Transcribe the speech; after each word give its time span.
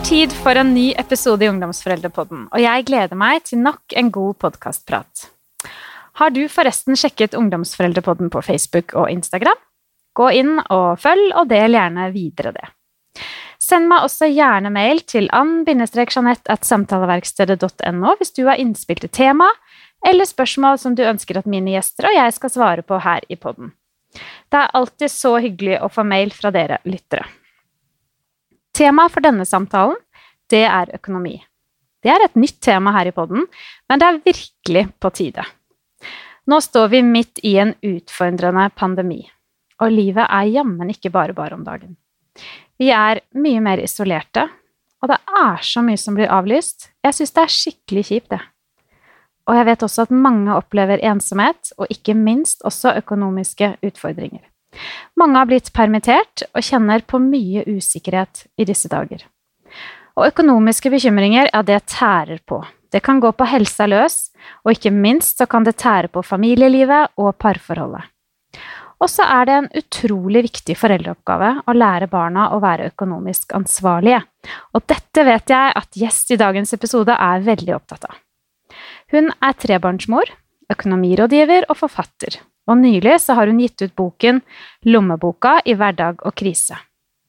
Er 0.00 0.04
tid 0.08 0.32
for 0.32 0.56
en 0.56 0.70
ny 0.72 0.94
episode 0.96 1.44
i 1.44 1.48
Ungdomsforeldrepodden, 1.50 2.46
og 2.48 2.62
jeg 2.62 2.84
gleder 2.88 3.18
meg 3.20 3.42
til 3.44 3.58
nok 3.60 3.92
en 4.00 4.08
god 4.08 4.38
podkastprat. 4.40 5.28
Har 6.16 6.32
du 6.32 6.48
forresten 6.48 6.96
sjekket 6.96 7.36
Ungdomsforeldrepodden 7.36 8.32
på 8.32 8.40
Facebook 8.40 8.96
og 8.96 9.12
Instagram? 9.12 9.60
Gå 10.16 10.32
inn 10.40 10.56
og 10.62 10.96
følg, 11.02 11.34
og 11.36 11.52
del 11.52 11.76
gjerne 11.76 12.08
videre 12.14 12.52
det. 12.56 12.64
Send 13.60 13.92
meg 13.92 14.00
også 14.06 14.24
gjerne 14.32 14.70
mail 14.72 15.04
til 15.04 15.28
ann-jeanette.samtaleverkstedet.no 15.36 18.16
hvis 18.22 18.32
du 18.40 18.48
har 18.48 18.56
innspill 18.56 19.04
til 19.04 19.12
tema 19.12 19.52
eller 20.00 20.24
spørsmål 20.24 20.80
som 20.80 20.96
du 20.96 21.04
ønsker 21.04 21.36
at 21.42 21.44
mine 21.44 21.76
gjester 21.76 22.08
og 22.08 22.16
jeg 22.16 22.32
skal 22.38 22.48
svare 22.56 22.80
på 22.88 23.04
her 23.04 23.20
i 23.28 23.36
podden. 23.36 23.76
Det 24.48 24.64
er 24.64 24.72
alltid 24.80 25.12
så 25.12 25.36
hyggelig 25.44 25.76
å 25.84 25.92
få 25.92 26.08
mail 26.08 26.32
fra 26.32 26.48
dere 26.56 26.80
lyttere. 26.88 27.28
Temaet 28.76 29.12
for 29.12 29.24
denne 29.24 29.46
samtalen, 29.48 29.98
det 30.50 30.64
er 30.66 30.92
økonomi. 30.96 31.38
Det 32.00 32.12
er 32.12 32.24
et 32.24 32.36
nytt 32.38 32.60
tema 32.64 32.94
her 32.96 33.10
i 33.10 33.14
podden, 33.14 33.44
men 33.88 34.00
det 34.00 34.06
er 34.06 34.22
virkelig 34.24 34.84
på 35.02 35.10
tide. 35.14 35.44
Nå 36.48 36.60
står 36.64 36.88
vi 36.94 37.02
midt 37.04 37.42
i 37.46 37.56
en 37.60 37.74
utfordrende 37.84 38.70
pandemi, 38.74 39.20
og 39.80 39.92
livet 39.92 40.24
er 40.24 40.48
jammen 40.48 40.90
ikke 40.90 41.12
bare 41.12 41.36
bare 41.36 41.58
om 41.58 41.66
dagen. 41.66 41.98
Vi 42.80 42.88
er 42.94 43.20
mye 43.36 43.60
mer 43.60 43.82
isolerte, 43.84 44.46
og 45.00 45.12
det 45.12 45.18
er 45.42 45.60
så 45.64 45.82
mye 45.84 46.00
som 46.00 46.16
blir 46.16 46.32
avlyst. 46.32 46.90
Jeg 47.04 47.16
syns 47.16 47.34
det 47.36 47.42
er 47.42 47.54
skikkelig 47.56 48.06
kjipt, 48.08 48.32
det. 48.32 48.40
Og 49.48 49.56
jeg 49.56 49.66
vet 49.66 49.82
også 49.84 50.06
at 50.06 50.14
mange 50.14 50.54
opplever 50.54 51.02
ensomhet, 51.04 51.72
og 51.76 51.90
ikke 51.92 52.14
minst 52.16 52.64
også 52.64 52.94
økonomiske 53.00 53.74
utfordringer. 53.86 54.44
Mange 55.18 55.38
har 55.40 55.48
blitt 55.50 55.72
permittert 55.76 56.44
og 56.50 56.64
kjenner 56.64 57.02
på 57.06 57.20
mye 57.22 57.64
usikkerhet 57.68 58.46
i 58.60 58.66
disse 58.68 58.90
dager. 58.92 59.24
Og 60.18 60.28
økonomiske 60.30 60.92
bekymringer, 60.92 61.48
ja, 61.52 61.62
det 61.62 61.82
tærer 61.90 62.40
på. 62.46 62.62
Det 62.90 63.02
kan 63.06 63.20
gå 63.22 63.30
på 63.32 63.46
helsa 63.46 63.86
løs, 63.86 64.30
og 64.64 64.74
ikke 64.74 64.90
minst 64.90 65.38
så 65.38 65.46
kan 65.50 65.66
det 65.66 65.78
tære 65.78 66.10
på 66.10 66.24
familielivet 66.26 67.14
og 67.20 67.36
parforholdet. 67.38 68.08
Og 69.00 69.08
så 69.08 69.24
er 69.24 69.46
det 69.48 69.54
en 69.56 69.68
utrolig 69.80 70.42
viktig 70.50 70.74
foreldreoppgave 70.76 71.52
å 71.64 71.74
lære 71.76 72.10
barna 72.12 72.50
å 72.52 72.58
være 72.60 72.90
økonomisk 72.90 73.54
ansvarlige. 73.56 74.20
Og 74.76 74.84
dette 74.90 75.24
vet 75.24 75.54
jeg 75.54 75.72
at 75.80 76.00
gjest 76.02 76.34
i 76.34 76.40
dagens 76.40 76.74
episode 76.76 77.14
er 77.14 77.46
veldig 77.46 77.76
opptatt 77.78 78.10
av. 78.10 78.18
Hun 79.14 79.32
er 79.40 79.56
trebarnsmor, 79.56 80.28
økonomirådgiver 80.70 81.70
og 81.70 81.78
forfatter, 81.80 82.36
og 82.70 82.78
nylig 82.78 83.16
så 83.22 83.34
har 83.38 83.50
hun 83.50 83.58
gitt 83.62 83.82
ut 83.82 83.96
boken 83.98 84.40
Lommeboka 84.86 85.58
i 85.66 85.74
hverdag 85.74 86.22
og 86.22 86.36
krise. 86.38 86.78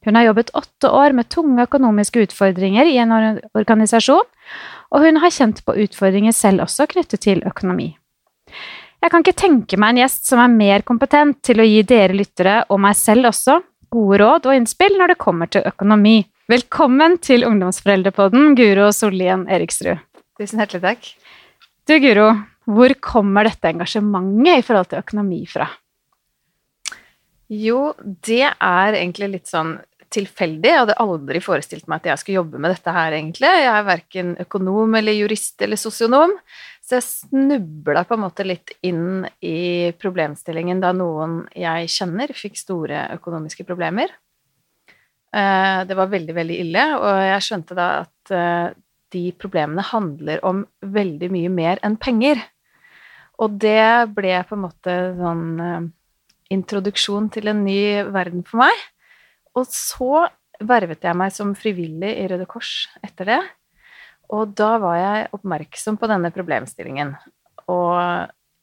Hun 0.06 0.18
har 0.18 0.32
jobbet 0.32 0.54
åtte 0.58 0.90
år 0.90 1.14
med 1.14 1.30
tunge 1.30 1.66
økonomiske 1.68 2.24
utfordringer 2.26 2.90
i 2.90 2.98
en 3.02 3.12
organisasjon, 3.54 4.26
og 4.92 5.04
hun 5.06 5.20
har 5.22 5.34
kjent 5.34 5.62
på 5.66 5.76
utfordringer 5.84 6.34
selv 6.34 6.66
også 6.66 6.88
knyttet 6.90 7.22
til 7.28 7.44
økonomi. 7.46 7.92
Jeg 9.02 9.10
kan 9.14 9.24
ikke 9.24 9.38
tenke 9.38 9.78
meg 9.82 9.94
en 9.94 10.02
gjest 10.04 10.28
som 10.30 10.42
er 10.42 10.54
mer 10.54 10.84
kompetent 10.86 11.40
til 11.46 11.62
å 11.62 11.66
gi 11.66 11.82
dere 11.90 12.18
lyttere, 12.18 12.60
og 12.70 12.82
meg 12.82 12.98
selv 12.98 13.30
også, 13.32 13.62
gode 13.92 14.22
råd 14.22 14.46
og 14.48 14.58
innspill 14.58 14.94
når 14.98 15.14
det 15.14 15.22
kommer 15.22 15.50
til 15.52 15.66
økonomi. 15.68 16.22
Velkommen 16.52 17.18
til 17.24 17.46
Ungdomsforeldrepodden, 17.48 18.56
Guro 18.58 18.90
Sollien 18.96 19.48
Eriksrud. 19.50 20.02
Tusen 20.40 20.62
hjertelig 20.62 20.82
takk. 20.86 21.10
Du, 21.90 21.96
Guro, 22.02 22.30
hvor 22.70 22.94
kommer 23.02 23.48
dette 23.48 23.72
engasjementet 23.72 24.60
i 24.60 24.66
forhold 24.66 24.92
til 24.92 25.02
økonomi 25.02 25.46
fra? 25.50 25.70
Jo, 27.52 27.92
det 28.00 28.46
er 28.48 28.96
egentlig 28.96 29.32
litt 29.34 29.50
sånn 29.52 29.76
tilfeldig. 30.12 30.68
Jeg 30.70 30.84
hadde 30.84 31.00
aldri 31.04 31.42
forestilt 31.44 31.88
meg 31.90 32.02
at 32.02 32.12
jeg 32.12 32.22
skulle 32.22 32.40
jobbe 32.42 32.60
med 32.62 32.74
dette 32.74 32.94
her, 32.96 33.16
egentlig. 33.16 33.48
Jeg 33.48 33.72
er 33.72 33.88
verken 33.88 34.34
økonom 34.44 34.96
eller 35.00 35.16
jurist 35.16 35.64
eller 35.64 35.80
sosionom, 35.80 36.34
så 36.84 36.98
jeg 36.98 37.08
snubla 37.08 38.04
på 38.08 38.18
en 38.18 38.24
måte 38.26 38.46
litt 38.48 38.74
inn 38.88 39.24
i 39.44 39.92
problemstillingen 40.02 40.84
da 40.84 40.92
noen 40.96 41.42
jeg 41.56 41.92
kjenner, 41.92 42.34
fikk 42.36 42.60
store 42.60 43.06
økonomiske 43.18 43.66
problemer. 43.68 44.12
Eh, 45.32 45.82
det 45.88 45.96
var 45.96 46.12
veldig, 46.12 46.36
veldig 46.36 46.60
ille, 46.66 46.88
og 47.00 47.22
jeg 47.24 47.46
skjønte 47.48 47.78
da 47.78 47.88
at 48.04 48.36
eh, 48.36 48.74
de 49.14 49.30
problemene 49.40 49.84
handler 49.86 50.42
om 50.48 50.64
veldig 50.82 51.30
mye 51.34 51.52
mer 51.54 51.82
enn 51.86 51.98
penger. 52.02 52.42
Og 53.42 53.58
det 53.62 54.12
ble 54.16 54.36
på 54.48 54.58
en 54.58 54.64
måte 54.66 54.98
sånn 55.18 55.46
uh, 55.62 55.88
introduksjon 56.54 57.30
til 57.34 57.52
en 57.52 57.64
ny 57.66 57.82
verden 58.12 58.46
for 58.48 58.64
meg. 58.64 58.86
Og 59.58 59.68
så 59.72 60.28
vervet 60.62 61.04
jeg 61.04 61.18
meg 61.18 61.34
som 61.34 61.56
frivillig 61.58 62.12
i 62.22 62.28
Røde 62.30 62.48
Kors 62.50 62.86
etter 63.04 63.34
det. 63.34 63.42
Og 64.32 64.54
da 64.56 64.76
var 64.80 65.00
jeg 65.00 65.32
oppmerksom 65.36 65.98
på 66.00 66.08
denne 66.12 66.32
problemstillingen. 66.34 67.16
Og 67.72 67.98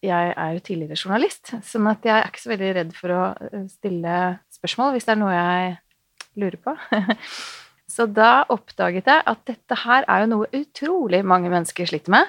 jeg 0.05 0.31
er 0.31 0.55
jo 0.55 0.63
tidligere 0.63 0.99
journalist, 0.99 1.51
sånn 1.67 1.89
at 1.91 2.05
jeg 2.07 2.15
er 2.15 2.29
ikke 2.29 2.43
så 2.45 2.53
veldig 2.53 2.75
redd 2.77 2.93
for 2.95 3.15
å 3.15 3.23
eh, 3.49 3.65
stille 3.73 4.19
spørsmål 4.55 4.95
hvis 4.95 5.09
det 5.09 5.15
er 5.15 5.21
noe 5.25 5.35
jeg 5.35 5.73
lurer 6.39 6.61
på. 6.63 6.75
Så 7.89 8.05
da 8.13 8.45
oppdaget 8.53 9.09
jeg 9.09 9.25
at 9.33 9.45
dette 9.49 9.79
her 9.85 10.05
er 10.05 10.25
jo 10.25 10.33
noe 10.35 10.51
utrolig 10.53 11.23
mange 11.25 11.51
mennesker 11.53 11.89
sliter 11.89 12.13
med. 12.13 12.27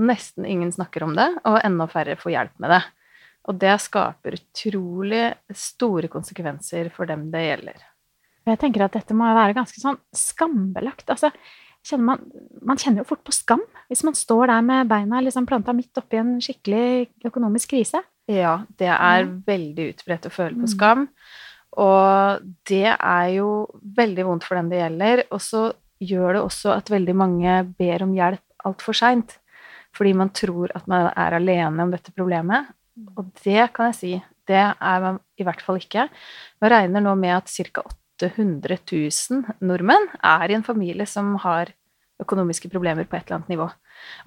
Nesten 0.00 0.46
ingen 0.48 0.72
snakker 0.74 1.04
om 1.06 1.12
det, 1.16 1.28
og 1.46 1.60
enda 1.62 1.86
færre 1.90 2.16
får 2.18 2.32
hjelp 2.34 2.62
med 2.64 2.72
det. 2.74 2.82
Og 3.44 3.58
det 3.60 3.74
skaper 3.84 4.38
utrolig 4.38 5.26
store 5.52 6.08
konsekvenser 6.12 6.88
for 6.94 7.10
dem 7.10 7.28
det 7.34 7.44
gjelder. 7.44 7.84
Jeg 8.48 8.60
tenker 8.60 8.86
at 8.86 8.96
dette 8.96 9.16
må 9.16 9.28
være 9.36 9.56
ganske 9.56 9.80
sånn 9.80 10.00
skambelagt. 10.16 11.06
Altså, 11.12 11.30
kjenner 11.84 12.08
man, 12.08 12.24
man, 12.64 12.80
kjenner 12.80 13.02
jo 13.02 13.08
fort 13.12 13.24
på 13.24 13.32
skam 13.36 13.62
hvis 13.90 14.04
man 14.06 14.16
står 14.16 14.48
der 14.48 14.64
med 14.64 14.88
beina 14.88 15.20
liksom 15.20 15.46
planta 15.48 15.74
midt 15.76 16.00
oppi 16.00 16.20
en 16.20 16.36
skikkelig 16.44 17.28
økonomisk 17.28 17.74
krise. 17.76 18.00
Ja, 18.30 18.62
det 18.80 18.88
er 18.88 19.26
mm. 19.28 19.34
veldig 19.44 19.88
utbredt 19.92 20.28
å 20.28 20.32
føle 20.32 20.56
på 20.62 20.70
skam. 20.72 21.08
Og 21.80 22.44
det 22.68 22.92
er 22.92 23.30
jo 23.34 23.48
veldig 23.96 24.26
vondt 24.28 24.46
for 24.46 24.58
den 24.58 24.70
det 24.70 24.82
gjelder. 24.82 25.24
Og 25.34 25.42
så 25.42 25.64
gjør 26.02 26.36
det 26.36 26.44
også 26.44 26.74
at 26.76 26.92
veldig 26.92 27.16
mange 27.18 27.56
ber 27.78 28.04
om 28.06 28.14
hjelp 28.14 28.68
altfor 28.68 28.96
seint. 28.96 29.36
Fordi 29.94 30.14
man 30.16 30.32
tror 30.34 30.72
at 30.74 30.86
man 30.90 31.10
er 31.10 31.38
alene 31.38 31.86
om 31.86 31.92
dette 31.94 32.14
problemet. 32.14 32.70
Og 33.18 33.30
det 33.42 33.68
kan 33.74 33.90
jeg 33.90 33.98
si, 33.98 34.14
det 34.46 34.62
er 34.62 35.02
man 35.02 35.20
i 35.40 35.46
hvert 35.46 35.62
fall 35.64 35.78
ikke. 35.80 36.08
Man 36.62 36.72
regner 36.72 37.04
nå 37.04 37.14
med 37.18 37.36
at 37.40 37.50
ca. 37.50 37.84
800 38.14 38.78
000 38.86 39.56
nordmenn 39.66 40.04
er 40.22 40.50
i 40.52 40.54
en 40.54 40.62
familie 40.62 41.06
som 41.10 41.32
har 41.42 41.72
økonomiske 42.22 42.70
problemer 42.70 43.08
på 43.08 43.18
et 43.18 43.26
eller 43.26 43.40
annet 43.40 43.50
nivå. 43.50 43.66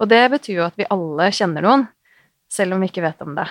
Og 0.02 0.10
det 0.10 0.20
betyr 0.34 0.58
jo 0.58 0.66
at 0.66 0.76
vi 0.76 0.88
alle 0.92 1.30
kjenner 1.32 1.64
noen, 1.64 1.86
selv 2.52 2.76
om 2.76 2.84
vi 2.84 2.90
ikke 2.90 3.06
vet 3.06 3.24
om 3.24 3.32
det. 3.38 3.46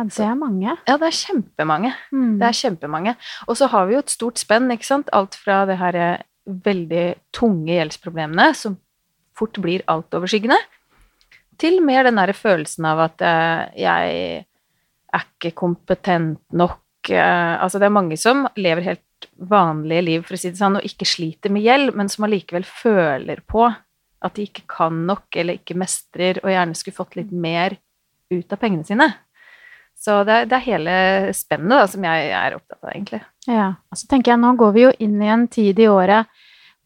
Ja, 0.00 0.06
det 0.08 0.26
er 0.26 0.38
mange. 0.38 0.74
Ja, 0.88 0.96
det 0.96 1.08
er 1.10 1.16
kjempemange. 1.16 1.92
Mm. 2.12 2.34
Det 2.40 2.48
er 2.48 2.56
kjempemange. 2.56 3.14
Og 3.46 3.58
så 3.60 3.68
har 3.72 3.86
vi 3.86 3.96
jo 3.96 4.02
et 4.04 4.12
stort 4.12 4.40
spenn, 4.40 4.70
ikke 4.72 4.88
sant. 4.88 5.10
Alt 5.16 5.36
fra 5.38 5.62
det 5.68 5.76
her 5.80 5.98
eh, 5.98 6.22
veldig 6.50 7.06
tunge 7.36 7.74
gjeldsproblemene, 7.74 8.50
som 8.56 8.78
fort 9.36 9.60
blir 9.62 9.84
altoverskyggende, 9.90 10.58
til 11.60 11.80
mer 11.84 12.06
den 12.08 12.16
derre 12.16 12.36
følelsen 12.36 12.86
av 12.88 13.02
at 13.04 13.22
uh, 13.24 13.68
jeg 13.76 14.14
er 14.40 15.26
ikke 15.26 15.52
kompetent 15.58 16.40
nok. 16.56 16.80
Uh, 17.10 17.60
altså, 17.60 17.80
det 17.80 17.88
er 17.90 17.96
mange 17.96 18.16
som 18.20 18.46
lever 18.56 18.86
helt 18.86 19.28
vanlige 19.36 20.06
liv, 20.06 20.24
for 20.24 20.36
å 20.36 20.40
si 20.40 20.52
det 20.52 20.60
sånn, 20.60 20.78
og 20.80 20.88
ikke 20.88 21.08
sliter 21.08 21.52
med 21.52 21.64
gjeld, 21.66 21.92
men 21.96 22.08
som 22.12 22.24
allikevel 22.26 22.64
føler 22.64 23.44
på 23.48 23.66
at 23.68 24.36
de 24.36 24.44
ikke 24.48 24.66
kan 24.68 25.04
nok, 25.08 25.28
eller 25.36 25.60
ikke 25.60 25.78
mestrer, 25.80 26.40
og 26.42 26.52
gjerne 26.52 26.76
skulle 26.76 26.96
fått 26.96 27.16
litt 27.20 27.32
mer 27.32 27.76
ut 28.30 28.52
av 28.52 28.60
pengene 28.60 28.86
sine. 28.86 29.08
Så 30.00 30.22
det 30.24 30.32
er, 30.32 30.48
det 30.48 30.56
er 30.56 30.64
hele 30.64 30.92
spennet 31.36 31.76
da, 31.76 31.86
som 31.92 32.04
jeg 32.08 32.28
er 32.32 32.56
opptatt 32.56 32.78
av, 32.80 32.92
egentlig. 32.94 33.20
Ja. 33.50 33.66
Og 33.92 34.00
så 34.00 34.08
tenker 34.08 34.32
jeg, 34.32 34.40
nå 34.40 34.54
går 34.60 34.76
vi 34.76 34.84
jo 34.86 34.92
inn 35.04 35.18
i 35.20 35.32
en 35.32 35.46
tid 35.52 35.80
i 35.82 35.88
året 35.92 36.30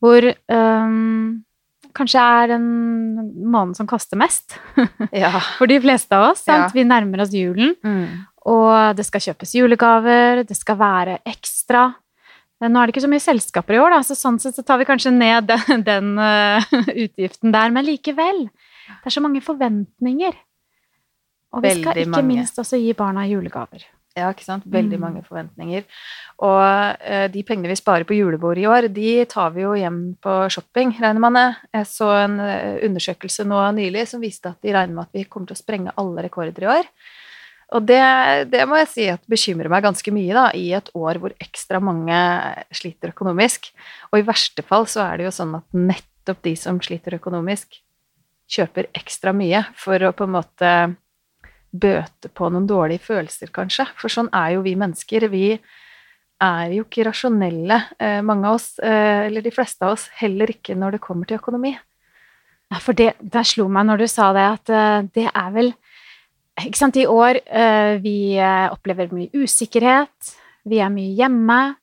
hvor 0.02 0.26
um, 0.26 1.44
kanskje 1.96 2.20
er 2.20 2.50
den 2.56 2.64
måneden 3.38 3.74
som 3.78 3.88
koster 3.88 4.18
mest. 4.20 4.58
ja. 5.24 5.32
For 5.56 5.70
de 5.70 5.78
fleste 5.80 6.16
av 6.16 6.32
oss. 6.32 6.42
Ja. 6.50 6.66
Vi 6.74 6.84
nærmer 6.86 7.22
oss 7.24 7.32
julen, 7.34 7.76
mm. 7.80 8.24
og 8.50 8.98
det 8.98 9.06
skal 9.08 9.22
kjøpes 9.30 9.54
julegaver, 9.56 10.42
det 10.44 10.58
skal 10.58 10.80
være 10.82 11.20
ekstra. 11.30 11.86
Nå 12.64 12.80
er 12.80 12.86
det 12.86 12.94
ikke 12.94 13.04
så 13.04 13.10
mye 13.12 13.22
selskaper 13.22 13.76
i 13.76 13.80
år, 13.82 13.94
da, 13.96 14.02
så 14.06 14.16
sånn 14.18 14.40
sett 14.42 14.56
så 14.58 14.64
tar 14.66 14.80
vi 14.80 14.88
kanskje 14.88 15.14
ned 15.14 15.48
den, 15.52 15.86
den 15.86 16.12
uh, 16.18 16.74
utgiften 17.06 17.54
der. 17.54 17.72
Men 17.74 17.86
likevel, 17.86 18.46
det 18.90 19.12
er 19.12 19.16
så 19.16 19.22
mange 19.24 19.44
forventninger. 19.44 20.34
Og 21.54 21.62
vi 21.64 21.74
skal 21.78 22.00
ikke 22.04 22.24
minst 22.26 22.58
også 22.60 22.80
gi 22.80 22.94
barna 22.98 23.26
julegaver. 23.30 23.84
Ja, 24.14 24.28
ikke 24.30 24.46
sant. 24.46 24.66
Veldig 24.70 24.94
mm. 24.94 25.02
mange 25.02 25.20
forventninger. 25.26 25.86
Og 26.46 26.60
eh, 27.02 27.26
de 27.34 27.42
pengene 27.46 27.72
vi 27.72 27.78
sparer 27.80 28.06
på 28.06 28.14
julebordet 28.14 28.62
i 28.62 28.68
år, 28.70 28.86
de 28.94 29.10
tar 29.30 29.50
vi 29.56 29.64
jo 29.64 29.72
hjem 29.74 29.98
på 30.22 30.36
shopping, 30.54 30.94
regner 31.02 31.22
man 31.22 31.34
med. 31.34 31.58
Jeg 31.74 31.88
så 31.90 32.12
en 32.20 32.38
uh, 32.38 32.78
undersøkelse 32.86 33.46
nå 33.50 33.58
nylig 33.74 34.06
som 34.10 34.22
viste 34.22 34.52
at 34.52 34.62
de 34.62 34.74
regner 34.74 34.94
med 34.94 35.08
at 35.08 35.18
vi 35.18 35.26
kommer 35.26 35.50
til 35.50 35.58
å 35.58 35.62
sprenge 35.64 35.94
alle 35.98 36.26
rekorder 36.28 36.66
i 36.66 36.72
år. 36.76 36.90
Og 37.74 37.82
det, 37.88 38.02
det 38.52 38.62
må 38.70 38.78
jeg 38.84 38.90
si 38.92 39.08
at 39.10 39.22
bekymrer 39.30 39.72
meg 39.72 39.82
ganske 39.82 40.14
mye, 40.14 40.34
da, 40.36 40.46
i 40.54 40.68
et 40.78 40.92
år 40.94 41.18
hvor 41.18 41.34
ekstra 41.42 41.80
mange 41.82 42.18
sliter 42.76 43.10
økonomisk. 43.10 43.72
Og 44.12 44.20
i 44.20 44.26
verste 44.28 44.62
fall 44.66 44.86
så 44.90 45.08
er 45.08 45.18
det 45.18 45.26
jo 45.26 45.38
sånn 45.40 45.56
at 45.58 45.66
nettopp 45.74 46.44
de 46.46 46.54
som 46.60 46.78
sliter 46.84 47.18
økonomisk, 47.18 47.80
kjøper 48.54 48.92
ekstra 48.94 49.32
mye 49.34 49.64
for 49.80 50.02
å 50.04 50.12
på 50.14 50.28
en 50.28 50.36
måte 50.36 50.70
bøte 51.74 52.30
på 52.30 52.50
noen 52.52 52.68
dårlige 52.70 53.02
følelser, 53.08 53.50
kanskje. 53.54 53.86
For 53.98 54.12
sånn 54.12 54.30
er 54.34 54.54
jo 54.54 54.62
vi 54.64 54.76
mennesker. 54.78 55.26
Vi 55.32 55.46
er 56.44 56.74
jo 56.76 56.84
ikke 56.84 57.06
rasjonelle, 57.08 57.80
eh, 57.98 58.20
mange 58.22 58.48
av 58.48 58.58
oss, 58.58 58.78
eh, 58.78 59.26
eller 59.26 59.42
de 59.42 59.50
fleste 59.54 59.82
av 59.82 59.94
oss, 59.94 60.08
heller 60.20 60.46
ikke 60.46 60.76
når 60.76 60.92
det 60.92 61.00
kommer 61.00 61.26
til 61.26 61.38
økonomi. 61.38 61.76
Ja, 62.70 62.78
for 62.78 62.92
det, 62.92 63.14
det 63.20 63.46
slo 63.46 63.68
meg 63.68 63.86
når 63.86 63.98
du 63.98 64.06
sa 64.08 64.32
det, 64.32 64.44
at 64.58 64.70
uh, 64.72 65.02
det 65.14 65.28
er 65.30 65.50
vel 65.52 65.74
Ikke 66.54 66.78
sant, 66.78 66.94
i 66.94 67.02
år 67.02 67.40
vi 67.98 68.38
opplever 68.70 69.10
mye 69.10 69.26
usikkerhet, 69.34 70.28
vi 70.64 70.78
er 70.78 70.88
mye 70.88 71.16
hjemme. 71.18 71.74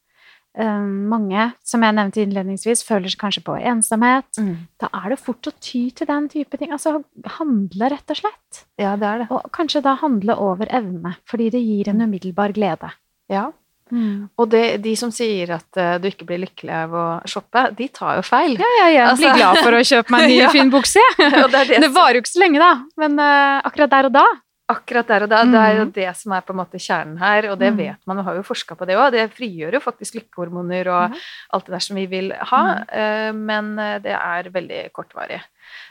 Mange, 0.59 1.45
som 1.63 1.83
jeg 1.85 1.95
nevnte 1.95 2.23
innledningsvis, 2.25 2.83
føler 2.83 3.11
seg 3.11 3.21
kanskje 3.21 3.43
på 3.45 3.55
ensomhet. 3.55 4.27
Mm. 4.35 4.67
Da 4.81 4.89
er 4.99 5.13
det 5.13 5.21
fort 5.21 5.47
å 5.47 5.53
ty 5.63 5.85
til 5.95 6.09
den 6.09 6.27
type 6.31 6.59
ting. 6.59 6.73
Altså 6.75 6.97
handle, 7.37 7.91
rett 7.93 8.11
og 8.11 8.19
slett. 8.19 8.65
Ja, 8.81 8.97
det 8.99 9.07
er 9.07 9.23
det. 9.23 9.29
Og 9.31 9.47
kanskje 9.55 9.83
da 9.85 9.95
handle 10.01 10.35
over 10.35 10.67
evne, 10.67 11.15
fordi 11.29 11.49
det 11.55 11.63
gir 11.63 11.91
en 11.93 12.01
mm. 12.01 12.07
umiddelbar 12.09 12.55
glede. 12.57 12.91
Ja, 13.31 13.47
Mm. 13.91 14.29
Og 14.39 14.47
det, 14.51 14.79
de 14.85 14.93
som 14.95 15.11
sier 15.11 15.49
at 15.57 15.67
uh, 15.79 15.97
du 15.99 16.07
ikke 16.07 16.27
blir 16.29 16.39
lykkelig 16.45 16.75
av 16.85 16.93
å 16.95 17.05
shoppe, 17.27 17.65
de 17.75 17.89
tar 17.91 18.21
jo 18.21 18.25
feil. 18.25 18.55
Ja, 18.55 18.69
ja, 18.79 18.85
ja. 18.95 19.07
Altså, 19.11 19.27
blir 19.27 19.41
glad 19.41 19.59
for 19.59 19.75
å 19.75 19.81
kjøpe 19.83 20.15
meg 20.15 20.23
en 20.23 20.31
ny, 20.31 20.37
ja. 20.45 20.51
fin 20.53 20.71
bukse. 20.71 21.03
det, 21.19 21.49
det, 21.51 21.81
det, 21.83 21.91
varer 21.91 22.19
jo 22.19 22.23
ikke 22.23 22.33
så 22.33 22.43
lenge, 22.45 22.61
da. 22.63 22.71
Men 23.01 23.19
uh, 23.19 23.59
akkurat 23.67 23.91
der 23.91 24.09
og 24.09 24.15
da 24.15 24.25
Akkurat 24.71 25.09
der 25.11 25.25
og 25.25 25.31
da. 25.31 25.41
Mm. 25.43 25.53
Det 25.53 25.61
er 25.61 25.73
jo 25.77 25.85
mm. 25.87 25.93
det 25.97 26.07
som 26.19 26.35
er 26.35 26.45
på 26.47 26.55
en 26.55 26.59
måte 26.61 26.81
kjernen 26.81 27.17
her, 27.21 27.49
og 27.51 27.59
det 27.61 27.71
mm. 27.73 27.81
vet 27.81 28.09
man, 28.09 28.21
og 28.21 28.29
har 28.29 28.39
jo 28.39 28.45
forska 28.47 28.77
på 28.79 28.87
det 28.89 28.97
òg. 28.99 29.09
Det 29.15 29.27
frigjør 29.35 29.77
jo 29.77 29.83
faktisk 29.83 30.19
lykkehormoner 30.19 30.91
og 30.93 31.11
mm. 31.11 31.19
alt 31.57 31.67
det 31.67 31.75
der 31.75 31.85
som 31.87 31.99
vi 31.99 32.07
vil 32.11 32.31
ha, 32.53 32.63
uh, 32.87 33.29
men 33.35 33.75
det 34.05 34.15
er 34.15 34.49
veldig 34.53 34.81
kortvarig. 34.95 35.41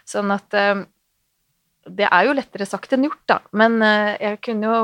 Sånn 0.09 0.33
at 0.35 0.57
det 1.91 2.07
er 2.07 2.27
jo 2.27 2.35
lettere 2.37 2.67
sagt 2.69 2.93
enn 2.93 3.07
gjort, 3.07 3.23
da. 3.31 3.39
Men 3.57 3.79
jeg 3.81 4.41
kunne 4.45 4.69
jo 4.69 4.83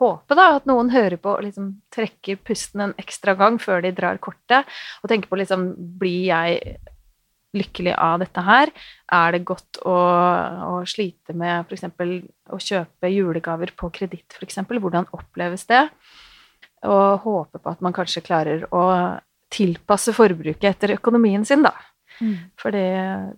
håpe 0.00 0.36
da, 0.36 0.48
at 0.58 0.66
noen 0.68 0.90
hører 0.90 1.18
på 1.20 1.36
og 1.36 1.44
liksom 1.46 1.70
trekker 1.94 2.40
pusten 2.44 2.82
en 2.82 2.94
ekstra 3.00 3.36
gang 3.38 3.58
før 3.62 3.84
de 3.84 3.94
drar 3.96 4.18
kortet, 4.22 4.66
og 5.02 5.10
tenker 5.12 5.30
på 5.30 5.38
liksom 5.40 5.68
Blir 6.00 6.26
jeg 6.28 6.76
lykkelig 7.56 7.94
av 7.94 8.20
dette 8.22 8.42
her? 8.44 8.72
Er 9.12 9.34
det 9.34 9.44
godt 9.48 9.80
å, 9.86 9.96
å 9.96 10.74
slite 10.88 11.36
med 11.36 11.66
f.eks. 11.68 11.86
å 12.52 12.60
kjøpe 12.60 13.12
julegaver 13.12 13.72
på 13.78 13.90
kreditt, 13.94 14.38
f.eks.? 14.38 14.62
Hvordan 14.66 15.08
oppleves 15.16 15.66
det? 15.70 15.86
Og 16.86 17.22
håpe 17.24 17.60
på 17.60 17.72
at 17.72 17.82
man 17.84 17.94
kanskje 17.96 18.24
klarer 18.26 18.66
å 18.74 18.84
tilpasse 19.52 20.14
forbruket 20.16 20.68
etter 20.72 20.96
økonomien 20.96 21.44
sin, 21.46 21.62
da. 21.64 21.72
Mm. 22.20 22.36
For 22.58 22.74
det, 22.74 22.88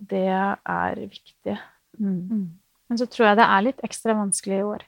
det, 0.09 0.27
er 0.29 1.01
viktig. 1.01 1.57
Mm. 1.99 2.19
Mm. 2.29 2.45
Men 2.89 3.01
så 3.01 3.07
tror 3.11 3.29
jeg 3.29 3.39
det 3.39 3.49
er 3.49 3.65
litt 3.65 3.83
ekstra 3.85 4.15
vanskelig 4.17 4.59
i 4.59 4.67
år. 4.67 4.85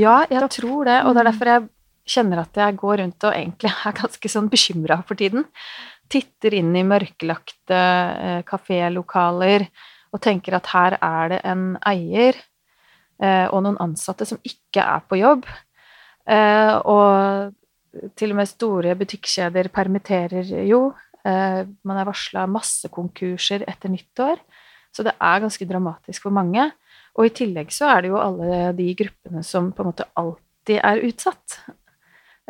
Ja, 0.00 0.18
jeg 0.30 0.50
tror 0.50 0.86
det, 0.88 1.00
og 1.06 1.14
det 1.14 1.22
er 1.22 1.26
mm. 1.26 1.30
derfor 1.30 1.50
jeg 1.52 1.66
kjenner 2.14 2.42
at 2.42 2.58
jeg 2.60 2.76
går 2.80 3.00
rundt 3.00 3.24
og 3.24 3.32
egentlig 3.32 3.72
er 3.72 3.96
ganske 3.96 4.30
sånn 4.30 4.50
bekymra 4.52 5.00
for 5.08 5.18
tiden. 5.18 5.46
Titter 6.10 6.56
inn 6.60 6.74
i 6.76 6.84
mørkelagte 6.86 7.78
eh, 7.78 8.40
kafélokaler 8.46 9.66
og 10.14 10.22
tenker 10.22 10.56
at 10.58 10.70
her 10.70 10.98
er 11.00 11.32
det 11.32 11.40
en 11.48 11.64
eier 11.90 12.36
eh, 13.22 13.46
og 13.48 13.64
noen 13.64 13.80
ansatte 13.82 14.26
som 14.28 14.40
ikke 14.46 14.84
er 14.84 15.06
på 15.08 15.18
jobb. 15.18 15.48
Eh, 16.24 16.74
og 16.86 18.12
til 18.18 18.34
og 18.34 18.40
med 18.40 18.50
store 18.50 18.94
butikkjeder 18.98 19.70
permitterer 19.74 20.54
jo. 20.68 20.86
Eh, 21.24 21.62
man 21.86 22.00
er 22.00 22.08
varsla 22.08 22.46
massekonkurser 22.50 23.66
etter 23.70 23.92
nyttår. 23.92 24.42
Så 24.94 25.02
det 25.02 25.16
er 25.18 25.42
ganske 25.42 25.66
dramatisk 25.66 26.28
for 26.28 26.34
mange. 26.34 26.68
Og 27.18 27.28
i 27.28 27.34
tillegg 27.34 27.72
så 27.74 27.90
er 27.90 28.04
det 28.04 28.12
jo 28.12 28.20
alle 28.20 28.68
de 28.78 28.90
gruppene 28.98 29.42
som 29.46 29.72
på 29.74 29.82
en 29.82 29.90
måte 29.90 30.06
alltid 30.18 30.78
er 30.78 31.02
utsatt. 31.06 31.58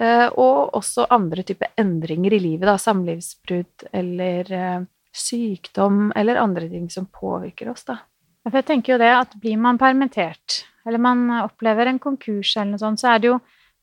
Eh, 0.00 0.26
og 0.40 0.74
også 0.74 1.06
andre 1.14 1.44
typer 1.46 1.70
endringer 1.78 2.34
i 2.34 2.40
livet, 2.42 2.66
da, 2.66 2.74
samlivsbrudd 2.80 3.86
eller 3.94 4.50
eh, 4.52 4.80
sykdom 5.14 6.08
eller 6.18 6.40
andre 6.42 6.68
ting 6.72 6.88
som 6.90 7.06
påvirker 7.06 7.70
oss, 7.70 7.86
da. 7.86 8.00
For 8.44 8.60
jeg 8.60 8.68
tenker 8.68 8.94
jo 8.94 9.00
det 9.00 9.12
at 9.14 9.36
blir 9.40 9.60
man 9.60 9.78
permittert, 9.80 10.64
eller 10.84 11.00
man 11.00 11.28
opplever 11.44 11.88
en 11.88 12.02
konkurs 12.02 12.56
eller 12.56 12.74
noe 12.74 12.82
sånt, 12.82 13.00
så 13.00 13.14
er 13.14 13.22
det 13.22 13.30
jo, 13.30 13.38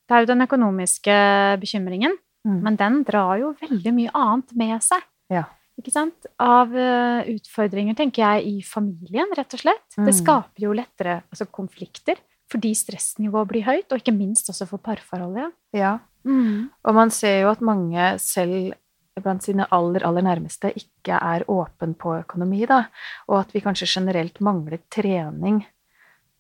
det 0.06 0.18
er 0.18 0.26
jo 0.26 0.34
den 0.34 0.46
økonomiske 0.46 1.16
bekymringen. 1.62 2.20
Mm. 2.46 2.60
Men 2.66 2.78
den 2.78 3.02
drar 3.06 3.40
jo 3.40 3.56
veldig 3.62 3.94
mye 3.96 4.14
annet 4.18 4.54
med 4.58 4.78
seg. 4.86 5.04
Ja 5.32 5.48
ikke 5.82 5.94
sant? 5.94 6.28
av 6.42 6.74
uh, 6.76 7.22
utfordringer, 7.32 7.96
tenker 7.98 8.24
jeg, 8.24 8.58
i 8.60 8.66
familien, 8.66 9.32
rett 9.38 9.56
og 9.56 9.64
slett. 9.64 9.88
Mm. 9.98 10.08
Det 10.08 10.16
skaper 10.18 10.66
jo 10.66 10.76
lettere 10.78 11.22
altså, 11.24 11.48
konflikter 11.54 12.20
fordi 12.52 12.74
stressnivået 12.76 13.50
blir 13.50 13.68
høyt, 13.68 13.88
og 13.92 14.02
ikke 14.02 14.16
minst 14.16 14.50
også 14.52 14.68
for 14.70 14.84
parforholdet. 14.84 15.54
Ja. 15.76 15.98
Mm. 16.28 16.70
Og 16.84 16.96
man 16.96 17.12
ser 17.14 17.42
jo 17.42 17.52
at 17.54 17.64
mange 17.66 18.14
selv 18.22 18.74
blant 19.22 19.44
sine 19.44 19.68
aller, 19.76 20.06
aller 20.08 20.26
nærmeste 20.26 20.72
ikke 20.78 21.18
er 21.18 21.46
åpen 21.52 21.94
på 22.00 22.16
økonomi, 22.22 22.64
da. 22.70 22.86
Og 23.30 23.42
at 23.42 23.54
vi 23.56 23.64
kanskje 23.64 23.90
generelt 23.90 24.40
mangler 24.44 24.82
trening 24.92 25.62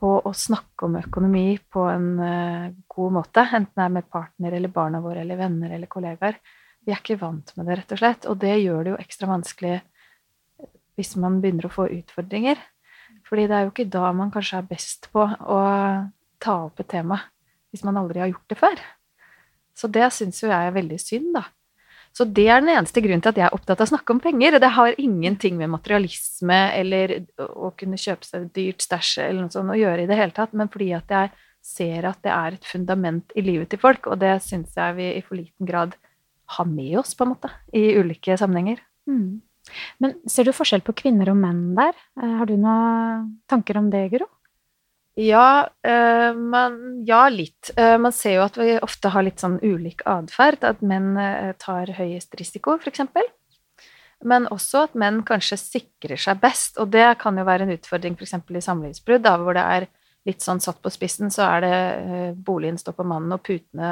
på 0.02 0.16
å 0.25 0.31
snakke 0.34 0.88
om 0.88 0.98
økonomi 0.98 1.60
på 1.69 1.84
en 1.92 2.08
uh, 2.18 2.72
god 2.90 3.16
måte. 3.19 3.44
Enten 3.46 3.78
det 3.78 3.86
er 3.86 3.96
med 4.00 4.10
partner 4.10 4.58
eller 4.58 4.74
barna 4.74 5.02
våre 5.04 5.22
eller 5.22 5.38
venner 5.38 5.75
eller 5.75 5.92
kollegaer. 5.92 6.40
Vi 6.81 6.94
er 6.94 7.02
ikke 7.04 7.19
vant 7.22 7.54
med 7.58 7.69
det, 7.69 7.78
rett 7.78 7.94
og 7.94 8.02
slett. 8.02 8.28
Og 8.31 8.40
det 8.42 8.56
gjør 8.63 8.84
det 8.84 8.96
jo 8.96 9.02
ekstra 9.04 9.30
vanskelig 9.30 9.75
hvis 10.98 11.13
man 11.22 11.38
begynner 11.42 11.69
å 11.69 11.74
få 11.74 11.86
utfordringer. 11.94 12.58
Fordi 13.31 13.48
det 13.48 13.56
er 13.56 13.63
jo 13.63 13.72
ikke 13.72 13.88
da 13.88 14.10
man 14.12 14.31
kanskje 14.33 14.60
er 14.60 14.68
best 14.68 15.07
på 15.13 15.24
å 15.24 15.62
ta 16.42 16.56
opp 16.66 16.81
et 16.83 16.89
tema, 16.92 17.22
hvis 17.72 17.86
man 17.88 18.01
aldri 18.01 18.19
har 18.19 18.31
gjort 18.33 18.51
det 18.51 18.60
før. 18.60 18.81
Så 19.78 19.88
det 19.88 20.10
syns 20.12 20.42
jo 20.44 20.50
jeg 20.51 20.68
er 20.68 20.75
veldig 20.75 21.00
synd, 21.00 21.31
da. 21.38 21.45
Så 22.12 22.25
det 22.27 22.50
er 22.51 22.60
den 22.60 22.74
eneste 22.74 23.00
grunnen 23.00 23.24
til 23.24 23.32
at 23.32 23.38
jeg 23.39 23.46
er 23.48 23.56
opptatt 23.56 23.79
av 23.79 23.88
å 23.88 23.91
snakke 23.94 24.12
om 24.12 24.20
penger. 24.20 24.58
Det 24.60 24.72
har 24.75 24.98
ingenting 25.00 25.56
med 25.62 25.72
materialisme 25.72 26.58
eller 26.75 27.22
å 27.39 27.72
kunne 27.79 28.00
kjøpe 28.00 28.27
seg 28.27 28.50
dyrt 28.56 28.84
stæsj 28.84 29.22
eller 29.29 29.46
noe 29.46 29.53
sånt 29.53 29.72
å 29.72 29.79
gjøre 29.79 30.03
i 30.03 30.10
det 30.10 30.17
hele 30.20 30.36
tatt, 30.36 30.51
men 30.51 30.67
fordi 30.72 30.89
at 30.98 31.13
jeg 31.15 31.32
ser 31.63 32.10
at 32.10 32.20
det 32.25 32.34
er 32.34 32.58
et 32.58 32.67
fundament 32.67 33.32
i 33.38 33.46
livet 33.46 33.72
til 33.72 33.79
folk, 33.79 34.10
og 34.12 34.20
det 34.20 34.34
syns 34.44 34.75
jeg 34.75 34.98
vi 34.98 35.08
i 35.13 35.24
for 35.24 35.39
liten 35.39 35.70
grad 35.70 35.96
har 36.58 36.67
med 36.67 36.98
oss, 37.00 37.13
på 37.15 37.24
en 37.24 37.32
måte, 37.32 37.51
i 37.72 37.94
ulike 37.96 38.36
sammenhenger. 38.36 38.82
Mm. 39.08 39.39
Men 40.03 40.15
ser 40.30 40.48
du 40.48 40.53
forskjell 40.56 40.84
på 40.86 40.96
kvinner 41.03 41.32
og 41.32 41.39
menn 41.39 41.74
der? 41.77 41.98
Eh, 42.22 42.38
har 42.39 42.50
du 42.50 42.56
noen 42.60 43.27
tanker 43.51 43.80
om 43.82 43.89
det, 43.94 44.08
Guro? 44.13 44.30
Ja, 45.20 45.68
man, 45.84 46.75
ja, 47.06 47.25
litt. 47.27 47.74
Uh, 47.75 47.98
man 48.00 48.13
ser 48.15 48.38
jo 48.38 48.46
at 48.46 48.56
vi 48.56 48.77
ofte 48.80 49.10
har 49.12 49.25
litt 49.27 49.44
sånn 49.44 49.58
ulik 49.60 50.06
atferd. 50.08 50.63
At 50.63 50.80
menn 50.80 51.20
tar 51.60 51.91
høyest 51.98 52.38
risiko, 52.39 52.77
f.eks. 52.80 53.03
Men 54.24 54.48
også 54.53 54.86
at 54.86 54.96
menn 54.98 55.20
kanskje 55.27 55.60
sikrer 55.60 56.15
seg 56.15 56.39
best. 56.41 56.80
Og 56.80 56.94
det 56.96 57.10
kan 57.22 57.38
jo 57.38 57.44
være 57.46 57.68
en 57.68 57.75
utfordring 57.75 58.15
f.eks. 58.15 58.38
i 58.39 58.63
samlivsbrudd, 58.63 59.27
hvor 59.44 59.60
det 59.60 59.68
er 59.75 59.88
litt 60.28 60.44
sånn 60.44 60.62
satt 60.62 60.78
på 60.82 60.92
spissen, 60.94 61.32
så 61.34 61.48
er 61.48 61.63
det 61.66 61.78
boligen 62.46 62.78
står 62.78 62.94
på 62.98 63.06
mannen, 63.10 63.34
og 63.34 63.42
putene 63.46 63.92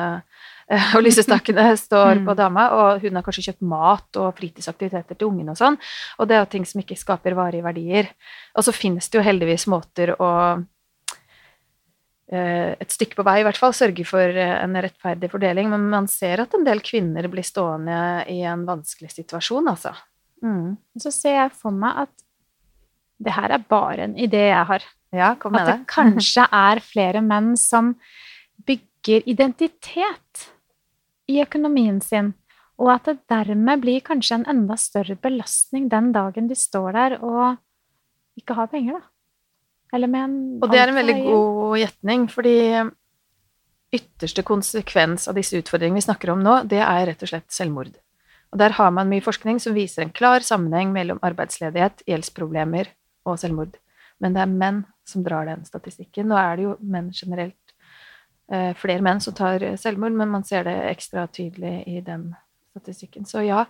Eh, 0.69 0.89
og 0.95 1.03
lysestakene 1.03 1.71
står 1.77 2.21
mm. 2.21 2.25
på 2.27 2.35
dama, 2.37 2.65
og 2.77 3.05
hun 3.05 3.17
har 3.17 3.25
kanskje 3.25 3.49
kjøpt 3.49 3.65
mat 3.69 4.19
og 4.21 4.33
fritidsaktiviteter 4.37 5.17
til 5.17 5.31
ungene 5.31 5.55
og 5.55 5.59
sånn, 5.59 5.79
og 6.19 6.29
det 6.29 6.37
er 6.37 6.43
jo 6.43 6.51
ting 6.53 6.67
som 6.69 6.83
ikke 6.83 6.99
skaper 6.99 7.37
varige 7.37 7.65
verdier. 7.65 8.11
Og 8.57 8.67
så 8.67 8.75
finnes 8.75 9.09
det 9.09 9.19
jo 9.19 9.25
heldigvis 9.25 9.65
måter 9.71 10.13
å 10.15 10.31
eh, 12.29 12.75
et 12.77 12.93
stykke 12.93 13.17
på 13.17 13.25
vei 13.25 13.39
i 13.41 13.47
hvert 13.47 13.59
fall 13.59 13.73
sørge 13.75 14.05
for 14.07 14.41
en 14.45 14.77
rettferdig 14.85 15.31
fordeling, 15.33 15.73
men 15.73 15.89
man 15.95 16.11
ser 16.11 16.45
at 16.45 16.53
en 16.53 16.67
del 16.67 16.83
kvinner 16.85 17.27
blir 17.31 17.47
stående 17.47 17.99
i 18.29 18.41
en 18.45 18.67
vanskelig 18.69 19.11
situasjon, 19.17 19.73
altså. 19.73 19.95
Mm. 20.45 20.77
Så 21.01 21.11
ser 21.11 21.35
jeg 21.35 21.57
for 21.57 21.75
meg 21.75 22.05
at 22.05 22.13
det 23.19 23.33
her 23.35 23.51
er 23.51 23.65
bare 23.67 24.05
en 24.05 24.13
idé 24.15 24.45
jeg 24.45 24.67
har. 24.69 24.85
Ja, 25.15 25.33
kom 25.41 25.55
med 25.55 25.65
at 25.65 25.71
det, 25.71 25.87
kanskje 25.89 26.45
er 26.69 26.81
flere 26.85 27.21
menn 27.25 27.55
som 27.57 27.95
bygger 28.67 29.25
identitet 29.29 30.49
i 31.29 31.39
økonomien 31.43 31.99
sin, 32.03 32.33
og 32.79 32.93
at 32.93 33.09
det 33.09 33.17
dermed 33.31 33.81
blir 33.83 34.03
kanskje 34.05 34.39
en 34.39 34.47
enda 34.49 34.77
større 34.79 35.17
belastning 35.19 35.89
den 35.91 36.13
dagen 36.15 36.47
de 36.49 36.57
står 36.57 36.93
der 36.95 37.17
og 37.19 37.57
ikke 38.39 38.55
har 38.55 38.69
penger, 38.71 38.99
da. 38.99 39.05
Eller 39.97 40.07
med 40.07 40.21
en 40.21 40.33
Og 40.61 40.69
det 40.69 40.79
er 40.79 40.91
en 40.91 40.99
veldig 40.99 41.15
god 41.25 41.77
gjetning, 41.81 42.27
fordi 42.29 42.57
ytterste 43.95 44.43
konsekvens 44.45 45.25
av 45.27 45.37
disse 45.39 45.57
utfordringene 45.57 45.97
vi 45.97 46.05
snakker 46.05 46.29
om 46.35 46.43
nå, 46.45 46.59
det 46.69 46.81
er 46.85 47.07
rett 47.09 47.25
og 47.25 47.31
slett 47.31 47.49
selvmord. 47.53 47.95
Og 48.53 48.61
der 48.61 48.73
har 48.77 48.93
man 48.93 49.09
mye 49.09 49.25
forskning 49.25 49.59
som 49.61 49.73
viser 49.73 50.05
en 50.05 50.13
klar 50.13 50.45
sammenheng 50.45 50.93
mellom 50.93 51.21
arbeidsledighet, 51.25 52.03
gjeldsproblemer 52.09 52.89
og 53.25 53.41
selvmord. 53.41 53.77
Men 54.21 54.35
det 54.35 54.43
er 54.45 54.53
menn 54.53 54.83
som 55.09 55.25
drar 55.25 55.49
den 55.49 55.65
statistikken. 55.67 56.29
Nå 56.29 56.37
er 56.39 56.57
det 56.57 56.67
jo 56.67 56.75
menn 56.79 57.09
generelt 57.15 57.73
eh, 58.51 58.71
flere 58.77 59.03
menn 59.05 59.21
som 59.23 59.35
tar 59.37 59.65
selvmord, 59.81 60.15
men 60.17 60.31
man 60.31 60.45
ser 60.47 60.67
det 60.69 60.77
ekstra 60.91 61.27
tydelig 61.33 61.83
i 61.89 62.01
den 62.05 62.31
statistikken. 62.71 63.25
Så 63.25 63.43
ja, 63.47 63.65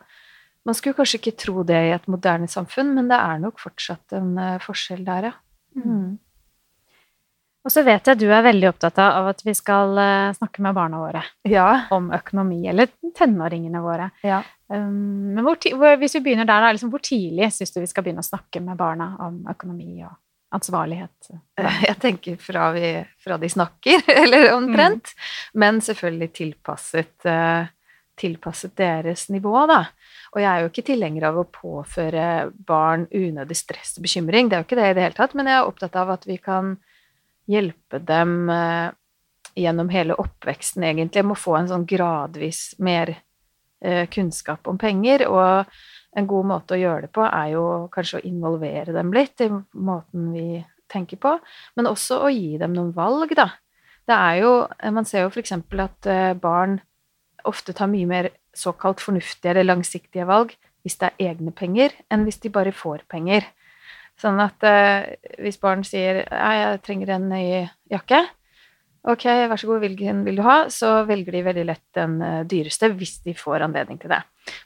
man 0.68 0.78
skulle 0.78 0.98
kanskje 0.98 1.22
ikke 1.22 1.38
tro 1.40 1.64
det 1.68 1.80
i 1.88 1.94
et 1.96 2.10
moderne 2.12 2.50
samfunn, 2.52 2.94
men 2.98 3.12
det 3.12 3.20
er 3.20 3.40
nok 3.42 3.62
fortsatt 3.64 4.18
en 4.20 4.34
uh, 4.38 4.58
forskjell 4.64 5.06
der, 5.08 5.32
ja. 5.32 5.38
Mm. 5.80 6.18
Og 7.68 7.74
så 7.74 7.84
vet 7.84 8.08
jeg 8.08 8.18
du 8.22 8.30
er 8.32 8.44
veldig 8.46 8.70
opptatt 8.72 8.98
av 9.04 9.28
at 9.34 9.42
vi 9.46 9.54
skal 9.54 9.92
snakke 10.38 10.64
med 10.64 10.74
barna 10.78 11.02
våre 11.02 11.22
ja. 11.46 11.66
om 11.94 12.08
økonomi, 12.16 12.64
eller 12.72 12.88
tenåringene 13.18 13.82
våre. 13.84 14.08
Ja. 14.26 14.40
Um, 14.72 15.36
men 15.36 15.44
hvor, 15.44 15.60
hvis 16.00 16.16
vi 16.18 16.24
begynner 16.24 16.48
der, 16.48 16.64
da, 16.64 16.72
liksom, 16.74 16.92
hvor 16.94 17.04
tidlig 17.04 17.52
syns 17.54 17.76
du 17.76 17.82
vi 17.82 17.90
skal 17.90 18.06
begynne 18.06 18.24
å 18.24 18.30
snakke 18.30 18.62
med 18.64 18.80
barna 18.80 19.12
om 19.26 19.42
økonomi 19.52 20.00
og 20.06 20.16
ansvarlighet? 20.56 21.30
Jeg 21.88 21.98
tenker 22.02 22.38
fra, 22.42 22.72
vi, 22.76 22.94
fra 23.24 23.38
de 23.42 23.50
snakker, 23.50 24.06
eller 24.24 24.54
omtrent. 24.56 25.14
Mm. 25.14 25.60
Men 25.64 25.82
selvfølgelig 25.86 26.32
tilpasset, 26.42 27.16
uh, 27.30 27.70
tilpasset 28.20 28.76
deres 28.80 29.30
nivå, 29.34 29.56
da. 29.70 29.84
Og 30.36 30.42
jeg 30.44 30.50
er 30.50 30.62
jo 30.62 30.70
ikke 30.70 30.84
tilhenger 30.86 31.24
av 31.30 31.38
å 31.42 31.48
påføre 31.50 32.24
barn 32.68 33.08
unødig 33.10 33.56
stress 33.58 33.96
og 33.98 34.04
bekymring, 34.06 34.50
det 34.50 34.58
er 34.58 34.62
jo 34.62 34.68
ikke 34.68 34.78
det 34.78 34.90
i 34.92 34.96
det 34.98 35.06
hele 35.08 35.18
tatt, 35.18 35.34
men 35.34 35.50
jeg 35.50 35.58
er 35.58 35.70
opptatt 35.70 35.96
av 35.98 36.12
at 36.14 36.28
vi 36.30 36.36
kan 36.38 36.76
hjelpe 37.50 37.98
dem 38.06 38.52
uh, 38.52 38.92
gjennom 39.58 39.90
hele 39.90 40.18
oppveksten, 40.20 40.86
egentlig, 40.86 41.24
med 41.26 41.38
å 41.38 41.40
få 41.40 41.56
en 41.58 41.72
sånn 41.72 41.88
gradvis 41.90 42.76
mer 42.84 43.16
uh, 43.16 44.06
kunnskap 44.14 44.70
om 44.70 44.78
penger. 44.82 45.26
Og 45.32 45.80
en 46.18 46.28
god 46.30 46.48
måte 46.50 46.76
å 46.76 46.80
gjøre 46.80 47.06
det 47.06 47.14
på 47.14 47.24
er 47.26 47.54
jo 47.54 47.64
kanskje 47.94 48.20
å 48.20 48.28
involvere 48.28 48.96
dem 48.96 49.14
litt 49.14 49.42
i 49.46 49.50
måten 49.52 50.32
vi 50.34 50.64
tenker 50.90 51.20
på, 51.22 51.36
men 51.78 51.90
også 51.90 52.24
å 52.26 52.32
gi 52.34 52.58
dem 52.58 52.74
noen 52.74 52.94
valg, 52.96 53.36
da. 53.38 53.52
Det 54.10 54.16
er 54.18 54.40
jo 54.42 54.54
Man 54.96 55.06
ser 55.06 55.28
jo 55.28 55.30
f.eks. 55.30 55.52
at 55.54 56.08
uh, 56.10 56.34
barn 56.34 56.80
ofte 57.46 57.76
tar 57.78 57.92
mye 57.92 58.08
mer 58.10 58.32
såkalt 58.58 59.04
fornuftige 59.04 59.54
eller 59.54 59.68
langsiktige 59.70 60.26
valg 60.26 60.56
hvis 60.84 60.98
det 60.98 61.12
er 61.12 61.32
egne 61.32 61.52
penger, 61.52 61.94
enn 62.10 62.24
hvis 62.26 62.40
de 62.42 62.50
bare 62.50 62.74
får 62.74 63.04
penger. 63.12 63.46
Sånn 64.20 64.40
at 64.44 64.64
eh, 64.68 65.16
hvis 65.40 65.60
barn 65.62 65.84
sier 65.88 66.24
'jeg 66.24 66.82
trenger 66.84 67.12
en 67.16 67.30
ny 67.30 67.70
jakke', 67.92 68.26
ok, 69.08 69.26
vær 69.52 69.60
så 69.60 69.70
god, 69.70 69.84
hvilken 69.84 70.24
vil 70.26 70.40
du 70.40 70.44
ha? 70.46 70.58
Så 70.74 70.90
velger 71.10 71.36
de 71.36 71.44
veldig 71.46 71.66
lett 71.70 71.86
den 71.98 72.18
uh, 72.24 72.42
dyreste 72.50 72.92
hvis 72.96 73.20
de 73.26 73.36
får 73.38 73.66
anledning 73.68 74.00
til 74.02 74.12
det. 74.12 74.22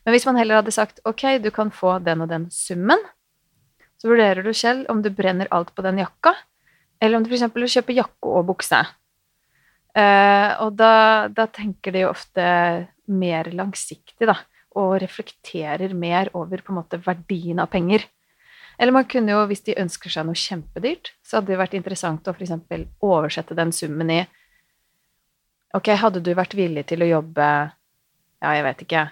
Men 0.05 0.15
hvis 0.15 0.25
man 0.29 0.39
heller 0.39 0.61
hadde 0.61 0.73
sagt 0.75 1.03
ok, 1.09 1.25
du 1.43 1.51
kan 1.53 1.73
få 1.73 1.97
den 2.03 2.23
og 2.25 2.31
den 2.31 2.47
summen, 2.53 3.01
så 3.99 4.09
vurderer 4.11 4.43
du 4.43 4.51
selv 4.57 4.89
om 4.91 5.03
du 5.03 5.11
brenner 5.13 5.47
alt 5.55 5.71
på 5.75 5.85
den 5.85 6.01
jakka, 6.01 6.33
eller 6.99 7.17
om 7.17 7.25
du 7.25 7.31
f.eks. 7.31 7.45
kjøper 7.77 7.99
jakke 8.01 8.33
og 8.39 8.47
bukse. 8.49 8.81
Uh, 9.93 10.49
og 10.65 10.73
da, 10.79 10.93
da, 11.29 11.45
tenker 11.53 11.93
de 11.93 12.01
jo 12.03 12.11
ofte 12.11 12.43
mer 13.13 13.51
langsiktig, 13.53 14.25
da, 14.25 14.39
og 14.79 14.97
reflekterer 15.03 15.93
mer 15.93 16.31
over 16.33 16.63
på 16.63 16.73
en 16.73 16.79
måte 16.79 16.99
verdien 17.05 17.61
av 17.61 17.69
penger. 17.71 18.07
Eller 18.77 18.95
man 18.95 19.07
kunne 19.09 19.35
jo, 19.35 19.41
hvis 19.49 19.65
de 19.67 19.77
ønsker 19.79 20.13
seg 20.13 20.25
noe 20.27 20.37
kjempedyrt, 20.37 21.13
så 21.25 21.37
hadde 21.37 21.53
det 21.53 21.59
vært 21.61 21.75
interessant 21.77 22.27
å 22.27 22.33
f.eks. 22.33 22.53
oversette 23.03 23.57
den 23.57 23.73
summen 23.75 24.13
i 24.13 24.23
Ok, 25.73 25.89
hadde 25.97 26.21
du 26.21 26.29
vært 26.37 26.53
villig 26.53 26.83
til 26.85 27.01
å 27.01 27.07
jobbe, 27.09 27.45
ja, 28.45 28.49
jeg 28.53 28.65
vet 28.67 28.81
ikke, 28.85 29.07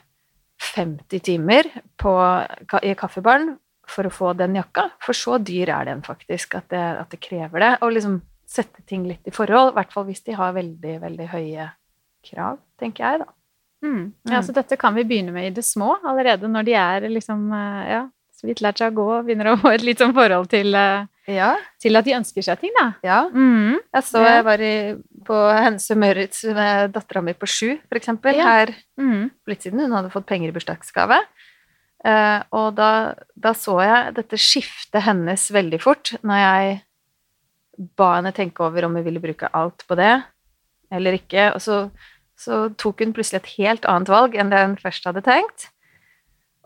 50 0.62 1.24
timer 1.25 1.70
på, 1.98 2.12
i 2.86 2.91
kaffebaren 2.94 3.56
for 3.89 4.06
å 4.06 4.13
få 4.13 4.36
den 4.38 4.60
jakka? 4.60 4.91
For 5.01 5.18
så 5.18 5.39
dyr 5.41 5.72
er 5.74 5.89
den 5.89 6.03
faktisk, 6.06 6.60
at 6.60 6.70
det, 6.70 6.84
at 7.01 7.10
det 7.10 7.22
krever 7.24 7.65
det. 7.65 7.72
Og 7.82 7.96
liksom 7.96 8.20
sette 8.46 8.86
ting 8.86 9.08
litt 9.10 9.25
i 9.25 9.34
forhold, 9.34 9.72
i 9.72 9.77
hvert 9.80 9.94
fall 9.96 10.06
hvis 10.10 10.22
de 10.27 10.38
har 10.38 10.53
veldig, 10.53 10.96
veldig 11.01 11.27
høye 11.32 11.68
krav, 12.30 12.60
tenker 12.80 13.08
jeg, 13.08 13.24
da. 13.24 13.34
Mm. 13.82 14.01
Ja, 14.30 14.44
så 14.46 14.53
dette 14.53 14.77
kan 14.77 14.94
vi 14.94 15.08
begynne 15.10 15.34
med 15.34 15.48
i 15.48 15.53
det 15.56 15.63
små 15.65 15.96
allerede 16.06 16.46
når 16.46 16.68
de 16.68 16.75
er 16.77 17.08
liksom 17.10 17.48
eh, 17.58 17.86
ja, 17.89 18.01
vidt 18.48 18.62
lært 18.64 18.82
seg 18.82 18.94
å 18.94 18.98
gå 19.00 19.08
og 19.18 19.28
begynner 19.28 19.52
å 19.52 19.58
få 19.62 19.74
et 19.76 19.86
litt 19.86 20.02
sånn 20.02 20.14
forhold 20.16 20.50
til, 20.52 20.74
eh, 20.78 21.08
ja. 21.32 21.54
til 21.82 22.00
at 22.00 22.08
de 22.08 22.16
ønsker 22.18 22.46
seg 22.46 22.62
ting, 22.62 22.74
da. 22.78 22.88
Ja. 23.06 23.22
Mm. 23.30 23.80
Jeg 23.80 24.08
så 24.08 24.24
jeg 24.26 24.46
var 24.48 24.64
i, 24.66 24.76
på 25.28 25.40
Hense 25.58 25.98
Møritz 26.00 26.44
med 26.58 26.94
dattera 26.96 27.24
mi 27.26 27.36
på 27.38 27.50
sju, 27.50 27.70
for 27.88 28.00
eksempel, 28.00 28.40
ja. 28.40 28.48
her 28.50 28.74
mm. 29.02 29.26
litt 29.52 29.68
siden. 29.68 29.84
Hun 29.86 29.98
hadde 30.00 30.14
fått 30.14 30.30
penger 30.30 30.52
i 30.52 30.56
bursdagsgave. 30.56 31.22
Uh, 32.02 32.40
og 32.58 32.72
da, 32.80 32.92
da, 33.38 33.52
så 33.54 33.76
jeg 33.86 34.16
dette 34.18 34.40
skiftet 34.42 35.04
hennes 35.06 35.44
veldig 35.54 35.78
fort 35.84 36.16
når 36.26 36.40
jeg 36.42 36.80
ba 38.00 38.16
henne 38.16 38.32
tenke 38.34 38.66
over 38.66 38.88
om 38.88 38.98
hun 38.98 39.06
ville 39.06 39.22
bruke 39.22 39.52
alt 39.54 39.86
på 39.86 39.98
det 40.00 40.16
eller 40.92 41.20
ikke. 41.20 41.52
Og 41.54 41.62
så 41.62 41.84
så 42.42 42.66
tok 42.80 43.04
hun 43.04 43.14
plutselig 43.16 43.42
et 43.42 43.54
helt 43.60 43.86
annet 43.90 44.10
valg 44.10 44.36
enn 44.40 44.52
det 44.54 44.64
hun 44.64 44.80
først 44.80 45.06
hadde 45.10 45.24
tenkt. 45.26 45.70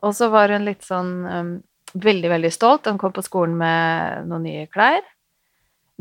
Og 0.06 0.14
så 0.16 0.30
var 0.34 0.54
hun 0.54 0.68
litt 0.68 0.86
sånn 0.86 1.12
um, 1.26 1.52
veldig, 1.98 2.30
veldig 2.36 2.52
stolt. 2.54 2.88
Hun 2.90 3.02
kom 3.02 3.14
på 3.16 3.26
skolen 3.26 3.58
med 3.60 4.30
noen 4.30 4.46
nye 4.46 4.70
klær. 4.72 5.02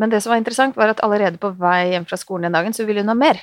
Men 0.01 0.11
det 0.11 0.21
som 0.23 0.35
var 0.35 0.43
interessant, 0.43 0.77
var 0.77 0.91
at 0.93 1.03
allerede 1.07 1.41
på 1.41 1.53
vei 1.59 1.95
hjem 1.95 2.07
fra 2.09 2.19
skolen 2.19 2.49
den 2.49 2.57
dagen, 2.57 2.75
så 2.77 2.87
ville 2.87 3.05
hun 3.05 3.13
ha 3.13 3.17
mer. 3.19 3.41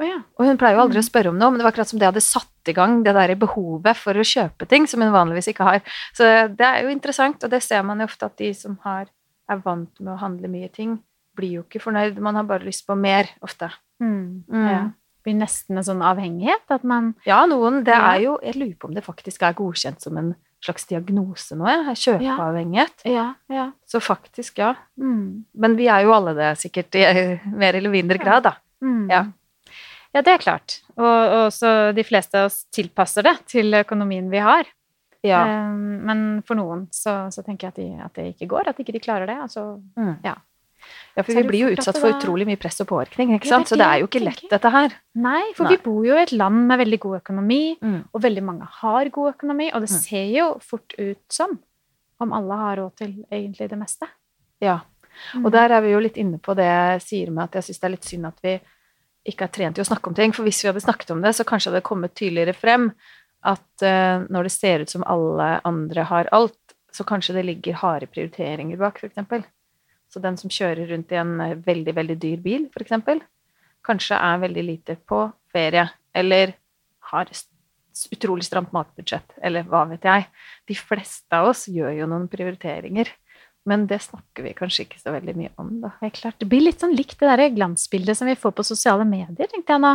Oh, 0.00 0.06
ja. 0.08 0.18
Og 0.40 0.48
hun 0.48 0.58
pleier 0.58 0.78
jo 0.78 0.86
aldri 0.86 1.02
å 1.02 1.06
spørre 1.06 1.30
om 1.30 1.38
noe, 1.38 1.52
men 1.52 1.60
det 1.60 1.66
var 1.66 1.74
akkurat 1.74 1.90
som 1.90 2.00
det 2.00 2.08
hadde 2.08 2.24
satt 2.24 2.70
i 2.70 2.74
gang 2.74 3.02
det 3.04 3.12
der 3.14 3.34
behovet 3.38 3.98
for 3.98 4.16
å 4.16 4.24
kjøpe 4.26 4.66
ting 4.70 4.88
som 4.90 5.04
hun 5.04 5.12
vanligvis 5.14 5.50
ikke 5.52 5.68
har. 5.68 5.82
Så 6.16 6.28
det 6.48 6.66
er 6.66 6.86
jo 6.86 6.94
interessant, 6.94 7.44
og 7.44 7.52
det 7.52 7.60
ser 7.64 7.84
man 7.86 8.00
jo 8.00 8.08
ofte 8.08 8.26
at 8.30 8.38
de 8.40 8.50
som 8.56 8.78
har, 8.86 9.10
er 9.52 9.62
vant 9.62 9.92
med 10.00 10.14
å 10.14 10.20
handle 10.22 10.50
mye 10.50 10.70
ting, 10.72 10.96
blir 11.36 11.58
jo 11.58 11.66
ikke 11.66 11.82
fornøyd. 11.84 12.18
Man 12.24 12.40
har 12.40 12.48
bare 12.48 12.66
lyst 12.66 12.86
på 12.88 12.96
mer, 12.98 13.30
ofte. 13.44 13.68
Mm. 14.02 14.48
Mm. 14.48 14.66
Ja. 14.66 14.82
Blir 15.22 15.36
nesten 15.38 15.78
en 15.78 15.86
sånn 15.86 16.02
avhengighet? 16.04 16.64
At 16.74 16.86
man 16.88 17.12
Ja, 17.28 17.44
noen. 17.50 17.82
Det 17.86 17.94
er 17.94 18.24
jo 18.24 18.38
Jeg 18.42 18.58
lurer 18.58 18.78
på 18.78 18.90
om 18.90 18.96
det 18.96 19.04
faktisk 19.06 19.44
er 19.46 19.58
godkjent 19.58 20.02
som 20.02 20.18
en 20.18 20.34
slags 20.62 20.86
diagnose 20.86 21.56
nå, 21.58 21.66
jeg. 21.66 21.96
Kjøpeavhengighet. 22.04 23.06
Ja, 23.10 23.32
ja. 23.50 23.70
Så 23.88 23.98
faktisk, 24.02 24.60
ja. 24.62 24.74
Mm. 25.00 25.44
Men 25.58 25.74
vi 25.78 25.88
er 25.90 26.04
jo 26.06 26.12
alle 26.14 26.36
det, 26.38 26.52
sikkert, 26.60 26.94
i 26.94 27.06
mer 27.62 27.78
eller 27.78 27.90
mindre 27.90 28.20
grad, 28.22 28.46
da. 28.46 28.54
Mm. 28.82 29.08
Ja. 29.10 29.24
Ja, 30.12 30.20
det 30.20 30.34
er 30.34 30.42
klart. 30.44 30.76
Og, 30.98 31.08
og 31.08 31.46
så 31.56 31.90
de 31.96 32.04
fleste 32.04 32.38
av 32.38 32.50
oss 32.50 32.62
tilpasser 32.74 33.24
det 33.24 33.34
til 33.48 33.74
økonomien 33.80 34.28
vi 34.30 34.42
har. 34.44 34.68
Ja. 35.24 35.42
Um, 35.70 36.02
men 36.06 36.24
for 36.46 36.58
noen 36.58 36.86
så, 36.92 37.30
så 37.32 37.44
tenker 37.46 37.68
jeg 37.68 37.72
at, 37.72 37.78
de, 37.80 38.06
at, 38.06 38.14
det 38.18 38.32
ikke 38.34 38.50
går, 38.52 38.72
at 38.72 38.80
ikke 38.82 38.94
de 38.96 39.02
klarer 39.02 39.30
det. 39.30 39.38
Altså, 39.46 39.64
mm. 39.96 40.16
ja. 40.26 40.36
Ja, 41.16 41.22
for 41.22 41.36
vi 41.36 41.42
blir 41.44 41.66
jo 41.66 41.72
utsatt 41.74 41.98
for 42.00 42.14
utrolig 42.14 42.46
mye 42.48 42.60
press 42.60 42.80
og 42.84 42.88
påvirkning, 42.88 43.34
ikke 43.36 43.50
sant? 43.50 43.68
så 43.68 43.76
det 43.76 43.84
er 43.84 44.00
jo 44.00 44.08
ikke 44.08 44.22
lett, 44.22 44.44
dette 44.48 44.70
her. 44.72 44.94
Nei, 45.20 45.42
for 45.56 45.68
Nei. 45.68 45.74
vi 45.74 45.82
bor 45.84 46.06
jo 46.06 46.16
i 46.16 46.22
et 46.22 46.32
land 46.32 46.64
med 46.70 46.80
veldig 46.80 47.00
god 47.02 47.18
økonomi, 47.18 47.60
mm. 47.82 47.98
og 48.12 48.24
veldig 48.24 48.44
mange 48.46 48.70
har 48.80 49.12
god 49.12 49.34
økonomi, 49.34 49.68
og 49.72 49.84
det 49.84 49.92
mm. 49.92 49.98
ser 50.06 50.30
jo 50.32 50.48
fort 50.64 50.96
ut 50.96 51.22
som 51.32 51.58
om 52.22 52.32
alle 52.38 52.58
har 52.62 52.80
råd 52.80 52.96
til 53.02 53.14
egentlig 53.28 53.68
det 53.68 53.78
meste. 53.80 54.08
Ja, 54.62 54.78
og 55.38 55.48
mm. 55.48 55.52
der 55.52 55.76
er 55.76 55.84
vi 55.84 55.92
jo 55.92 56.02
litt 56.02 56.20
inne 56.20 56.40
på 56.42 56.54
det 56.56 56.68
jeg 56.68 57.02
sier 57.04 57.32
med 57.34 57.44
at 57.44 57.58
jeg 57.58 57.68
syns 57.68 57.82
det 57.82 57.88
er 57.88 57.94
litt 57.96 58.08
synd 58.08 58.28
at 58.30 58.46
vi 58.46 58.54
ikke 59.32 59.46
er 59.46 59.54
trent 59.54 59.78
i 59.78 59.82
å 59.82 59.86
snakke 59.86 60.10
om 60.10 60.16
ting, 60.18 60.32
for 60.34 60.46
hvis 60.46 60.62
vi 60.64 60.70
hadde 60.70 60.82
snakket 60.82 61.12
om 61.14 61.20
det, 61.22 61.34
så 61.36 61.46
kanskje 61.46 61.70
hadde 61.70 61.82
det 61.82 61.88
kommet 61.88 62.16
tydeligere 62.18 62.56
frem 62.56 62.88
at 63.46 63.84
uh, 63.84 64.24
når 64.30 64.48
det 64.48 64.54
ser 64.54 64.82
ut 64.82 64.90
som 64.90 65.04
alle 65.10 65.56
andre 65.68 66.06
har 66.08 66.30
alt, 66.34 66.58
så 66.92 67.06
kanskje 67.08 67.36
det 67.38 67.46
ligger 67.48 67.78
harde 67.80 68.08
prioriteringer 68.10 68.80
bak, 68.80 69.00
eksempel. 69.06 69.44
Så 70.12 70.20
den 70.20 70.36
som 70.40 70.52
kjører 70.52 70.90
rundt 70.92 71.12
i 71.12 71.20
en 71.20 71.38
eh, 71.40 71.56
veldig, 71.66 71.94
veldig 71.96 72.18
dyr 72.20 72.42
bil, 72.44 72.68
f.eks., 72.72 73.24
kanskje 73.82 74.18
er 74.18 74.42
veldig 74.44 74.62
lite 74.66 74.98
på 75.08 75.24
ferie, 75.52 75.88
eller 76.14 76.54
har 77.12 77.32
utrolig 78.12 78.44
stramt 78.46 78.70
matbudsjett, 78.72 79.34
eller 79.42 79.66
hva 79.68 79.82
vet 79.90 80.04
jeg. 80.06 80.28
De 80.68 80.76
fleste 80.78 81.36
av 81.36 81.50
oss 81.50 81.66
gjør 81.68 81.96
jo 81.96 82.08
noen 82.08 82.28
prioriteringer. 82.30 83.10
Men 83.68 83.84
det 83.86 84.00
snakker 84.02 84.46
vi 84.46 84.54
kanskje 84.58 84.86
ikke 84.86 84.98
så 84.98 85.12
veldig 85.14 85.34
mye 85.38 85.52
om, 85.60 85.74
da. 85.84 85.92
Det, 86.02 86.32
det 86.40 86.48
blir 86.50 86.64
litt 86.64 86.82
sånn 86.82 86.96
likt 86.98 87.20
det 87.20 87.30
der 87.30 87.52
glansbildet 87.54 88.18
som 88.18 88.30
vi 88.30 88.38
får 88.38 88.54
på 88.58 88.64
sosiale 88.66 89.06
medier, 89.06 89.46
tenkte 89.50 89.76
jeg 89.76 89.84
nå. 89.84 89.92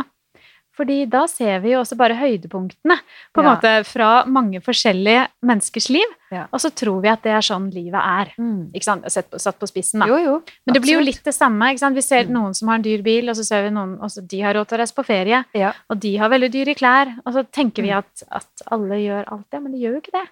Fordi 0.78 0.98
da 1.10 1.24
ser 1.30 1.58
vi 1.64 1.72
jo 1.72 1.80
også 1.82 1.96
bare 1.98 2.14
høydepunktene 2.18 2.96
på 3.34 3.42
en 3.42 3.48
ja. 3.48 3.54
måte 3.54 3.72
fra 3.88 4.10
mange 4.30 4.60
forskjellige 4.62 5.24
menneskers 5.48 5.88
liv. 5.90 6.12
Ja. 6.30 6.44
Og 6.54 6.62
så 6.62 6.70
tror 6.70 7.00
vi 7.02 7.10
at 7.10 7.24
det 7.24 7.32
er 7.34 7.44
sånn 7.44 7.66
livet 7.74 7.98
er. 7.98 8.30
Mm. 8.38 8.68
Ikke 8.76 8.86
sant? 8.86 9.08
Satt 9.10 9.30
på, 9.32 9.40
satt 9.42 9.58
på 9.58 9.68
spissen, 9.70 10.04
da. 10.04 10.08
Jo, 10.10 10.20
jo, 10.22 10.36
Men 10.68 10.76
det 10.76 10.84
blir 10.84 10.98
jo 10.98 11.02
litt 11.02 11.24
det 11.26 11.34
samme. 11.34 11.72
ikke 11.72 11.82
sant? 11.82 11.98
Vi 11.98 12.06
ser 12.06 12.28
mm. 12.28 12.34
noen 12.36 12.54
som 12.54 12.70
har 12.70 12.78
en 12.78 12.86
dyr 12.86 13.02
bil, 13.06 13.32
og 13.32 13.38
så 13.38 13.46
ser 13.48 13.66
vi 13.66 13.74
noen 13.74 13.96
også 14.04 14.22
de 14.30 14.42
har 14.44 14.54
råd 14.54 14.70
til 14.70 14.78
å 14.78 14.82
reise 14.84 14.96
på 14.96 15.06
ferie. 15.08 15.42
Ja. 15.58 15.74
Og 15.90 15.98
de 16.04 16.14
har 16.22 16.32
veldig 16.32 16.52
dyre 16.54 16.78
klær. 16.78 17.14
Og 17.24 17.34
så 17.34 17.44
tenker 17.50 17.86
vi 17.86 17.90
mm. 17.90 17.98
at, 17.98 18.26
at 18.42 18.66
alle 18.78 19.02
gjør 19.02 19.32
alt 19.34 19.46
det, 19.50 19.62
men 19.64 19.74
de 19.74 19.82
gjør 19.82 19.98
jo 19.98 20.04
ikke 20.04 20.18
det. 20.20 20.26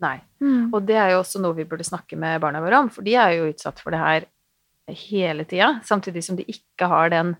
Nei. 0.00 0.16
Mm. 0.40 0.70
Og 0.72 0.80
det 0.88 0.96
er 0.96 1.12
jo 1.12 1.20
også 1.20 1.44
noe 1.44 1.56
vi 1.58 1.68
burde 1.68 1.84
snakke 1.84 2.16
med 2.16 2.40
barna 2.40 2.62
våre 2.64 2.80
om, 2.80 2.88
for 2.92 3.04
de 3.04 3.18
er 3.20 3.36
jo 3.36 3.50
utsatt 3.52 3.82
for 3.84 3.92
det 3.92 4.00
her 4.00 4.30
hele 4.96 5.44
tida, 5.44 5.76
samtidig 5.86 6.24
som 6.24 6.38
de 6.38 6.46
ikke 6.48 6.88
har 6.90 7.12
den 7.12 7.34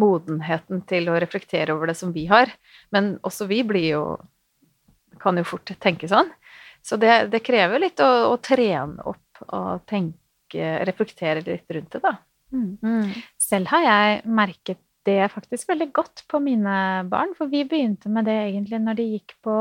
modenheten 0.00 0.82
til 0.88 1.08
å 1.10 1.18
reflektere 1.20 1.74
over 1.74 1.90
det 1.90 1.96
som 1.98 2.12
vi 2.14 2.26
har. 2.30 2.50
Men 2.94 3.16
også 3.26 3.48
vi 3.50 3.62
blir 3.66 3.88
jo 3.94 4.02
kan 5.20 5.38
jo 5.40 5.46
fort 5.48 5.72
tenke 5.80 6.08
sånn. 6.10 6.28
Så 6.84 6.98
det, 7.00 7.28
det 7.32 7.42
krever 7.42 7.82
litt 7.82 8.00
å, 8.04 8.10
å, 8.30 8.36
trene 8.38 9.02
opp 9.08 9.40
og 9.48 9.86
tenke, 9.90 10.66
reflektere 10.86 11.42
litt 11.42 11.72
rundt 11.72 11.96
det, 11.96 12.02
da. 12.04 12.12
Mm. 12.54 12.76
Mm. 12.78 13.08
Selv 13.42 13.72
har 13.72 13.86
jeg 13.86 14.20
merket 14.30 14.82
det 15.06 15.18
faktisk 15.32 15.70
veldig 15.72 15.88
godt 15.94 16.24
på 16.30 16.38
mine 16.42 16.76
barn, 17.10 17.34
for 17.38 17.50
vi 17.50 17.64
begynte 17.66 18.10
med 18.12 18.28
det 18.28 18.36
egentlig 18.44 18.80
når 18.82 19.00
de 19.00 19.08
gikk 19.16 19.34
på 19.42 19.58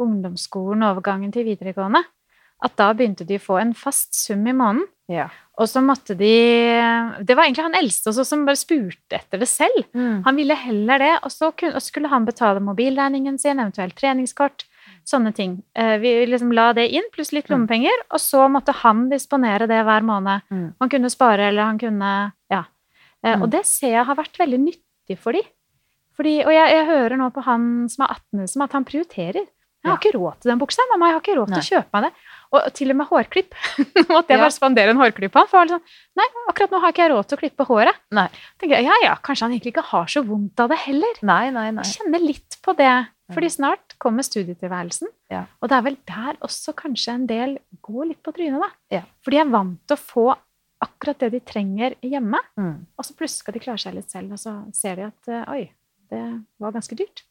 ungdomsskolen, 0.00 0.86
overgangen 0.86 1.34
til 1.34 1.46
videregående. 1.48 2.04
At 2.60 2.76
da 2.78 2.90
begynte 2.94 3.26
de 3.26 3.38
å 3.40 3.42
få 3.42 3.58
en 3.60 3.74
fast 3.76 4.14
sum 4.18 4.46
i 4.46 4.54
måneden. 4.54 4.86
Ja. 5.10 5.30
Og 5.60 5.68
så 5.68 5.82
måtte 5.84 6.14
de 6.16 6.30
Det 7.26 7.34
var 7.36 7.44
egentlig 7.44 7.66
han 7.66 7.76
eldste 7.76 8.10
også 8.12 8.24
som 8.24 8.46
bare 8.48 8.56
spurte 8.58 9.18
etter 9.18 9.38
det 9.42 9.48
selv. 9.50 9.84
Mm. 9.94 10.22
Han 10.24 10.36
ville 10.38 10.56
heller 10.56 10.98
det, 11.02 11.12
og 11.22 11.30
så 11.34 11.50
kunne, 11.52 11.74
og 11.76 11.84
skulle 11.84 12.08
han 12.08 12.24
betale 12.24 12.62
mobilregningen 12.64 13.36
sin, 13.38 13.60
eventuelt 13.60 13.94
treningskort, 13.98 14.64
sånne 15.06 15.34
ting. 15.36 15.58
Eh, 15.76 15.98
Vi 15.98 16.14
liksom 16.26 16.52
la 16.56 16.72
det 16.72 16.88
inn, 16.92 17.04
pluss 17.12 17.32
litt 17.32 17.48
Mm. 17.48 17.54
lommepenger, 17.66 18.04
og 18.10 18.18
så 18.20 18.48
måtte 18.50 18.72
han 18.74 19.08
disponere 19.10 19.68
det 19.68 19.84
hver 19.84 20.02
måned. 20.02 20.42
Mm. 20.50 20.74
Han 20.80 20.88
kunne 20.88 21.10
spare, 21.10 21.48
eller 21.50 21.64
han 21.64 21.78
kunne 21.78 22.32
Ja. 22.50 22.64
Eh, 23.22 23.36
Mm. 23.36 23.42
Og 23.42 23.50
det 23.50 23.66
ser 23.66 23.90
jeg 23.98 24.06
har 24.06 24.16
vært 24.16 24.38
veldig 24.38 24.58
nyttig 24.64 25.18
for 25.18 25.32
de. 25.32 25.42
Fordi, 26.16 26.40
og 26.44 26.52
jeg, 26.52 26.70
jeg 26.72 26.86
hører 26.86 27.16
nå 27.18 27.30
på 27.32 27.42
han 27.44 27.88
som 27.88 28.04
er 28.04 28.14
18, 28.14 28.46
som 28.48 28.62
at 28.62 28.72
han 28.72 28.84
prioriterer. 28.84 29.46
Jeg 29.82 29.88
har 29.90 29.96
ikke 29.98 30.12
råd 30.18 30.40
til 30.40 30.50
den 30.50 30.58
buksa. 30.60 30.82
Mamma, 30.90 31.06
jeg 31.06 31.14
har 31.14 31.20
ikke 31.22 31.36
råd 31.40 31.48
til 31.48 31.56
å 31.56 31.70
kjøpe 31.80 31.92
meg 31.94 32.02
det. 32.04 32.12
Og 32.50 32.64
til 32.74 32.90
og 32.90 32.96
med 32.98 33.06
hårklipp. 33.06 33.52
Måtte 34.10 34.34
jeg 34.34 34.40
bare 34.42 34.50
spandere 34.50 34.90
en 34.90 34.98
hårklipp 34.98 35.30
på 35.36 35.38
han. 35.38 35.46
For 35.52 35.60
han 35.62 35.68
sånn, 35.70 35.84
nei, 36.18 36.24
akkurat 36.50 36.72
nå 36.74 36.80
har 36.82 36.90
ikke 36.94 37.04
jeg 37.04 37.12
råd 37.12 37.28
til 37.30 37.38
å 37.38 37.40
klippe 37.44 37.66
håret. 37.68 38.00
Nei. 38.18 38.24
tenker 38.58 38.74
jeg, 38.80 38.88
ja, 38.88 38.96
ja, 39.04 39.12
kanskje 39.22 39.46
han 39.46 39.54
egentlig 39.54 39.70
ikke 39.76 39.84
har 39.92 40.10
så 40.10 40.24
vondt 40.26 40.58
av 40.64 40.72
det 40.72 40.80
heller. 40.82 41.20
Nei, 41.22 41.44
nei, 41.54 41.68
nei. 41.76 41.84
Jeg 41.86 42.00
kjenner 42.00 42.24
litt 42.24 42.58
på 42.66 42.74
det, 42.80 42.90
fordi 43.30 43.50
snart 43.54 43.94
kommer 44.02 44.26
studietilværelsen. 44.26 45.12
Ja. 45.30 45.44
Og 45.62 45.70
det 45.70 45.78
er 45.78 45.86
vel 45.86 45.98
der 46.10 46.40
også 46.42 46.74
kanskje 46.74 47.14
en 47.20 47.26
del 47.30 47.54
går 47.86 48.10
litt 48.10 48.22
på 48.26 48.34
trynet, 48.34 48.58
da. 48.66 48.70
Ja. 48.98 49.04
For 49.22 49.30
de 49.36 49.42
er 49.44 49.52
vant 49.54 49.78
til 49.86 49.94
å 49.94 50.02
få 50.02 50.26
akkurat 50.82 51.22
det 51.22 51.30
de 51.36 51.40
trenger 51.44 51.94
hjemme, 52.02 52.38
Mm. 52.58 52.86
og 52.98 53.04
så 53.06 53.14
plutselig 53.14 53.44
skal 53.44 53.54
de 53.54 53.60
klare 53.62 53.78
seg 53.78 53.94
litt 53.94 54.10
selv, 54.10 54.32
og 54.34 54.38
så 54.42 54.56
ser 54.74 54.96
de 54.96 55.06
at 55.06 55.28
eh, 55.28 55.44
oi, 55.52 55.62
det 56.10 56.22
var 56.58 56.72
ganske 56.74 56.96
dyrt. 56.98 57.22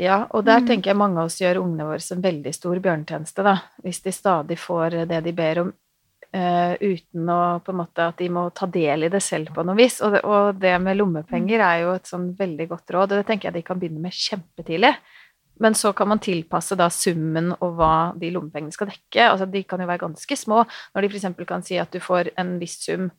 Ja, 0.00 0.22
og 0.30 0.46
der 0.46 0.60
Mm. 0.60 0.66
tenker 0.66 0.90
jeg 0.90 0.96
mange 0.96 1.18
av 1.20 1.26
oss 1.28 1.40
gjør 1.40 1.60
ungene 1.60 1.84
våre 1.84 2.16
en 2.16 2.22
veldig 2.22 2.54
stor 2.54 2.78
bjørnetjeneste, 2.80 3.44
da. 3.44 3.56
Hvis 3.84 4.02
de 4.02 4.12
stadig 4.12 4.56
får 4.58 5.06
det 5.06 5.24
de 5.24 5.32
ber 5.32 5.58
om, 5.60 5.72
uh, 6.34 6.74
uten 6.80 7.26
å 7.28 7.60
på 7.62 7.72
en 7.74 7.76
måte 7.76 8.06
at 8.08 8.16
de 8.16 8.28
må 8.28 8.46
ta 8.54 8.66
del 8.66 9.04
i 9.04 9.10
det 9.12 9.20
selv 9.22 9.52
på 9.52 9.64
noe 9.66 9.76
vis. 9.76 10.00
Og 10.00 10.12
det, 10.12 10.24
og 10.24 10.58
det 10.58 10.80
med 10.80 10.96
lommepenger 10.96 11.60
er 11.60 11.82
jo 11.82 11.92
et 11.92 12.08
sånn 12.08 12.34
veldig 12.38 12.68
godt 12.70 12.94
råd, 12.96 13.12
og 13.12 13.18
det 13.20 13.26
tenker 13.26 13.50
jeg 13.50 13.58
de 13.58 13.62
kan 13.66 13.78
begynne 13.78 14.00
med 14.00 14.16
kjempetidlig. 14.16 14.94
Men 15.60 15.74
så 15.74 15.92
kan 15.92 16.08
man 16.08 16.18
tilpasse 16.18 16.74
da 16.78 16.88
summen 16.88 17.52
og 17.60 17.76
hva 17.76 18.18
de 18.18 18.30
lommepengene 18.32 18.72
skal 18.72 18.88
dekke. 18.88 19.26
Altså 19.28 19.44
de 19.50 19.62
kan 19.68 19.82
jo 19.82 19.86
være 19.90 20.06
ganske 20.06 20.36
små, 20.38 20.64
når 20.94 21.02
de 21.02 21.08
f.eks. 21.12 21.46
kan 21.46 21.62
si 21.62 21.76
at 21.76 21.90
du 21.92 22.00
får 22.00 22.30
en 22.40 22.58
viss 22.58 22.78
sum 22.86 23.10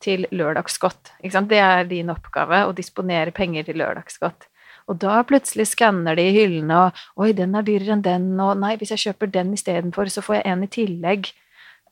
til 0.00 0.26
lørdagsgodt. 0.32 1.12
Det 1.22 1.60
er 1.60 1.84
din 1.84 2.10
oppgave 2.10 2.64
å 2.66 2.74
disponere 2.74 3.30
penger 3.30 3.68
til 3.68 3.78
lørdagsgodt. 3.78 4.49
Og 4.90 4.98
da 4.98 5.20
plutselig 5.22 5.68
skanner 5.70 6.16
de 6.18 6.24
hyllene, 6.34 6.78
og 6.90 6.92
'oi, 7.22 7.32
den 7.38 7.54
er 7.54 7.62
dyrere 7.62 7.94
enn 7.94 8.02
den', 8.02 8.40
og 8.42 8.56
'nei, 8.58 8.74
hvis 8.76 8.90
jeg 8.96 9.04
kjøper 9.06 9.30
den 9.30 9.52
istedenfor, 9.54 10.10
så 10.10 10.20
får 10.22 10.40
jeg 10.40 10.46
en 10.50 10.64
i 10.66 10.66
tillegg'. 10.66 11.32